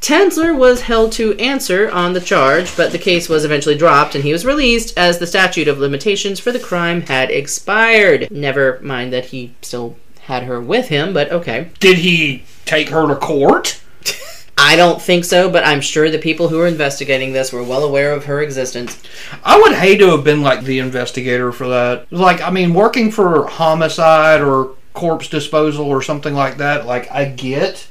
Tanzler 0.00 0.56
was 0.56 0.82
held 0.82 1.12
to 1.12 1.36
answer 1.38 1.90
on 1.90 2.14
the 2.14 2.20
charge, 2.20 2.74
but 2.76 2.90
the 2.90 2.98
case 2.98 3.28
was 3.28 3.44
eventually 3.44 3.76
dropped 3.76 4.14
and 4.14 4.24
he 4.24 4.32
was 4.32 4.46
released 4.46 4.96
as 4.96 5.18
the 5.18 5.26
statute 5.26 5.68
of 5.68 5.78
limitations 5.78 6.40
for 6.40 6.52
the 6.52 6.58
crime 6.58 7.02
had 7.02 7.30
expired. 7.30 8.30
Never 8.30 8.80
mind 8.80 9.12
that 9.12 9.26
he 9.26 9.54
still 9.60 9.96
had 10.22 10.44
her 10.44 10.60
with 10.60 10.88
him, 10.88 11.12
but 11.12 11.30
okay. 11.30 11.70
Did 11.80 11.98
he 11.98 12.44
take 12.64 12.88
her 12.88 13.06
to 13.08 13.16
court? 13.16 13.80
I 14.58 14.76
don't 14.76 15.02
think 15.02 15.24
so, 15.24 15.50
but 15.50 15.66
I'm 15.66 15.82
sure 15.82 16.10
the 16.10 16.18
people 16.18 16.48
who 16.48 16.58
were 16.58 16.66
investigating 16.66 17.32
this 17.32 17.52
were 17.52 17.62
well 17.62 17.84
aware 17.84 18.12
of 18.12 18.24
her 18.24 18.40
existence. 18.40 19.02
I 19.44 19.60
would 19.60 19.74
hate 19.74 19.98
to 19.98 20.10
have 20.12 20.24
been 20.24 20.42
like 20.42 20.62
the 20.62 20.78
investigator 20.78 21.52
for 21.52 21.68
that. 21.68 22.10
Like, 22.10 22.40
I 22.40 22.50
mean, 22.50 22.72
working 22.72 23.10
for 23.10 23.46
homicide 23.46 24.40
or 24.40 24.76
corpse 24.94 25.28
disposal 25.28 25.86
or 25.86 26.00
something 26.00 26.34
like 26.34 26.56
that, 26.56 26.86
like, 26.86 27.10
I 27.10 27.26
get. 27.26 27.86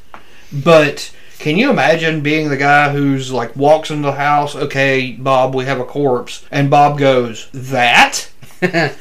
But 0.52 1.12
can 1.40 1.58
you 1.58 1.70
imagine 1.70 2.22
being 2.22 2.50
the 2.50 2.58
guy 2.58 2.92
who's 2.92 3.32
like 3.32 3.56
walks 3.56 3.90
into 3.90 4.04
the 4.04 4.12
house, 4.12 4.56
okay, 4.56 5.14
Bob, 5.14 5.56
we 5.56 5.66
have 5.66 5.80
a 5.80 5.86
corpse, 5.86 6.46
and 6.52 6.70
Bob 6.70 7.00
goes, 7.00 7.50
that? 7.54 8.30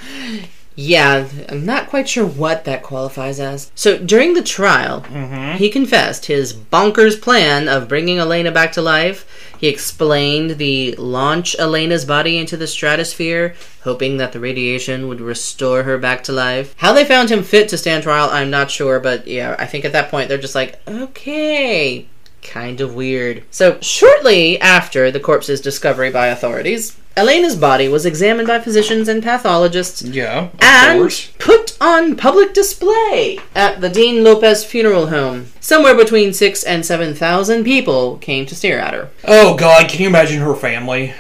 Yeah, 0.81 1.27
I'm 1.49 1.67
not 1.67 1.89
quite 1.89 2.09
sure 2.09 2.25
what 2.25 2.65
that 2.67 2.85
qualifies 2.85 3.41
as. 3.41 3.73
So 3.75 3.99
during 3.99 4.35
the 4.35 4.45
trial, 4.45 5.01
mm-hmm. 5.01 5.57
he 5.57 5.71
confessed 5.71 6.27
his 6.27 6.55
bonkers 6.55 7.21
plan 7.21 7.69
of 7.69 7.89
bringing 7.89 8.21
Elena 8.21 8.53
back 8.53 8.71
to 8.75 8.81
life. 8.81 9.27
He 9.59 9.67
explained 9.67 10.51
the 10.51 10.95
launch 10.95 11.57
Elena's 11.59 12.05
body 12.05 12.39
into 12.39 12.57
the 12.57 12.69
stratosphere, 12.69 13.57
hoping 13.83 14.19
that 14.19 14.31
the 14.31 14.39
radiation 14.39 15.09
would 15.09 15.21
restore 15.21 15.83
her 15.83 15.99
back 15.99 16.23
to 16.25 16.33
life. 16.33 16.77
How 16.79 16.93
they 16.93 17.05
found 17.05 17.29
him 17.29 17.43
fit 17.43 17.69
to 17.71 17.77
stand 17.77 18.05
trial, 18.05 18.29
I'm 18.31 18.49
not 18.49 18.71
sure, 18.71 19.01
but 19.01 19.27
yeah, 19.27 19.57
I 19.59 19.67
think 19.67 19.85
at 19.85 19.91
that 19.95 20.13
point 20.13 20.29
they're 20.29 20.39
just 20.39 20.55
like, 20.55 20.79
okay, 20.87 22.07
kind 22.49 22.81
of 22.81 22.95
weird. 22.95 23.45
So, 23.51 23.79
shortly 23.81 24.61
after 24.61 25.11
the 25.11 25.21
corpse's 25.21 25.61
discovery 25.61 26.11
by 26.11 26.29
authorities, 26.29 26.97
Elena's 27.17 27.57
body 27.57 27.89
was 27.89 28.07
examined 28.07 28.47
by 28.47 28.61
physicians 28.61 29.09
and 29.09 29.23
pathologists 29.23 30.03
Yeah, 30.03 30.45
of 30.45 30.51
and 30.63 30.99
course. 31.01 31.31
put 31.39 31.77
on 31.81 32.17
public 32.17 32.55
display 32.55 33.41
at 33.57 33.81
the 33.81 33.89
Dean 33.89 34.23
Lopez 34.23 34.65
Funeral 34.65 35.09
Home. 35.09 35.47
Somewhere 35.61 35.97
between 35.97 36.33
six 36.33 36.63
and 36.63 36.87
seven 36.87 37.15
thousand 37.15 37.65
people 37.65 38.19
came 38.19 38.47
to 38.47 38.55
stare 38.55 38.79
at 38.79 38.95
her. 38.95 39.11
Oh 39.25 39.57
God, 39.57 39.89
can 39.89 40.01
you 40.01 40.09
imagine 40.09 40.41
her 40.41 40.55
family? 40.55 41.13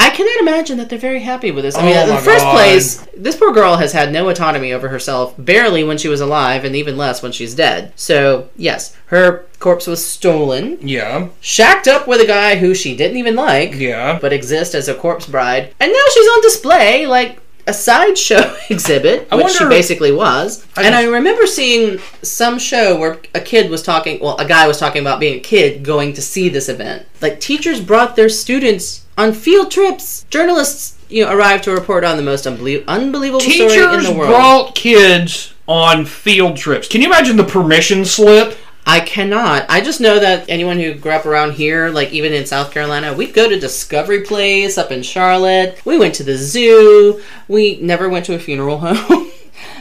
I 0.00 0.10
cannot 0.10 0.40
imagine 0.40 0.78
that 0.78 0.88
they're 0.88 0.98
very 0.98 1.20
happy 1.20 1.50
with 1.50 1.64
this. 1.64 1.76
I 1.76 1.82
mean, 1.84 1.96
Oh 1.96 2.02
in 2.02 2.08
the 2.08 2.16
first 2.18 2.44
God. 2.44 2.52
place, 2.54 3.06
this 3.16 3.36
poor 3.36 3.52
girl 3.52 3.76
has 3.76 3.92
had 3.92 4.12
no 4.12 4.28
autonomy 4.28 4.72
over 4.72 4.88
herself, 4.88 5.34
barely 5.38 5.82
when 5.84 5.98
she 5.98 6.08
was 6.08 6.20
alive, 6.20 6.64
and 6.64 6.74
even 6.76 6.96
less 6.96 7.22
when 7.22 7.32
she's 7.32 7.54
dead. 7.54 7.92
So, 7.96 8.48
yes, 8.56 8.96
her 9.06 9.44
corpse 9.58 9.86
was 9.86 10.04
stolen, 10.04 10.78
Yeah, 10.80 11.28
shacked 11.40 11.88
up 11.88 12.06
with 12.06 12.20
a 12.20 12.26
guy 12.26 12.56
who 12.56 12.74
she 12.74 12.96
didn't 12.96 13.16
even 13.16 13.34
like, 13.36 13.74
yeah. 13.74 14.18
but 14.20 14.32
exists 14.32 14.74
as 14.74 14.88
a 14.88 14.94
corpse 14.94 15.26
bride, 15.26 15.74
and 15.80 15.92
now 15.92 16.04
she's 16.14 16.28
on 16.28 16.42
display 16.42 17.06
like 17.06 17.40
a 17.68 17.72
sideshow 17.72 18.56
exhibit, 18.70 19.28
I 19.30 19.36
which 19.36 19.52
she 19.52 19.64
basically 19.66 20.10
was. 20.10 20.66
I 20.76 20.84
and 20.84 20.94
I 20.94 21.04
remember 21.04 21.46
seeing 21.46 21.98
some 22.22 22.58
show 22.58 22.98
where 22.98 23.20
a 23.34 23.40
kid 23.40 23.70
was 23.70 23.82
talking, 23.82 24.20
well, 24.20 24.36
a 24.38 24.46
guy 24.46 24.66
was 24.66 24.78
talking 24.78 25.02
about 25.02 25.20
being 25.20 25.36
a 25.36 25.40
kid 25.40 25.84
going 25.84 26.14
to 26.14 26.22
see 26.22 26.48
this 26.48 26.68
event. 26.68 27.06
Like 27.20 27.40
teachers 27.40 27.80
brought 27.80 28.16
their 28.16 28.28
students 28.28 29.04
on 29.16 29.32
field 29.32 29.70
trips. 29.70 30.24
Journalists, 30.30 30.98
you 31.08 31.24
know, 31.24 31.32
arrived 31.32 31.64
to 31.64 31.72
report 31.72 32.04
on 32.04 32.16
the 32.16 32.22
most 32.22 32.46
unbelie- 32.46 32.86
unbelievable 32.86 33.40
story 33.40 33.60
in 33.60 34.02
the 34.02 34.12
world. 34.12 34.14
Teachers 34.14 34.16
brought 34.16 34.74
kids 34.74 35.54
on 35.68 36.06
field 36.06 36.56
trips. 36.56 36.88
Can 36.88 37.02
you 37.02 37.08
imagine 37.08 37.36
the 37.36 37.44
permission 37.44 38.04
slip? 38.04 38.56
I 38.88 39.00
cannot. 39.00 39.66
I 39.68 39.82
just 39.82 40.00
know 40.00 40.18
that 40.18 40.48
anyone 40.48 40.78
who 40.78 40.94
grew 40.94 41.12
up 41.12 41.26
around 41.26 41.52
here, 41.52 41.90
like 41.90 42.10
even 42.10 42.32
in 42.32 42.46
South 42.46 42.72
Carolina, 42.72 43.12
we'd 43.12 43.34
go 43.34 43.46
to 43.46 43.60
Discovery 43.60 44.22
Place 44.22 44.78
up 44.78 44.90
in 44.90 45.02
Charlotte. 45.02 45.78
We 45.84 45.98
went 45.98 46.14
to 46.14 46.24
the 46.24 46.38
zoo. 46.38 47.22
We 47.48 47.78
never 47.82 48.08
went 48.08 48.24
to 48.26 48.34
a 48.34 48.38
funeral 48.38 48.78
home. 48.82 49.30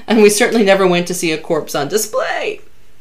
and 0.08 0.22
we 0.22 0.30
certainly 0.30 0.66
never 0.66 0.86
went 0.86 1.08
to 1.08 1.14
see 1.14 1.32
a 1.32 1.38
corpse 1.38 1.74
on 1.74 1.88
display. 1.88 2.60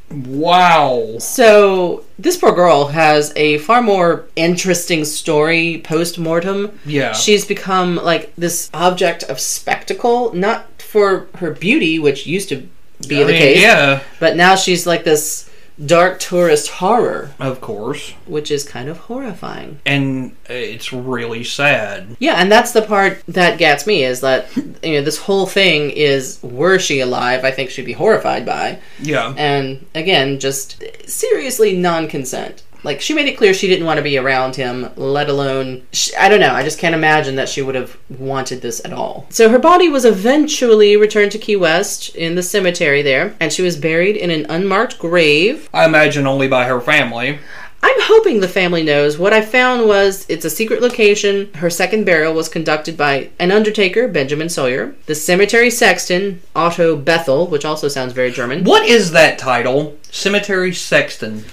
Wow. 0.09 1.16
So, 1.18 2.04
this 2.20 2.36
poor 2.36 2.52
girl 2.54 2.86
has 2.86 3.32
a 3.34 3.59
far 3.59 3.82
more 3.82 4.26
interesting 4.36 5.04
story 5.04 5.80
post 5.84 6.20
mortem. 6.20 6.78
Yeah. 6.86 7.14
She's 7.14 7.44
become 7.44 7.96
like 7.96 8.32
this 8.36 8.70
object 8.72 9.24
of 9.24 9.40
spectacle, 9.40 10.32
not 10.32 10.80
for 10.80 11.26
her 11.38 11.50
beauty, 11.50 11.98
which 11.98 12.28
used 12.28 12.48
to 12.50 12.68
be 13.09 13.22
I 13.22 13.24
the 13.24 13.32
mean, 13.32 13.42
case, 13.42 13.61
Yeah, 13.61 14.02
but 14.20 14.36
now 14.36 14.54
she's 14.54 14.86
like 14.86 15.02
this 15.02 15.45
dark 15.84 16.18
tourist 16.18 16.68
horror, 16.68 17.32
of 17.38 17.60
course. 17.60 18.10
which 18.26 18.50
is 18.50 18.64
kind 18.64 18.88
of 18.88 18.98
horrifying. 18.98 19.80
And 19.84 20.32
uh, 20.48 20.54
it's 20.54 20.92
really 20.92 21.44
sad. 21.44 22.16
Yeah, 22.18 22.34
and 22.34 22.50
that's 22.50 22.72
the 22.72 22.82
part 22.82 23.22
that 23.28 23.58
gets 23.58 23.86
me 23.86 24.04
is 24.04 24.20
that 24.20 24.54
you 24.56 24.92
know 24.92 25.02
this 25.02 25.18
whole 25.18 25.46
thing 25.46 25.90
is 25.90 26.38
were 26.42 26.78
she 26.78 27.00
alive, 27.00 27.44
I 27.44 27.50
think 27.50 27.70
she'd 27.70 27.86
be 27.86 27.92
horrified 27.92 28.46
by. 28.46 28.80
Yeah. 29.00 29.34
And 29.36 29.86
again, 29.94 30.38
just 30.40 30.82
seriously 31.08 31.76
non-consent. 31.76 32.62
Like 32.84 33.00
she 33.00 33.14
made 33.14 33.26
it 33.26 33.36
clear 33.36 33.54
she 33.54 33.68
didn't 33.68 33.86
want 33.86 33.98
to 33.98 34.02
be 34.02 34.18
around 34.18 34.56
him, 34.56 34.90
let 34.96 35.28
alone 35.28 35.86
sh 35.92 36.10
I 36.18 36.28
don't 36.28 36.40
know. 36.40 36.54
I 36.54 36.62
just 36.62 36.78
can't 36.78 36.94
imagine 36.94 37.36
that 37.36 37.48
she 37.48 37.62
would 37.62 37.74
have 37.74 37.96
wanted 38.08 38.62
this 38.62 38.84
at 38.84 38.92
all. 38.92 39.26
So 39.30 39.48
her 39.48 39.58
body 39.58 39.88
was 39.88 40.04
eventually 40.04 40.96
returned 40.96 41.32
to 41.32 41.38
Key 41.38 41.56
West 41.56 42.14
in 42.14 42.34
the 42.34 42.42
cemetery 42.42 43.02
there, 43.02 43.34
and 43.40 43.52
she 43.52 43.62
was 43.62 43.76
buried 43.76 44.16
in 44.16 44.30
an 44.30 44.46
unmarked 44.48 44.98
grave. 44.98 45.68
I 45.74 45.84
imagine 45.84 46.26
only 46.26 46.48
by 46.48 46.64
her 46.64 46.80
family. 46.80 47.38
I'm 47.82 48.00
hoping 48.00 48.40
the 48.40 48.48
family 48.48 48.82
knows. 48.82 49.16
What 49.16 49.32
I 49.32 49.42
found 49.42 49.86
was 49.86 50.26
it's 50.28 50.44
a 50.44 50.50
secret 50.50 50.82
location. 50.82 51.52
Her 51.54 51.70
second 51.70 52.04
burial 52.04 52.34
was 52.34 52.48
conducted 52.48 52.96
by 52.96 53.30
an 53.38 53.52
undertaker, 53.52 54.08
Benjamin 54.08 54.48
Sawyer, 54.48 54.96
the 55.06 55.14
cemetery 55.14 55.70
sexton, 55.70 56.40
Otto 56.56 56.96
Bethel, 56.96 57.46
which 57.46 57.64
also 57.64 57.86
sounds 57.86 58.12
very 58.12 58.32
German. 58.32 58.64
What 58.64 58.88
is 58.88 59.12
that 59.12 59.38
title? 59.38 59.96
Cemetery 60.10 60.72
Sexton. 60.72 61.44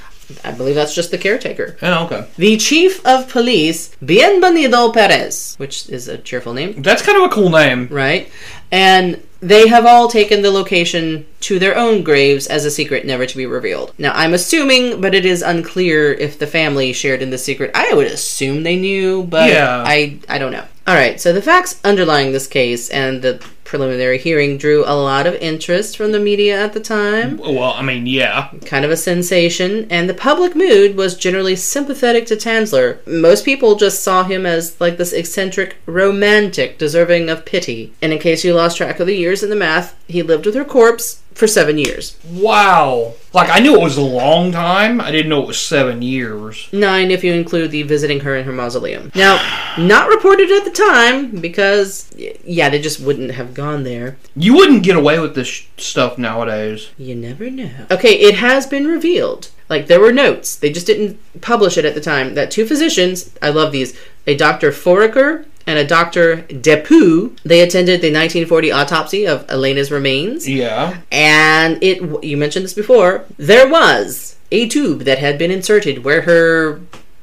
I 0.44 0.52
believe 0.52 0.76
that's 0.76 0.96
just 0.96 1.12
the 1.12 1.18
caretaker. 1.18 1.78
Oh, 1.82 2.06
okay. 2.06 2.26
The 2.38 2.58
chief 2.58 3.06
of 3.06 3.30
police, 3.30 3.96
Bienvenido 4.04 4.94
Perez, 4.94 5.56
which 5.58 5.90
is 5.90 6.08
a 6.08 6.18
cheerful 6.18 6.54
name, 6.54 6.82
That's 6.82 7.02
kind 7.02 7.18
of 7.18 7.32
a 7.32 7.34
cool 7.34 7.50
name. 7.50 7.88
right? 7.92 8.32
And 8.72 9.22
they 9.40 9.68
have 9.68 9.86
all 9.86 10.08
taken 10.08 10.42
the 10.42 10.50
location 10.52 11.26
to 11.42 11.60
their 11.60 11.78
own 11.78 12.02
graves 12.04 12.48
as 12.48 12.64
a 12.66 12.72
secret 12.72 13.06
never 13.06 13.26
to 13.26 13.38
be 13.38 13.46
revealed. 13.46 13.94
Now, 13.98 14.14
I'm 14.16 14.34
assuming, 14.34 15.02
but 15.02 15.14
it 15.14 15.26
is 15.26 15.42
unclear 15.42 16.14
if 16.14 16.40
the 16.40 16.48
family 16.48 16.94
shared 16.94 17.22
in 17.22 17.30
the 17.30 17.38
secret. 17.38 17.72
I 17.76 17.94
would 17.94 18.08
assume 18.08 18.64
they 18.64 18.78
knew, 18.78 19.24
but 19.24 19.50
Yeah. 19.50 19.84
I 19.86 20.18
I 20.30 20.38
don't 20.38 20.54
know. 20.54 20.64
All 20.88 20.96
right, 20.96 21.20
so 21.20 21.32
the 21.34 21.42
facts 21.42 21.80
underlying 21.84 22.32
this 22.32 22.48
case 22.48 22.90
and 22.90 23.22
the 23.22 23.44
preliminary 23.74 24.20
hearing 24.20 24.56
drew 24.56 24.84
a 24.86 24.94
lot 24.94 25.26
of 25.26 25.34
interest 25.36 25.98
from 25.98 26.12
the 26.12 26.20
media 26.20 26.64
at 26.64 26.74
the 26.74 26.80
time 26.80 27.38
Well, 27.38 27.74
I 27.74 27.82
mean, 27.82 28.06
yeah. 28.06 28.52
kind 28.66 28.86
of 28.86 28.92
a 28.92 28.96
sensation, 28.96 29.88
and 29.90 30.08
the 30.08 30.14
public 30.14 30.56
mood 30.56 30.96
was 30.96 31.18
generally 31.18 31.56
sympathetic 31.56 32.28
to 32.28 32.36
Tanzler. 32.36 33.00
Most 33.08 33.44
people 33.44 33.74
just 33.74 34.04
saw 34.04 34.26
him 34.26 34.46
as 34.46 34.80
like 34.80 34.98
this 34.98 35.12
eccentric 35.12 35.78
romantic 35.88 36.78
deserving 36.78 37.32
of 37.32 37.46
pity. 37.46 37.92
And 38.00 38.14
in 38.14 38.20
case 38.20 38.44
you 38.44 38.54
lost 38.54 38.78
track 38.78 39.00
of 39.00 39.08
the 39.08 39.18
years 39.18 39.42
in 39.42 39.50
the 39.50 39.56
math, 39.56 39.96
he 40.08 40.22
lived 40.22 40.46
with 40.46 40.54
her 40.54 40.64
corpse 40.64 41.23
for 41.36 41.48
seven 41.48 41.78
years. 41.78 42.18
Wow. 42.30 43.14
Like, 43.34 43.50
I 43.50 43.60
knew 43.60 43.76
it 43.76 43.82
was 43.82 43.98
a 43.98 44.02
long 44.02 44.52
time. 44.52 45.02
I 45.02 45.12
didn't 45.12 45.30
know 45.30 45.42
it 45.42 45.48
was 45.48 45.60
seven 45.60 46.02
years. 46.02 46.70
Nine 46.72 47.10
if 47.10 47.24
you 47.24 47.34
include 47.34 47.72
the 47.72 47.84
visiting 47.84 48.20
her 48.22 48.36
in 48.36 48.46
her 48.46 48.52
mausoleum. 48.52 49.12
Now, 49.16 49.42
not 49.78 50.10
reported 50.10 50.52
at 50.52 50.66
the 50.66 50.72
time 50.72 51.40
because, 51.40 52.14
yeah, 52.16 52.70
they 52.70 52.80
just 52.80 53.00
wouldn't 53.00 53.32
have 53.32 53.54
gone 53.54 53.84
there. 53.84 54.18
You 54.36 54.56
wouldn't 54.56 54.84
get 54.84 54.96
away 54.96 55.20
with 55.20 55.34
this 55.34 55.48
sh- 55.48 55.66
stuff 55.78 56.18
nowadays. 56.18 56.90
You 56.98 57.16
never 57.16 57.50
know. 57.50 57.88
Okay, 57.90 58.14
it 58.20 58.36
has 58.36 58.68
been 58.68 58.88
revealed. 58.88 59.50
Like 59.70 59.88
there 59.88 60.00
were 60.00 60.14
notes. 60.14 60.56
They 60.56 60.72
just 60.72 60.86
didn't 60.86 61.20
publish 61.42 61.78
it 61.78 61.86
at 61.86 61.96
the 61.96 62.02
time. 62.02 62.36
That 62.36 62.52
two 62.52 62.66
physicians, 62.66 63.32
I 63.42 63.50
love 63.50 63.72
these, 63.72 63.98
a 64.28 64.36
Dr. 64.36 64.72
Foraker 64.72 65.46
and 65.66 65.80
a 65.80 65.86
Dr. 65.86 66.44
DePoo, 66.44 67.38
they 67.44 67.62
attended 67.62 68.02
the 68.02 68.12
1940 68.12 68.72
autopsy 68.72 69.26
of 69.26 69.46
Elena's 69.50 69.92
remains. 69.92 70.48
Yeah. 70.48 70.98
And 71.12 71.82
it 71.84 72.24
you 72.24 72.38
mentioned 72.38 72.66
this 72.66 72.74
before, 72.74 73.26
there 73.38 73.70
was 73.70 74.36
a 74.52 74.68
tube 74.68 75.02
that 75.02 75.20
had 75.20 75.38
been 75.38 75.52
inserted 75.52 76.04
where 76.04 76.22
her 76.22 76.82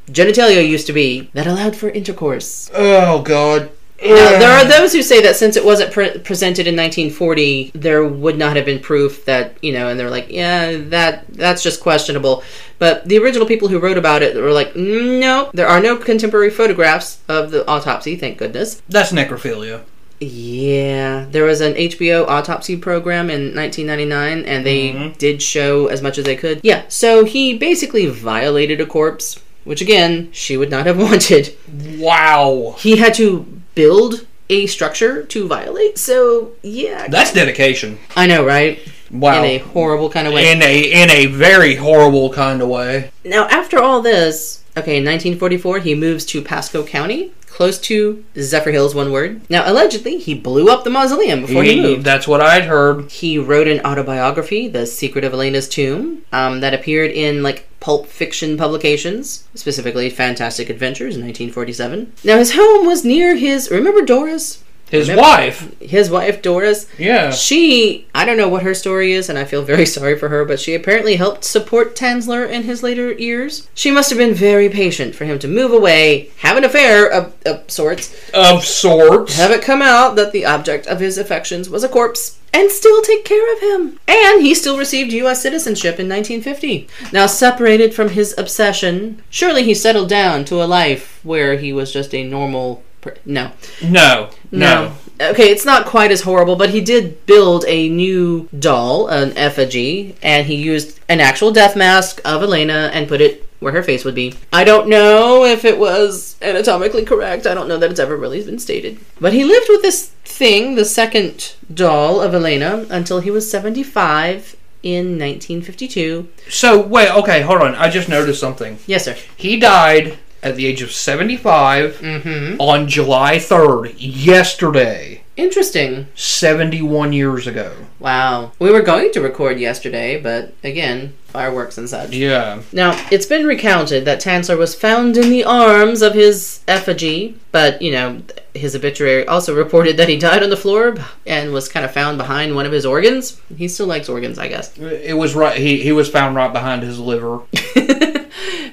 genitalia 0.08 0.66
used 0.66 0.86
to 0.88 0.92
be 0.92 1.30
that 1.34 1.46
allowed 1.46 1.76
for 1.76 1.88
intercourse. 1.90 2.70
Oh, 2.74 3.22
God. 3.22 3.70
Now, 4.02 4.38
there 4.38 4.50
are 4.50 4.64
those 4.64 4.92
who 4.92 5.02
say 5.02 5.20
that 5.22 5.36
since 5.36 5.56
it 5.56 5.64
wasn't 5.64 5.92
pre- 5.92 6.18
presented 6.18 6.66
in 6.66 6.74
1940, 6.76 7.72
there 7.74 8.04
would 8.04 8.38
not 8.38 8.56
have 8.56 8.64
been 8.64 8.78
proof 8.80 9.24
that 9.26 9.56
you 9.62 9.72
know, 9.72 9.88
and 9.88 10.00
they're 10.00 10.10
like, 10.10 10.30
yeah, 10.30 10.76
that 10.76 11.26
that's 11.28 11.62
just 11.62 11.80
questionable. 11.80 12.42
But 12.78 13.06
the 13.06 13.18
original 13.18 13.46
people 13.46 13.68
who 13.68 13.78
wrote 13.78 13.98
about 13.98 14.22
it 14.22 14.34
were 14.36 14.52
like, 14.52 14.74
no, 14.74 15.50
there 15.52 15.68
are 15.68 15.80
no 15.80 15.96
contemporary 15.96 16.50
photographs 16.50 17.18
of 17.28 17.50
the 17.50 17.66
autopsy. 17.68 18.16
Thank 18.16 18.38
goodness. 18.38 18.80
That's 18.88 19.12
necrophilia. 19.12 19.82
Yeah, 20.22 21.26
there 21.30 21.44
was 21.44 21.60
an 21.62 21.74
HBO 21.74 22.26
autopsy 22.28 22.76
program 22.76 23.30
in 23.30 23.54
1999, 23.54 24.44
and 24.44 24.66
they 24.66 24.90
Mhm. 24.90 25.16
did 25.18 25.40
show 25.42 25.86
as 25.86 26.02
much 26.02 26.18
as 26.18 26.24
they 26.24 26.36
could. 26.36 26.60
Yeah, 26.62 26.82
so 26.88 27.24
he 27.24 27.54
basically 27.56 28.04
violated 28.06 28.80
a 28.82 28.86
corpse, 28.86 29.38
which 29.64 29.80
again, 29.80 30.28
she 30.32 30.56
would 30.58 30.70
not 30.70 30.84
have 30.86 30.98
wanted. 31.08 31.54
Wow. 31.98 32.76
He 32.78 32.96
had 32.96 33.14
to 33.14 33.46
build 33.80 34.26
a 34.50 34.66
structure 34.66 35.22
to 35.24 35.46
violate. 35.46 35.96
So 35.96 36.52
yeah, 36.62 37.08
That's 37.08 37.32
dedication. 37.32 37.98
I 38.14 38.26
know, 38.26 38.44
right? 38.44 38.78
Wow. 39.10 39.42
In 39.42 39.44
a 39.44 39.58
horrible 39.58 40.10
kind 40.10 40.26
of 40.28 40.34
way. 40.34 40.52
in 40.52 40.62
a 40.62 41.02
in 41.02 41.10
a 41.10 41.26
very 41.26 41.76
horrible 41.76 42.30
kind 42.30 42.60
of 42.60 42.68
way. 42.68 43.10
now, 43.24 43.46
after 43.48 43.78
all 43.78 44.00
this, 44.02 44.62
okay, 44.76 44.98
in 44.98 45.04
1944, 45.04 45.78
he 45.80 45.94
moves 45.94 46.24
to 46.26 46.42
Pasco 46.42 46.84
County, 46.84 47.32
close 47.60 47.78
to 47.78 48.24
Zephyrhills. 48.36 48.94
One 48.94 49.12
word. 49.12 49.42
Now, 49.50 49.70
allegedly, 49.70 50.16
he 50.16 50.32
blew 50.32 50.70
up 50.70 50.82
the 50.82 50.88
mausoleum 50.88 51.42
before 51.42 51.62
he, 51.62 51.74
He- 51.74 51.82
moved. 51.82 52.04
that's 52.04 52.26
what 52.26 52.40
I'd 52.40 52.62
heard. 52.64 53.10
He 53.10 53.36
wrote 53.36 53.68
an 53.68 53.80
autobiography, 53.84 54.66
The 54.66 54.86
Secret 54.86 55.24
of 55.24 55.34
Elena's 55.34 55.68
Tomb, 55.68 56.22
um, 56.32 56.60
that 56.60 56.72
appeared 56.72 57.10
in 57.10 57.42
like 57.42 57.66
pulp 57.78 58.06
fiction 58.06 58.56
publications, 58.56 59.44
specifically 59.54 60.08
Fantastic 60.08 60.70
Adventures 60.70 61.16
in 61.16 61.20
1947. 61.22 62.10
Now, 62.24 62.38
his 62.38 62.52
home 62.54 62.86
was 62.86 63.04
near 63.04 63.36
his. 63.36 63.70
Remember 63.70 64.00
Doris? 64.00 64.64
His 64.90 65.08
Remember- 65.08 65.22
wife. 65.28 65.80
his 65.80 66.10
wife 66.10 66.42
Doris. 66.42 66.86
Yeah. 66.98 67.30
She, 67.30 68.06
I 68.14 68.24
don't 68.24 68.36
know 68.36 68.48
what 68.48 68.62
her 68.64 68.74
story 68.74 69.12
is, 69.12 69.28
and 69.28 69.38
I 69.38 69.44
feel 69.44 69.62
very 69.62 69.86
sorry 69.96 70.18
for 70.18 70.28
her, 70.28 70.44
but 70.44 70.58
she 70.60 70.74
apparently 70.74 71.16
helped 71.16 71.44
support 71.44 71.94
Tanzler 71.96 72.48
in 72.48 72.64
his 72.64 72.82
later 72.82 73.12
years. 73.12 73.68
She 73.74 73.90
must 73.90 74.10
have 74.10 74.18
been 74.18 74.34
very 74.34 74.68
patient 74.68 75.14
for 75.14 75.24
him 75.24 75.38
to 75.38 75.48
move 75.48 75.72
away, 75.72 76.30
have 76.38 76.56
an 76.56 76.64
affair 76.64 77.08
of, 77.10 77.32
of 77.46 77.70
sorts, 77.70 78.12
Of 78.34 78.64
sorts. 78.64 79.36
have 79.36 79.50
it 79.52 79.62
come 79.62 79.80
out 79.82 80.16
that 80.16 80.32
the 80.32 80.44
object 80.44 80.86
of 80.86 81.00
his 81.00 81.18
affections 81.18 81.70
was 81.70 81.84
a 81.84 81.88
corpse, 81.88 82.38
and 82.52 82.68
still 82.70 83.00
take 83.02 83.24
care 83.24 83.52
of 83.54 83.60
him. 83.60 84.00
And 84.08 84.42
he 84.42 84.56
still 84.56 84.76
received 84.76 85.12
U.S. 85.12 85.40
citizenship 85.40 86.00
in 86.00 86.08
1950. 86.08 86.88
Now, 87.12 87.26
separated 87.26 87.94
from 87.94 88.08
his 88.08 88.34
obsession, 88.36 89.22
surely 89.30 89.62
he 89.62 89.72
settled 89.72 90.08
down 90.08 90.44
to 90.46 90.60
a 90.60 90.66
life 90.66 91.20
where 91.22 91.56
he 91.58 91.72
was 91.72 91.92
just 91.92 92.12
a 92.12 92.24
normal. 92.24 92.82
No. 93.24 93.52
No. 93.82 94.30
No. 94.50 94.92
Okay, 95.20 95.50
it's 95.50 95.66
not 95.66 95.84
quite 95.86 96.10
as 96.10 96.22
horrible, 96.22 96.56
but 96.56 96.70
he 96.70 96.80
did 96.80 97.26
build 97.26 97.64
a 97.68 97.88
new 97.88 98.48
doll, 98.58 99.08
an 99.08 99.36
effigy, 99.36 100.16
and 100.22 100.46
he 100.46 100.54
used 100.54 100.98
an 101.08 101.20
actual 101.20 101.52
death 101.52 101.76
mask 101.76 102.22
of 102.24 102.42
Elena 102.42 102.90
and 102.94 103.06
put 103.06 103.20
it 103.20 103.46
where 103.60 103.72
her 103.72 103.82
face 103.82 104.04
would 104.04 104.14
be. 104.14 104.34
I 104.52 104.64
don't 104.64 104.88
know 104.88 105.44
if 105.44 105.66
it 105.66 105.78
was 105.78 106.36
anatomically 106.40 107.04
correct. 107.04 107.46
I 107.46 107.52
don't 107.52 107.68
know 107.68 107.76
that 107.76 107.90
it's 107.90 108.00
ever 108.00 108.16
really 108.16 108.42
been 108.42 108.58
stated. 108.58 108.98
But 109.20 109.34
he 109.34 109.44
lived 109.44 109.66
with 109.68 109.82
this 109.82 110.06
thing, 110.24 110.74
the 110.74 110.86
second 110.86 111.54
doll 111.72 112.20
of 112.20 112.32
Elena, 112.34 112.86
until 112.88 113.20
he 113.20 113.30
was 113.30 113.50
75 113.50 114.56
in 114.82 115.18
1952. 115.18 116.28
So, 116.48 116.80
wait, 116.80 117.10
okay, 117.10 117.42
hold 117.42 117.60
on. 117.60 117.74
I 117.74 117.90
just 117.90 118.08
noticed 118.08 118.40
something. 118.40 118.78
Yes, 118.86 119.04
sir. 119.04 119.16
He 119.36 119.60
died 119.60 120.16
at 120.42 120.56
the 120.56 120.66
age 120.66 120.82
of 120.82 120.90
75 120.90 121.96
Mm-hmm. 122.00 122.60
on 122.60 122.88
July 122.88 123.36
3rd, 123.36 123.94
yesterday, 123.98 125.18
Interesting. 125.36 126.06
71 126.16 127.14
years 127.14 127.46
ago. 127.46 127.72
Wow. 127.98 128.52
We 128.58 128.70
were 128.70 128.82
going 128.82 129.10
to 129.12 129.22
record 129.22 129.58
yesterday, 129.58 130.20
but 130.20 130.52
again, 130.62 131.14
fireworks 131.28 131.78
and 131.78 131.88
such. 131.88 132.10
Yeah. 132.10 132.60
Now, 132.72 132.92
it's 133.10 133.24
been 133.24 133.46
recounted 133.46 134.04
that 134.04 134.20
Tanzler 134.20 134.58
was 134.58 134.74
found 134.74 135.16
in 135.16 135.30
the 135.30 135.44
arms 135.44 136.02
of 136.02 136.12
his 136.12 136.60
effigy, 136.68 137.36
but, 137.52 137.80
you 137.80 137.90
know, 137.92 138.20
his 138.52 138.76
obituary 138.76 139.26
also 139.26 139.56
reported 139.56 139.96
that 139.96 140.10
he 140.10 140.18
died 140.18 140.42
on 140.42 140.50
the 140.50 140.58
floor 140.58 140.96
and 141.26 141.52
was 141.54 141.70
kind 141.70 141.86
of 141.86 141.92
found 141.92 142.18
behind 142.18 142.54
one 142.54 142.66
of 142.66 142.72
his 142.72 142.84
organs. 142.84 143.40
He 143.56 143.66
still 143.68 143.86
likes 143.86 144.10
organs, 144.10 144.38
I 144.38 144.48
guess. 144.48 144.76
It 144.76 145.16
was 145.16 145.34
right. 145.34 145.56
He, 145.56 145.80
he 145.82 145.92
was 145.92 146.10
found 146.10 146.36
right 146.36 146.52
behind 146.52 146.82
his 146.82 146.98
liver. 146.98 147.40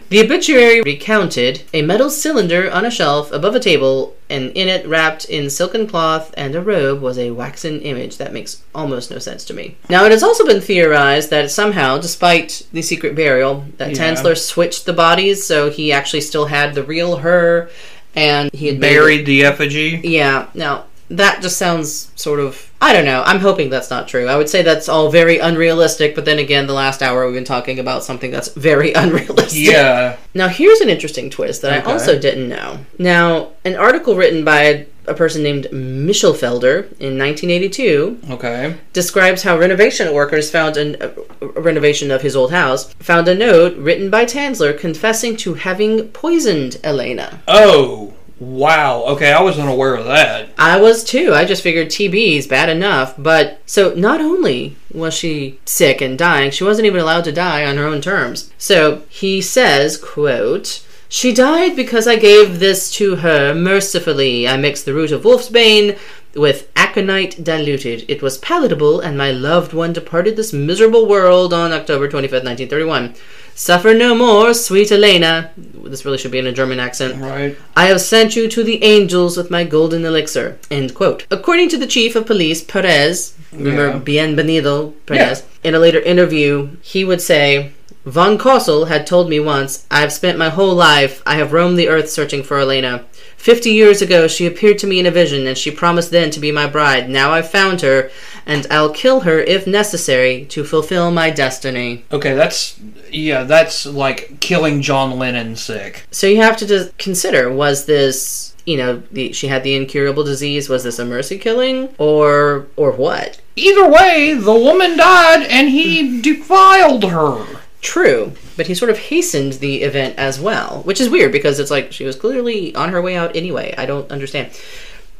The 0.10 0.24
obituary 0.24 0.82
recounted 0.82 1.64
a 1.74 1.82
metal 1.82 2.10
cylinder 2.10 2.72
on 2.72 2.86
a 2.86 2.92
shelf 2.92 3.30
above 3.32 3.56
a 3.56 3.60
table, 3.60 4.16
and 4.30 4.52
in 4.52 4.70
it, 4.70 4.88
wrapped 4.88 5.26
in 5.26 5.50
silken 5.50 5.86
cloth 5.86 6.34
and 6.38 6.56
a 6.56 6.62
robe, 6.62 7.02
was 7.02 7.18
a 7.18 7.32
waxen 7.32 7.82
image. 7.82 8.18
That 8.18 8.32
makes 8.32 8.64
almost 8.74 9.12
no 9.12 9.20
sense 9.20 9.44
to 9.46 9.54
me. 9.54 9.76
Now, 9.90 10.06
it 10.06 10.12
has 10.14 10.24
also 10.24 10.46
been 10.46 10.62
theorized 10.62 11.30
that 11.32 11.52
somehow, 11.52 11.98
despite 11.98 12.62
the 12.72 12.82
secret 12.82 13.16
burial, 13.16 13.66
that 13.78 13.96
Yeah. 13.96 13.98
Tanzler 13.98 14.38
switched 14.38 14.86
the 14.86 14.94
bodies, 14.94 15.46
so 15.46 15.70
he 15.70 15.92
actually 15.92 16.22
still 16.22 16.46
had 16.46 16.74
the 16.74 16.84
real 16.84 17.18
her, 17.18 17.70
and 18.16 18.50
he 18.54 18.68
had 18.68 18.80
Buried 18.80 19.26
the 19.26 19.44
effigy. 19.44 20.00
Yeah, 20.04 20.46
now 20.54 20.86
that 21.10 21.42
just 21.42 21.58
sounds 21.58 22.12
sort 22.16 22.40
of. 22.40 22.72
I 22.82 22.94
don't 22.94 23.06
know. 23.06 23.24
I'm 23.26 23.40
hoping 23.40 23.70
that's 23.70 23.90
not 23.90 24.08
true. 24.08 24.28
I 24.28 24.36
would 24.36 24.50
say 24.50 24.62
that's 24.62 24.88
all 24.88 25.10
very 25.10 25.40
unrealistic, 25.40 26.14
but 26.16 26.26
then 26.26 26.38
again, 26.38 26.68
the 26.68 26.74
last 26.74 27.02
hour 27.02 27.26
we've 27.26 27.34
been 27.34 27.44
talking 27.44 27.80
about 27.80 28.04
something 28.04 28.30
that's 28.30 28.50
very 28.50 28.94
unrealistic. 29.04 29.60
Yeah. 29.60 30.18
Now, 30.34 30.48
here's 30.48 30.82
an 30.82 30.90
interesting 30.90 31.30
twist 31.30 31.62
that 31.64 31.80
Okay. 31.82 31.90
I 31.90 31.92
also 31.94 32.20
didn't 32.20 32.50
know. 32.50 32.80
Now, 33.00 33.50
an 33.66 33.76
article 33.76 34.16
written 34.16 34.44
by 34.46 34.86
a 35.08 35.14
person 35.14 35.42
named 35.42 35.68
Michelfelder 35.72 36.84
in 37.00 37.18
1982 37.18 38.20
Okay. 38.32 38.76
describes 38.94 39.44
how 39.44 39.58
renovation 39.58 40.14
workers 40.14 40.52
found 40.52 40.78
an, 40.78 40.98
a, 41.00 41.12
a 41.46 41.62
renovation 41.62 42.12
of 42.12 42.22
his 42.22 42.36
old 42.36 42.52
house 42.52 42.94
found 42.96 43.28
a 43.28 43.34
note 43.36 43.76
written 43.78 44.10
by 44.10 44.26
Tanzler 44.26 44.78
confessing 44.78 45.38
to 45.38 45.54
having 45.56 46.10
poisoned 46.10 46.78
Elena. 46.84 47.40
Oh, 47.48 48.14
wow. 48.40 49.04
Okay, 49.04 49.32
I 49.32 49.42
was 49.42 49.60
unaware 49.60 49.96
of 49.96 50.06
that. 50.06 50.50
I 50.58 50.80
was 50.80 51.04
too. 51.04 51.34
I 51.34 51.46
just 51.46 51.64
figured 51.64 51.88
TB 51.88 52.38
is 52.38 52.48
bad 52.48 52.70
enough. 52.70 53.16
But 53.18 53.62
so 53.66 53.94
not 53.94 54.22
only 54.22 54.76
was 54.94 55.14
she 55.14 55.60
sick 55.66 56.02
and 56.02 56.18
dying, 56.18 56.52
she 56.52 56.64
wasn't 56.64 56.86
even 56.86 57.00
allowed 57.02 57.24
to 57.26 57.32
die 57.32 57.66
on 57.66 57.78
her 57.78 57.86
own 57.86 58.02
terms. 58.02 58.52
So 58.58 59.04
he 59.10 59.42
says, 59.42 59.98
quote, 59.98 60.84
she 61.10 61.34
died 61.34 61.76
because 61.76 62.08
I 62.08 62.18
gave 62.18 62.60
this 62.60 62.92
to 62.94 63.18
her 63.18 63.54
mercifully. 63.54 64.48
I 64.48 64.58
mixed 64.58 64.86
the 64.86 64.94
root 64.94 65.12
of 65.12 65.24
wolfsbane 65.24 65.98
with 66.36 66.70
aconite 66.76 67.44
diluted. 67.44 68.06
It 68.08 68.22
was 68.22 68.38
palatable, 68.38 69.00
and 69.00 69.18
my 69.18 69.32
loved 69.32 69.74
one 69.74 69.94
departed 69.94 70.36
this 70.36 70.52
miserable 70.54 71.08
world 71.08 71.54
on 71.54 71.72
October 71.72 72.08
25th, 72.08 72.44
1931. 72.44 73.16
Suffer 73.58 73.96
no 73.96 74.14
more, 74.14 74.54
sweet 74.54 74.92
Elena. 74.92 75.50
This 75.58 76.06
really 76.06 76.20
should 76.20 76.30
be 76.32 76.38
in 76.38 76.46
a 76.46 76.52
German 76.52 76.80
accent. 76.80 77.20
Right. 77.20 77.58
I 77.76 77.88
have 77.88 78.02
sent 78.02 78.36
you 78.36 78.48
to 78.48 78.64
the 78.64 78.84
angels 78.84 79.36
with 79.36 79.50
my 79.50 79.64
golden 79.64 80.06
elixir. 80.06 80.60
End 80.70 80.94
quote. 80.94 81.26
According 81.32 81.70
to 81.70 81.78
the 81.78 81.88
chief 81.88 82.16
of 82.16 82.28
police, 82.28 82.64
Perez, 82.64 83.36
remember 83.52 84.00
Bienvenido 84.00 84.94
Perez, 85.08 85.44
in 85.64 85.74
a 85.74 85.80
later 85.80 86.00
interview, 86.00 86.78
he 86.84 87.04
would 87.04 87.20
say, 87.20 87.72
Von 88.06 88.38
Cosel 88.38 88.86
had 88.90 89.08
told 89.08 89.28
me 89.28 89.40
once, 89.40 89.88
I've 89.90 90.14
spent 90.14 90.38
my 90.38 90.50
whole 90.50 90.76
life, 90.76 91.24
I 91.26 91.38
have 91.38 91.52
roamed 91.52 91.80
the 91.80 91.90
earth 91.90 92.12
searching 92.12 92.44
for 92.44 92.60
Elena. 92.60 93.06
Fifty 93.38 93.72
years 93.72 94.02
ago, 94.02 94.28
she 94.28 94.46
appeared 94.46 94.80
to 94.80 94.88
me 94.88 95.00
in 95.00 95.06
a 95.06 95.12
vision, 95.12 95.48
and 95.48 95.58
she 95.58 95.72
promised 95.72 96.12
then 96.12 96.32
to 96.32 96.40
be 96.40 96.52
my 96.52 96.68
bride. 96.68 97.08
Now 97.10 97.32
I've 97.32 97.50
found 97.50 97.82
her, 97.82 98.10
and 98.46 98.66
I'll 98.70 98.92
kill 98.92 99.22
her 99.22 99.40
if 99.40 99.68
necessary 99.68 100.46
to 100.46 100.64
fulfill 100.64 101.12
my 101.12 101.30
destiny. 101.30 102.04
Okay, 102.12 102.34
that's 102.34 102.80
yeah, 103.12 103.44
that's 103.44 103.86
like 103.86 104.40
killing 104.40 104.82
John 104.82 105.18
Lennon 105.18 105.56
sick. 105.56 106.06
So 106.12 106.28
you 106.28 106.38
have 106.38 106.58
to 106.58 106.68
just 106.68 106.98
consider 106.98 107.52
was 107.52 107.86
this, 107.86 108.56
you 108.66 108.78
know, 108.78 109.04
the, 109.12 109.32
she 109.34 109.48
had 109.48 109.64
the 109.64 109.76
incurable 109.76 110.24
disease, 110.24 110.68
was 110.68 110.84
this 110.84 111.00
a 111.00 111.06
mercy 111.06 111.38
killing 111.38 111.90
or 111.98 112.68
or 112.76 112.92
what? 112.92 113.40
Either 113.56 113.90
way, 113.90 114.34
the 114.34 114.54
woman 114.54 114.98
died 114.98 115.44
and 115.44 115.70
he 115.70 116.22
defiled 116.22 117.06
her. 117.06 117.46
True, 117.88 118.34
but 118.58 118.68
he 118.68 118.76
sort 118.76 118.92
of 118.92 118.98
hastened 118.98 119.54
the 119.54 119.84
event 119.84 120.16
as 120.18 120.42
well, 120.42 120.82
which 120.84 121.00
is 121.00 121.10
weird 121.10 121.32
because 121.32 121.58
it's 121.58 121.72
like 121.72 121.94
she 121.94 122.04
was 122.04 122.18
clearly 122.18 122.76
on 122.76 122.90
her 122.90 123.02
way 123.02 123.16
out 123.16 123.34
anyway. 123.34 123.74
I 123.78 123.86
don't 123.86 124.12
understand. 124.12 124.50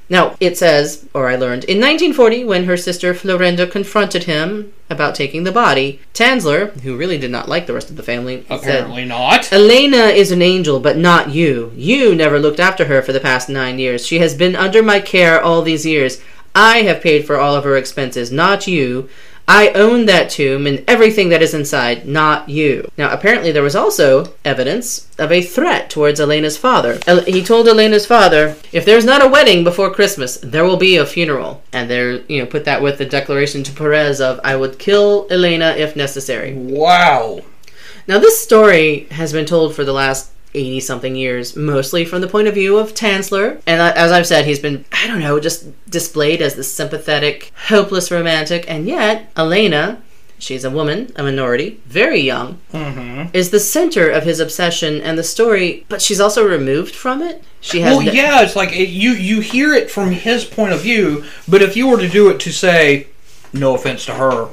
Now, 0.10 0.36
it 0.42 0.58
says, 0.58 1.08
or 1.14 1.30
I 1.30 1.38
learned, 1.38 1.64
in 1.64 1.78
1940, 1.78 2.44
when 2.44 2.66
her 2.66 2.76
sister 2.76 3.14
Florinda 3.14 3.72
confronted 3.72 4.26
him 4.26 4.74
about 4.90 5.16
taking 5.16 5.46
the 5.46 5.52
body, 5.54 6.02
Tanzler, 6.14 6.78
who 6.82 6.98
really 6.98 7.18
did 7.18 7.32
not 7.32 7.48
like 7.48 7.68
the 7.68 7.74
rest 7.74 7.90
of 7.90 7.96
the 7.96 8.04
family, 8.04 8.46
said, 8.50 8.60
Apparently 8.60 9.06
not. 9.06 9.54
Elena 9.54 10.08
is 10.08 10.34
an 10.34 10.42
angel, 10.42 10.82
but 10.82 10.98
not 10.98 11.30
you. 11.30 11.72
You 11.74 12.16
never 12.16 12.38
looked 12.38 12.60
after 12.60 12.84
her 12.86 13.02
for 13.02 13.14
the 13.14 13.22
past 13.22 13.48
nine 13.48 13.80
years. 13.80 14.06
She 14.06 14.20
has 14.20 14.36
been 14.36 14.58
under 14.58 14.84
my 14.84 15.00
care 15.00 15.42
all 15.42 15.62
these 15.62 15.86
years. 15.86 16.22
I 16.54 16.80
have 16.80 17.02
paid 17.02 17.26
for 17.26 17.40
all 17.40 17.56
of 17.56 17.64
her 17.64 17.78
expenses, 17.78 18.30
not 18.30 18.68
you. 18.68 19.08
I 19.50 19.70
own 19.70 20.08
that 20.08 20.30
tomb 20.30 20.68
and 20.68 20.84
everything 20.90 21.30
that 21.30 21.42
is 21.42 21.54
inside, 21.54 22.06
not 22.06 22.50
you. 22.50 22.92
Now, 22.98 23.14
apparently, 23.14 23.52
there 23.54 23.64
was 23.64 23.78
also 23.78 24.34
evidence 24.44 25.08
of 25.18 25.32
a 25.32 25.42
threat 25.42 25.90
towards 25.90 26.20
Elena's 26.20 26.58
father. 26.58 27.00
El- 27.08 27.22
he 27.22 27.42
told 27.42 27.68
Elena's 27.68 28.06
father, 28.06 28.56
"If 28.74 28.84
there's 28.84 29.06
not 29.06 29.24
a 29.24 29.28
wedding 29.30 29.64
before 29.64 29.90
Christmas, 29.90 30.38
there 30.44 30.66
will 30.66 30.76
be 30.76 30.98
a 30.98 31.06
funeral." 31.06 31.62
And 31.72 31.90
there, 31.90 32.20
you 32.28 32.40
know, 32.40 32.46
put 32.46 32.66
that 32.66 32.82
with 32.82 32.98
the 32.98 33.06
declaration 33.06 33.64
to 33.64 33.72
Perez 33.72 34.20
of, 34.20 34.42
"I 34.44 34.58
would 34.58 34.80
kill 34.80 35.28
Elena 35.32 35.76
if 35.78 35.96
necessary." 35.96 36.52
Wow. 36.54 37.42
Now, 38.06 38.20
this 38.20 38.42
story 38.42 39.08
has 39.12 39.32
been 39.32 39.46
told 39.46 39.76
for 39.76 39.86
the 39.86 39.94
last 39.94 40.30
80 40.58 40.80
something 40.82 41.16
years, 41.16 41.56
mostly 41.56 42.04
from 42.06 42.22
the 42.22 42.28
point 42.28 42.48
of 42.48 42.54
view 42.56 42.78
of 42.78 42.94
Tanzler. 42.94 43.62
And 43.68 43.80
as 43.82 44.12
I've 44.12 44.28
said, 44.28 44.46
he's 44.46 44.60
been, 44.60 44.84
I 44.92 45.08
don't 45.08 45.20
know, 45.20 45.40
just 45.40 45.66
displayed 45.90 46.42
as 46.42 46.56
this 46.56 46.74
sympathetic, 46.74 47.52
hopeless 47.68 48.10
romantic. 48.12 48.66
And 48.70 48.88
yet, 48.88 49.32
Elena, 49.38 50.02
she's 50.40 50.64
a 50.64 50.70
woman, 50.70 51.12
a 51.16 51.24
minority, 51.24 51.80
very 51.86 52.20
young, 52.22 52.60
Mm-hmm. 52.74 53.30
is 53.36 53.50
the 53.52 53.60
center 53.60 54.10
of 54.10 54.24
his 54.24 54.40
obsession 54.40 55.02
and 55.02 55.18
the 55.18 55.24
story, 55.24 55.86
but 55.90 56.02
she's 56.02 56.20
also 56.20 56.48
removed 56.48 56.96
from 56.96 57.22
it. 57.22 57.44
She 57.62 57.82
has. 57.82 57.96
Well, 57.98 58.06
no- 58.06 58.12
yeah, 58.12 58.42
it's 58.42 58.56
like 58.56 58.72
it, 58.72 58.90
you 58.90 59.12
you 59.12 59.40
hear 59.42 59.74
it 59.74 59.90
from 59.92 60.12
his 60.12 60.46
point 60.46 60.74
of 60.74 60.82
view, 60.82 61.26
but 61.48 61.62
if 61.62 61.76
you 61.76 61.88
were 61.88 61.98
to 61.98 62.08
do 62.10 62.30
it 62.30 62.40
to 62.42 62.52
say, 62.52 63.08
no 63.54 63.76
offense 63.76 64.06
to 64.06 64.14
her, 64.14 64.48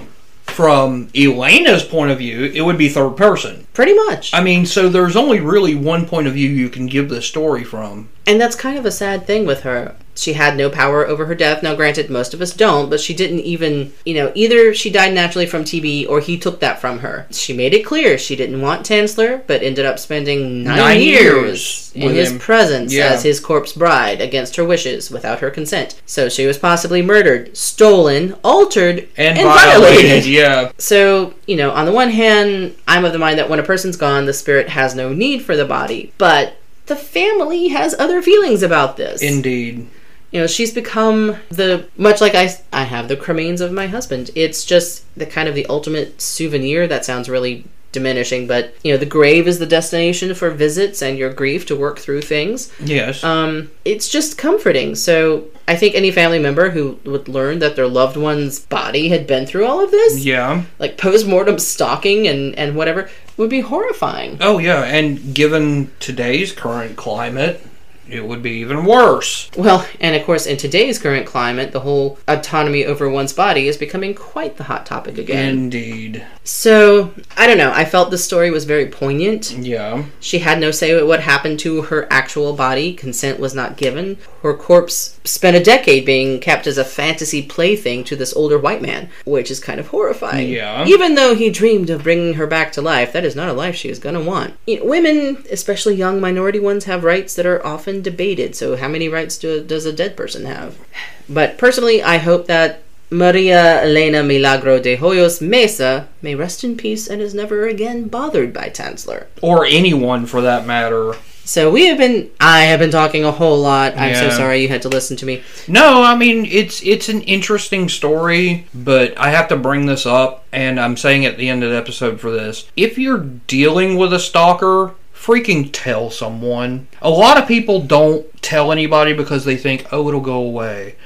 from 0.54 1.08
Elena's 1.14 1.82
point 1.82 2.10
of 2.10 2.18
view, 2.18 2.44
it 2.44 2.62
would 2.62 2.78
be 2.78 2.88
third 2.88 3.16
person. 3.16 3.66
Pretty 3.74 3.94
much. 3.94 4.32
I 4.32 4.40
mean, 4.40 4.66
so 4.66 4.88
there's 4.88 5.16
only 5.16 5.40
really 5.40 5.74
one 5.74 6.06
point 6.06 6.26
of 6.26 6.34
view 6.34 6.48
you 6.48 6.68
can 6.68 6.86
give 6.86 7.08
this 7.08 7.26
story 7.26 7.64
from. 7.64 8.08
And 8.26 8.40
that's 8.40 8.56
kind 8.56 8.78
of 8.78 8.86
a 8.86 8.92
sad 8.92 9.26
thing 9.26 9.46
with 9.46 9.62
her. 9.62 9.96
She 10.16 10.34
had 10.34 10.56
no 10.56 10.70
power 10.70 11.06
over 11.06 11.26
her 11.26 11.34
death. 11.34 11.62
Now, 11.62 11.74
granted, 11.74 12.08
most 12.08 12.34
of 12.34 12.40
us 12.40 12.52
don't, 12.52 12.88
but 12.88 13.00
she 13.00 13.14
didn't 13.14 13.40
even, 13.40 13.92
you 14.04 14.14
know, 14.14 14.30
either 14.34 14.72
she 14.72 14.90
died 14.90 15.12
naturally 15.12 15.46
from 15.46 15.64
TB 15.64 16.08
or 16.08 16.20
he 16.20 16.38
took 16.38 16.60
that 16.60 16.80
from 16.80 17.00
her. 17.00 17.26
She 17.32 17.52
made 17.52 17.74
it 17.74 17.84
clear 17.84 18.16
she 18.16 18.36
didn't 18.36 18.60
want 18.62 18.86
Tanzler, 18.86 19.42
but 19.46 19.62
ended 19.62 19.84
up 19.86 19.98
spending 19.98 20.62
nine, 20.62 20.76
Nine 20.76 21.00
years, 21.00 21.32
years 21.34 21.92
in 21.94 22.14
his 22.14 22.30
him. 22.30 22.38
presence 22.38 22.92
Yeah. 22.92 23.06
as 23.08 23.22
his 23.24 23.40
corpse 23.40 23.72
bride 23.72 24.20
against 24.20 24.56
her 24.56 24.64
wishes 24.64 25.10
without 25.10 25.40
her 25.40 25.50
consent. 25.50 26.00
So 26.06 26.28
she 26.28 26.46
was 26.46 26.58
possibly 26.58 27.02
murdered, 27.02 27.56
stolen, 27.56 28.34
altered, 28.44 29.08
And, 29.16 29.38
and 29.38 29.48
violated. 29.48 29.98
violated. 30.00 30.26
Yeah. 30.26 30.70
So, 30.78 31.34
you 31.46 31.56
know, 31.56 31.70
on 31.72 31.86
the 31.86 31.92
one 31.92 32.10
hand, 32.10 32.74
I'm 32.86 33.04
of 33.04 33.12
the 33.12 33.18
mind 33.18 33.38
that 33.38 33.48
when 33.50 33.58
a 33.58 33.64
person's 33.64 33.96
gone, 33.96 34.26
the 34.26 34.32
spirit 34.32 34.68
has 34.68 34.94
no 34.94 35.12
need 35.12 35.42
for 35.42 35.56
the 35.56 35.64
body. 35.64 36.12
But 36.18 36.56
the 36.86 36.96
family 36.96 37.68
has 37.68 37.94
other 37.98 38.20
feelings 38.22 38.62
about 38.62 38.96
this. 38.96 39.22
Indeed. 39.22 39.88
You 40.34 40.40
know, 40.40 40.48
she's 40.48 40.74
become 40.74 41.36
the 41.48 41.86
much 41.96 42.20
like 42.20 42.34
I 42.34 42.52
I 42.72 42.82
have 42.82 43.06
the 43.06 43.16
cremains 43.16 43.60
of 43.60 43.70
my 43.70 43.86
husband. 43.86 44.32
It's 44.34 44.64
just 44.64 45.04
the 45.16 45.26
kind 45.26 45.48
of 45.48 45.54
the 45.54 45.64
ultimate 45.66 46.20
souvenir. 46.20 46.88
That 46.88 47.04
sounds 47.04 47.28
really 47.28 47.64
diminishing, 47.92 48.48
but 48.48 48.74
you 48.82 48.92
know, 48.92 48.98
the 48.98 49.06
grave 49.06 49.46
is 49.46 49.60
the 49.60 49.66
destination 49.66 50.34
for 50.34 50.50
visits 50.50 51.02
and 51.02 51.16
your 51.16 51.32
grief 51.32 51.66
to 51.66 51.76
work 51.76 52.00
through 52.00 52.22
things. 52.22 52.72
Yes. 52.80 53.22
Um, 53.22 53.70
it's 53.84 54.08
just 54.08 54.36
comforting. 54.36 54.96
So 54.96 55.44
I 55.68 55.76
think 55.76 55.94
any 55.94 56.10
family 56.10 56.40
member 56.40 56.70
who 56.70 56.98
would 57.04 57.28
learn 57.28 57.60
that 57.60 57.76
their 57.76 57.86
loved 57.86 58.16
one's 58.16 58.58
body 58.58 59.10
had 59.10 59.28
been 59.28 59.46
through 59.46 59.66
all 59.66 59.84
of 59.84 59.92
this, 59.92 60.24
yeah. 60.24 60.64
like 60.80 60.98
post 60.98 61.28
mortem 61.28 61.60
stalking 61.60 62.26
and 62.26 62.56
and 62.56 62.74
whatever, 62.74 63.08
would 63.36 63.50
be 63.50 63.60
horrifying. 63.60 64.38
Oh 64.40 64.58
yeah, 64.58 64.82
and 64.82 65.32
given 65.32 65.92
today's 66.00 66.50
current 66.50 66.96
climate, 66.96 67.64
it 68.08 68.26
would 68.26 68.42
be 68.42 68.52
even 68.52 68.84
worse. 68.84 69.50
Well, 69.56 69.86
and 70.00 70.14
of 70.16 70.24
course, 70.24 70.46
in 70.46 70.56
today's 70.56 70.98
current 70.98 71.26
climate, 71.26 71.72
the 71.72 71.80
whole 71.80 72.18
autonomy 72.28 72.84
over 72.84 73.08
one's 73.08 73.32
body 73.32 73.68
is 73.68 73.76
becoming 73.76 74.14
quite 74.14 74.56
the 74.56 74.64
hot 74.64 74.86
topic 74.86 75.18
again. 75.18 75.48
Indeed. 75.48 76.26
So, 76.46 77.14
I 77.38 77.46
don't 77.46 77.56
know. 77.56 77.72
I 77.72 77.86
felt 77.86 78.10
the 78.10 78.18
story 78.18 78.50
was 78.50 78.66
very 78.66 78.86
poignant. 78.86 79.52
Yeah. 79.52 80.04
She 80.20 80.40
had 80.40 80.60
no 80.60 80.70
say 80.70 81.02
what 81.02 81.20
happened 81.20 81.58
to 81.60 81.82
her 81.82 82.06
actual 82.12 82.52
body. 82.52 82.92
Consent 82.92 83.40
was 83.40 83.54
not 83.54 83.78
given. 83.78 84.18
Her 84.42 84.54
corpse 84.54 85.18
spent 85.24 85.56
a 85.56 85.62
decade 85.62 86.04
being 86.04 86.40
kept 86.40 86.66
as 86.66 86.76
a 86.76 86.84
fantasy 86.84 87.42
plaything 87.42 88.04
to 88.04 88.14
this 88.14 88.36
older 88.36 88.58
white 88.58 88.82
man, 88.82 89.08
which 89.24 89.50
is 89.50 89.58
kind 89.58 89.80
of 89.80 89.88
horrifying. 89.88 90.50
Yeah. 90.50 90.84
Even 90.84 91.14
though 91.14 91.34
he 91.34 91.48
dreamed 91.48 91.88
of 91.88 92.02
bringing 92.02 92.34
her 92.34 92.46
back 92.46 92.72
to 92.72 92.82
life, 92.82 93.14
that 93.14 93.24
is 93.24 93.34
not 93.34 93.48
a 93.48 93.54
life 93.54 93.74
she 93.74 93.88
is 93.88 93.98
going 93.98 94.14
to 94.14 94.20
want. 94.20 94.54
You 94.66 94.80
know, 94.80 94.84
women, 94.84 95.44
especially 95.50 95.94
young 95.94 96.20
minority 96.20 96.60
ones, 96.60 96.84
have 96.84 97.04
rights 97.04 97.34
that 97.36 97.46
are 97.46 97.64
often 97.66 98.02
debated. 98.02 98.54
So, 98.54 98.76
how 98.76 98.88
many 98.88 99.08
rights 99.08 99.38
do, 99.38 99.64
does 99.64 99.86
a 99.86 99.92
dead 99.94 100.14
person 100.14 100.44
have? 100.44 100.78
But 101.26 101.56
personally, 101.56 102.02
I 102.02 102.18
hope 102.18 102.46
that 102.48 102.83
Maria 103.10 103.82
Elena 103.82 104.22
Milagro 104.22 104.80
de 104.80 104.96
Hoyos 104.96 105.40
Mesa 105.40 106.08
may 106.22 106.34
rest 106.34 106.64
in 106.64 106.76
peace 106.76 107.08
and 107.08 107.20
is 107.20 107.34
never 107.34 107.66
again 107.66 108.08
bothered 108.08 108.52
by 108.52 108.68
Tanzler. 108.68 109.26
Or 109.42 109.64
anyone 109.64 110.26
for 110.26 110.40
that 110.40 110.66
matter. 110.66 111.14
So 111.44 111.70
we 111.70 111.86
have 111.86 111.98
been 111.98 112.30
I 112.40 112.62
have 112.62 112.80
been 112.80 112.90
talking 112.90 113.24
a 113.24 113.30
whole 113.30 113.58
lot. 113.58 113.98
I'm 113.98 114.14
so 114.14 114.30
sorry 114.30 114.62
you 114.62 114.68
had 114.68 114.82
to 114.82 114.88
listen 114.88 115.16
to 115.18 115.26
me. 115.26 115.42
No, 115.68 116.02
I 116.02 116.16
mean 116.16 116.46
it's 116.46 116.82
it's 116.82 117.10
an 117.10 117.20
interesting 117.22 117.88
story, 117.88 118.66
but 118.74 119.16
I 119.18 119.30
have 119.30 119.48
to 119.48 119.56
bring 119.56 119.84
this 119.84 120.06
up, 120.06 120.46
and 120.52 120.80
I'm 120.80 120.96
saying 120.96 121.26
at 121.26 121.36
the 121.36 121.50
end 121.50 121.62
of 121.62 121.70
the 121.70 121.76
episode 121.76 122.18
for 122.18 122.30
this. 122.30 122.66
If 122.76 122.96
you're 122.98 123.18
dealing 123.18 123.96
with 123.96 124.14
a 124.14 124.18
stalker, 124.18 124.94
freaking 125.14 125.68
tell 125.70 126.10
someone. 126.10 126.88
A 127.02 127.10
lot 127.10 127.36
of 127.36 127.46
people 127.46 127.82
don't 127.82 128.26
tell 128.42 128.72
anybody 128.72 129.12
because 129.12 129.44
they 129.44 129.56
think, 129.56 129.86
oh, 129.92 130.08
it'll 130.08 130.20
go 130.20 130.36
away. 130.36 130.96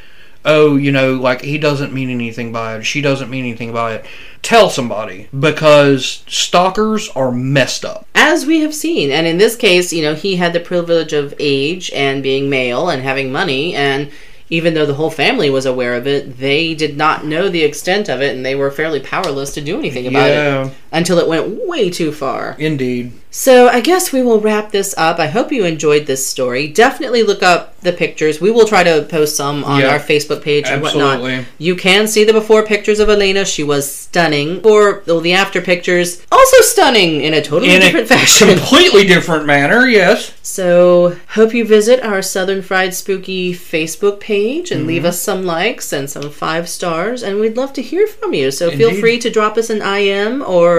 Oh, 0.51 0.77
you 0.77 0.91
know, 0.91 1.13
like 1.15 1.43
he 1.43 1.59
doesn't 1.59 1.93
mean 1.93 2.09
anything 2.09 2.53
by 2.53 2.77
it. 2.77 2.85
She 2.85 3.03
doesn't 3.03 3.29
mean 3.29 3.45
anything 3.45 3.71
by 3.73 3.97
it. 3.97 4.07
Tell 4.41 4.71
somebody 4.71 5.29
because 5.39 6.25
stalkers 6.27 7.11
are 7.11 7.31
messed 7.31 7.85
up. 7.85 8.07
As 8.15 8.47
we 8.47 8.61
have 8.61 8.75
seen, 8.75 9.11
and 9.11 9.27
in 9.27 9.37
this 9.37 9.57
case, 9.57 9.93
you 9.93 10.03
know, 10.03 10.15
he 10.15 10.37
had 10.37 10.55
the 10.55 10.61
privilege 10.61 11.13
of 11.13 11.35
age 11.39 11.91
and 11.93 12.23
being 12.23 12.49
male 12.49 12.89
and 12.89 13.03
having 13.03 13.31
money 13.31 13.75
and 13.75 14.11
even 14.51 14.73
though 14.73 14.87
the 14.87 14.95
whole 14.95 15.11
family 15.11 15.51
was 15.51 15.67
aware 15.67 15.95
of 15.95 16.07
it, 16.07 16.39
they 16.39 16.73
did 16.73 16.97
not 16.97 17.27
know 17.27 17.51
the 17.51 17.63
extent 17.63 18.09
of 18.09 18.23
it 18.23 18.35
and 18.35 18.47
they 18.47 18.55
were 18.55 18.71
fairly 18.71 18.99
powerless 19.01 19.53
to 19.53 19.61
do 19.61 19.79
anything 19.79 20.07
about 20.07 20.31
Yeah. 20.31 20.67
it 20.69 20.73
until 20.93 21.19
it 21.19 21.29
went 21.29 21.67
way 21.69 21.91
too 21.91 22.13
far. 22.13 22.57
Indeed. 22.59 23.13
So 23.31 23.69
I 23.69 23.83
guess 23.83 24.11
we 24.11 24.23
will 24.23 24.41
wrap 24.41 24.73
this 24.73 24.95
up. 24.97 25.19
I 25.19 25.27
hope 25.27 25.53
you 25.53 25.65
enjoyed 25.65 26.07
this 26.07 26.27
story. 26.27 26.67
Definitely 26.67 27.23
look 27.23 27.43
up 27.43 27.79
the 27.83 27.93
pictures. 27.93 28.41
We 28.41 28.51
will 28.51 28.67
try 28.67 28.83
to 28.83 29.03
post 29.03 29.37
some 29.37 29.63
on 29.65 29.83
our 29.85 29.99
Facebook 29.99 30.43
page 30.43 30.65
and 30.67 30.81
whatnot. 30.81 31.17
absolutely. 31.17 31.47
You 31.59 31.77
can 31.77 32.09
see 32.09 32.25
the 32.25 32.33
before 32.33 32.65
pictures 32.65 33.01
of 33.01 33.11
Elena. 33.11 33.45
She 33.45 33.63
was 33.63 33.95
stunning. 33.95 34.65
Or 34.65 35.03
well, 35.07 35.21
the 35.21 35.35
after 35.35 35.61
pictures, 35.61 36.25
also 36.33 36.57
stunning 36.63 37.21
in 37.21 37.35
a 37.35 37.43
totally 37.43 37.75
In 37.75 37.81
different 37.83 38.07
a 38.07 38.15
fashion. 38.17 38.49
completely 38.49 39.05
different 39.15 39.45
manner, 39.45 39.87
yes. 39.87 40.33
So 40.43 41.17
hope 41.35 41.53
you 41.53 41.67
visit 41.67 42.03
our 42.03 42.23
Southern 42.23 42.63
Fried 42.63 42.95
Spooky 42.95 43.53
Facebook 43.53 44.21
page 44.21 44.71
and 44.71 44.79
Mm-hmm. 44.81 44.89
leave 44.89 45.05
us 45.05 45.21
some 45.21 45.45
likes 45.45 45.93
and 45.93 46.09
some 46.09 46.31
five 46.31 46.67
stars. 46.69 47.23
And 47.23 47.41
we'd 47.41 47.57
love 47.59 47.73
to 47.75 47.83
hear 47.83 48.07
from 48.07 48.33
you. 48.33 48.51
So 48.51 48.71
feel 48.71 48.95
free 48.95 49.19
to 49.19 49.29
drop 49.29 49.59
us 49.59 49.69
an 49.69 49.83
IM 49.83 50.41
or 50.43 50.78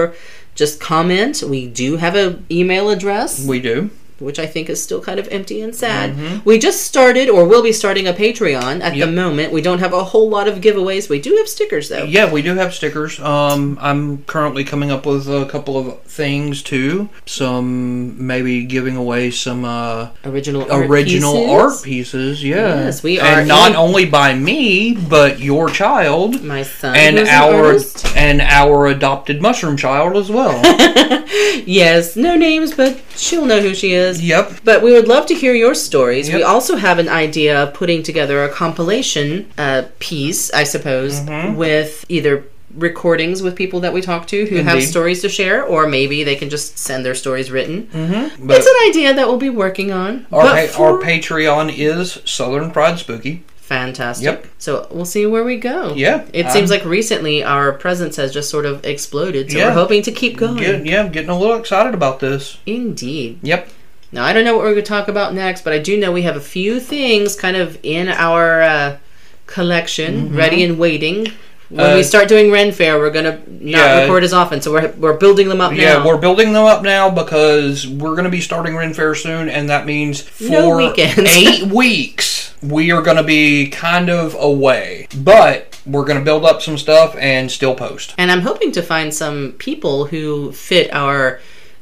just 0.54 0.80
comment. 0.80 1.42
We 1.42 1.66
do 1.66 1.96
have 1.96 2.14
an 2.14 2.44
email 2.50 2.90
address 2.90 3.44
We 3.46 3.60
do. 3.60 3.90
Which 4.20 4.38
I 4.38 4.46
think 4.46 4.68
is 4.70 4.82
still 4.82 5.00
kind 5.00 5.18
of 5.18 5.26
empty 5.28 5.60
and 5.62 5.74
sad. 5.74 6.44
We 6.44 6.58
just 6.58 6.82
started, 6.82 7.28
or 7.28 7.44
will 7.46 7.62
be 7.62 7.72
starting, 7.72 8.06
a 8.06 8.12
Patreon 8.12 8.80
at 8.82 8.94
Yep. 8.94 9.06
the 9.08 9.12
moment. 9.12 9.52
We 9.52 9.62
don't 9.62 9.78
have 9.80 9.92
a 9.92 10.04
whole 10.04 10.28
lot 10.28 10.46
of 10.46 10.60
giveaways. 10.60 11.08
We 11.08 11.20
do 11.20 11.34
have 11.36 11.48
stickers, 11.48 11.88
though. 11.88 12.04
Yeah, 12.04 12.30
we 12.30 12.42
do 12.42 12.54
have 12.54 12.74
stickers. 12.74 13.18
Um, 13.20 13.78
I'm 13.80 14.24
currently 14.24 14.62
coming 14.64 14.90
up 14.90 15.06
with 15.06 15.26
a 15.28 15.46
couple 15.46 15.76
of 15.78 16.00
things 16.02 16.62
too. 16.62 17.08
Some 17.26 18.26
maybe 18.26 18.64
giving 18.64 18.96
away 18.96 19.30
some 19.30 19.64
uh, 19.64 20.08
Original 20.24 20.70
art 20.70 20.86
original 20.90 21.32
pieces. 21.34 21.50
art 21.50 21.82
pieces. 21.82 22.44
Yeah, 22.44 22.84
Yes, 22.84 23.02
we 23.02 23.18
are 23.18 23.40
and 23.40 23.48
not 23.48 23.70
in- 23.70 23.76
only 23.76 24.04
by 24.04 24.34
me, 24.34 24.94
but 24.94 25.40
your 25.40 25.68
child 25.70 26.42
My 26.44 26.62
son 26.62 26.94
and 26.96 27.18
who's 27.18 27.28
an 27.28 27.34
our 27.34 27.78
and 28.16 28.40
our 28.42 28.86
adopted 28.86 29.40
mushroom 29.40 29.76
child 29.76 30.16
as 30.16 30.30
well. 30.30 30.60
Yes, 31.66 32.16
no 32.16 32.36
names, 32.36 32.74
but 32.74 32.98
she'll 33.16 33.44
know 33.44 33.60
who 33.60 33.74
she 33.74 33.92
is. 33.92 34.09
Yep. 34.18 34.60
But 34.64 34.82
we 34.82 34.92
would 34.92 35.06
love 35.08 35.26
to 35.26 35.34
hear 35.34 35.52
your 35.54 35.74
stories. 35.74 36.32
We 36.32 36.42
also 36.42 36.76
have 36.76 36.98
an 36.98 37.08
idea 37.08 37.62
of 37.62 37.74
putting 37.74 38.02
together 38.02 38.42
a 38.44 38.48
compilation 38.48 39.50
uh, 39.58 39.82
piece, 39.98 40.50
I 40.52 40.64
suppose, 40.64 41.20
Mm-hmm. 41.20 41.56
with 41.56 42.04
either 42.08 42.44
recordings 42.76 43.42
with 43.42 43.56
people 43.56 43.80
that 43.80 43.92
we 43.92 44.00
talk 44.00 44.26
to 44.28 44.46
who 44.46 44.56
have 44.62 44.80
stories 44.82 45.20
to 45.22 45.28
share, 45.28 45.64
or 45.64 45.88
maybe 45.88 46.22
they 46.24 46.36
can 46.36 46.48
just 46.48 46.78
send 46.78 47.04
their 47.04 47.16
stories 47.16 47.50
written. 47.50 47.88
Mm-hmm. 47.88 48.48
It's 48.50 48.66
an 48.66 48.88
idea 48.88 49.12
that 49.14 49.26
we'll 49.26 49.38
be 49.38 49.50
working 49.50 49.90
on. 49.92 50.26
our 50.32 50.42
pa- 50.42 50.82
our 50.82 50.98
Patreon 51.02 51.76
is 51.76 52.20
Southern 52.24 52.70
Fried 52.72 52.98
Spooky. 53.00 53.42
Fantastic. 53.56 54.24
Yep. 54.24 54.46
So 54.58 54.86
we'll 54.90 55.04
see 55.04 55.26
where 55.26 55.44
we 55.44 55.56
go. 55.56 55.94
Yeah, 55.94 56.24
It 56.32 56.46
I'm- 56.46 56.52
seems 56.52 56.70
like 56.70 56.84
recently 56.84 57.42
our 57.44 57.72
presence 57.72 58.16
has 58.16 58.32
just 58.32 58.50
sort 58.50 58.66
of 58.66 58.84
exploded, 58.84 59.50
so 59.50 59.58
Yeah. 59.58 59.66
we're 59.66 59.74
hoping 59.74 60.02
to 60.02 60.12
keep 60.12 60.36
going. 60.36 60.56
Get, 60.56 60.84
yeah, 60.86 61.00
I'm 61.02 61.12
getting 61.12 61.30
a 61.30 61.38
little 61.38 61.56
excited 61.56 61.94
about 61.94 62.18
this. 62.20 62.58
Indeed. 62.66 63.38
Yep. 63.42 63.68
Now, 64.12 64.24
I 64.24 64.32
don't 64.32 64.44
know 64.44 64.54
what 64.56 64.64
we're 64.64 64.72
going 64.72 64.84
to 64.84 64.88
talk 64.88 65.08
about 65.08 65.34
next, 65.34 65.62
but 65.62 65.72
I 65.72 65.78
do 65.78 65.96
know 65.98 66.10
we 66.10 66.22
have 66.22 66.36
a 66.36 66.40
few 66.40 66.80
things 66.80 67.36
kind 67.36 67.56
of 67.56 67.78
in 67.84 68.08
our 68.08 68.60
uh, 68.62 68.96
collection, 69.46 70.34
ready 70.34 70.62
and 70.64 70.78
waiting. 70.78 71.24
When 71.24 71.34
Mm-hmm. 71.70 71.92
Uh, 71.92 71.94
we 71.98 72.02
start 72.02 72.26
doing 72.26 72.50
Ren 72.50 72.72
Fair, 72.72 72.98
we're 72.98 73.12
going 73.12 73.26
to 73.26 73.36
not 73.48 73.62
Yeah. 73.62 74.00
record 74.00 74.24
as 74.24 74.32
often, 74.32 74.60
so 74.60 74.72
we're, 74.72 74.90
we're 74.98 75.16
building 75.16 75.48
them 75.48 75.60
up 75.60 75.72
Yeah, 75.72 75.98
now. 75.98 76.06
we're 76.06 76.16
building 76.18 76.52
them 76.52 76.64
up 76.64 76.82
now 76.82 77.08
because 77.10 77.86
we're 77.86 78.10
going 78.16 78.24
to 78.24 78.28
be 78.30 78.40
starting 78.40 78.74
Ren 78.74 78.92
Fair 78.92 79.14
soon, 79.14 79.48
and 79.48 79.68
that 79.70 79.86
means 79.86 80.20
for 80.20 80.48
No 80.50 80.76
weekends. 80.76 81.20
eight 81.30 81.62
weeks 81.72 82.52
we 82.60 82.90
are 82.90 83.00
going 83.02 83.18
to 83.18 83.22
be 83.22 83.68
kind 83.68 84.10
of 84.10 84.34
away. 84.34 85.06
But 85.16 85.80
we're 85.86 86.04
going 86.04 86.18
to 86.18 86.24
build 86.24 86.44
up 86.44 86.60
some 86.60 86.76
stuff 86.76 87.14
and 87.16 87.48
still 87.48 87.76
post. 87.76 88.14
And 88.18 88.32
I'm 88.32 88.40
hoping 88.40 88.72
to 88.72 88.82
find 88.82 89.14
some 89.14 89.52
people 89.58 90.06
who 90.06 90.50
fit 90.50 90.92
our 90.92 91.38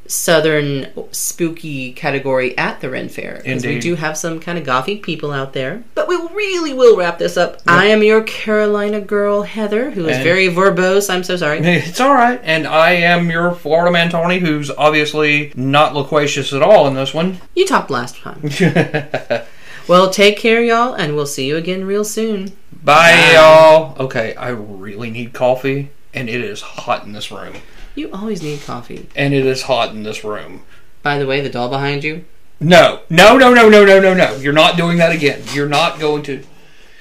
southern 0.08 0.88
spooky 1.12 1.92
category 1.92 2.56
at 2.58 2.80
the 2.80 2.90
Ren 2.90 3.08
Fair. 3.08 3.40
Because 3.44 3.64
we 3.64 3.78
do 3.78 3.94
have 3.94 4.16
some 4.16 4.40
kind 4.40 4.58
of 4.58 4.64
gothic 4.64 5.02
people 5.02 5.30
out 5.32 5.52
there. 5.52 5.84
But 5.94 6.08
we 6.08 6.16
really 6.16 6.72
will 6.72 6.96
wrap 6.96 7.18
this 7.18 7.36
up. 7.36 7.60
I 7.66 7.86
am 7.86 8.02
your 8.02 8.22
Carolina 8.22 9.00
girl, 9.00 9.42
Heather, 9.42 9.90
who 9.90 10.06
is 10.08 10.16
And- 10.16 10.24
very 10.24 10.48
verbose. 10.48 11.12
I'm 11.12 11.22
so 11.24 11.36
sorry. 11.36 11.58
It's 11.88 12.00
all 12.00 12.14
right, 12.14 12.40
and 12.42 12.66
I 12.66 12.92
am 12.92 13.30
your 13.30 13.52
Florida 13.54 13.90
man, 13.92 14.10
Tony, 14.10 14.38
who's 14.38 14.70
obviously 14.70 15.52
not 15.54 15.94
loquacious 15.94 16.52
at 16.52 16.62
all 16.62 16.88
in 16.88 16.94
this 16.94 17.12
one. 17.14 17.38
You 17.54 17.66
talked 17.66 17.90
last 17.90 18.16
time. 18.16 18.42
Well, 19.88 20.10
take 20.10 20.36
care, 20.36 20.62
y'all, 20.62 20.92
and 20.92 21.16
we'll 21.16 21.24
see 21.24 21.46
you 21.46 21.56
again 21.56 21.86
real 21.86 22.04
soon. 22.04 22.48
Bye, 22.70 23.10
Bye. 23.14 23.32
y'all. 23.32 23.96
Okay, 23.98 24.34
I 24.34 24.50
really 24.50 25.08
need 25.10 25.32
coffee, 25.32 25.88
and 26.12 26.28
it 26.28 26.42
is 26.42 26.60
hot 26.60 27.04
in 27.06 27.12
this 27.12 27.30
room. 27.32 27.54
You 27.98 28.12
always 28.12 28.44
need 28.44 28.62
coffee. 28.62 29.08
And 29.16 29.34
it 29.34 29.44
is 29.44 29.62
hot 29.62 29.90
in 29.90 30.04
this 30.04 30.22
room. 30.22 30.62
By 31.02 31.18
the 31.18 31.26
way, 31.26 31.40
the 31.40 31.48
doll 31.48 31.68
behind 31.68 32.04
you, 32.04 32.26
No, 32.60 33.00
no, 33.10 33.36
no, 33.36 33.52
no, 33.52 33.68
no, 33.68 33.84
no, 33.84 33.98
no, 34.00 34.14
no. 34.14 34.36
You're 34.36 34.52
not 34.52 34.76
doing 34.76 34.98
that 34.98 35.10
again. 35.10 35.42
You're 35.52 35.68
not 35.68 35.98
going 35.98 36.22
to. 36.22 36.44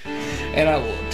And 0.05 0.67
I 0.67 0.77
will 0.77 1.06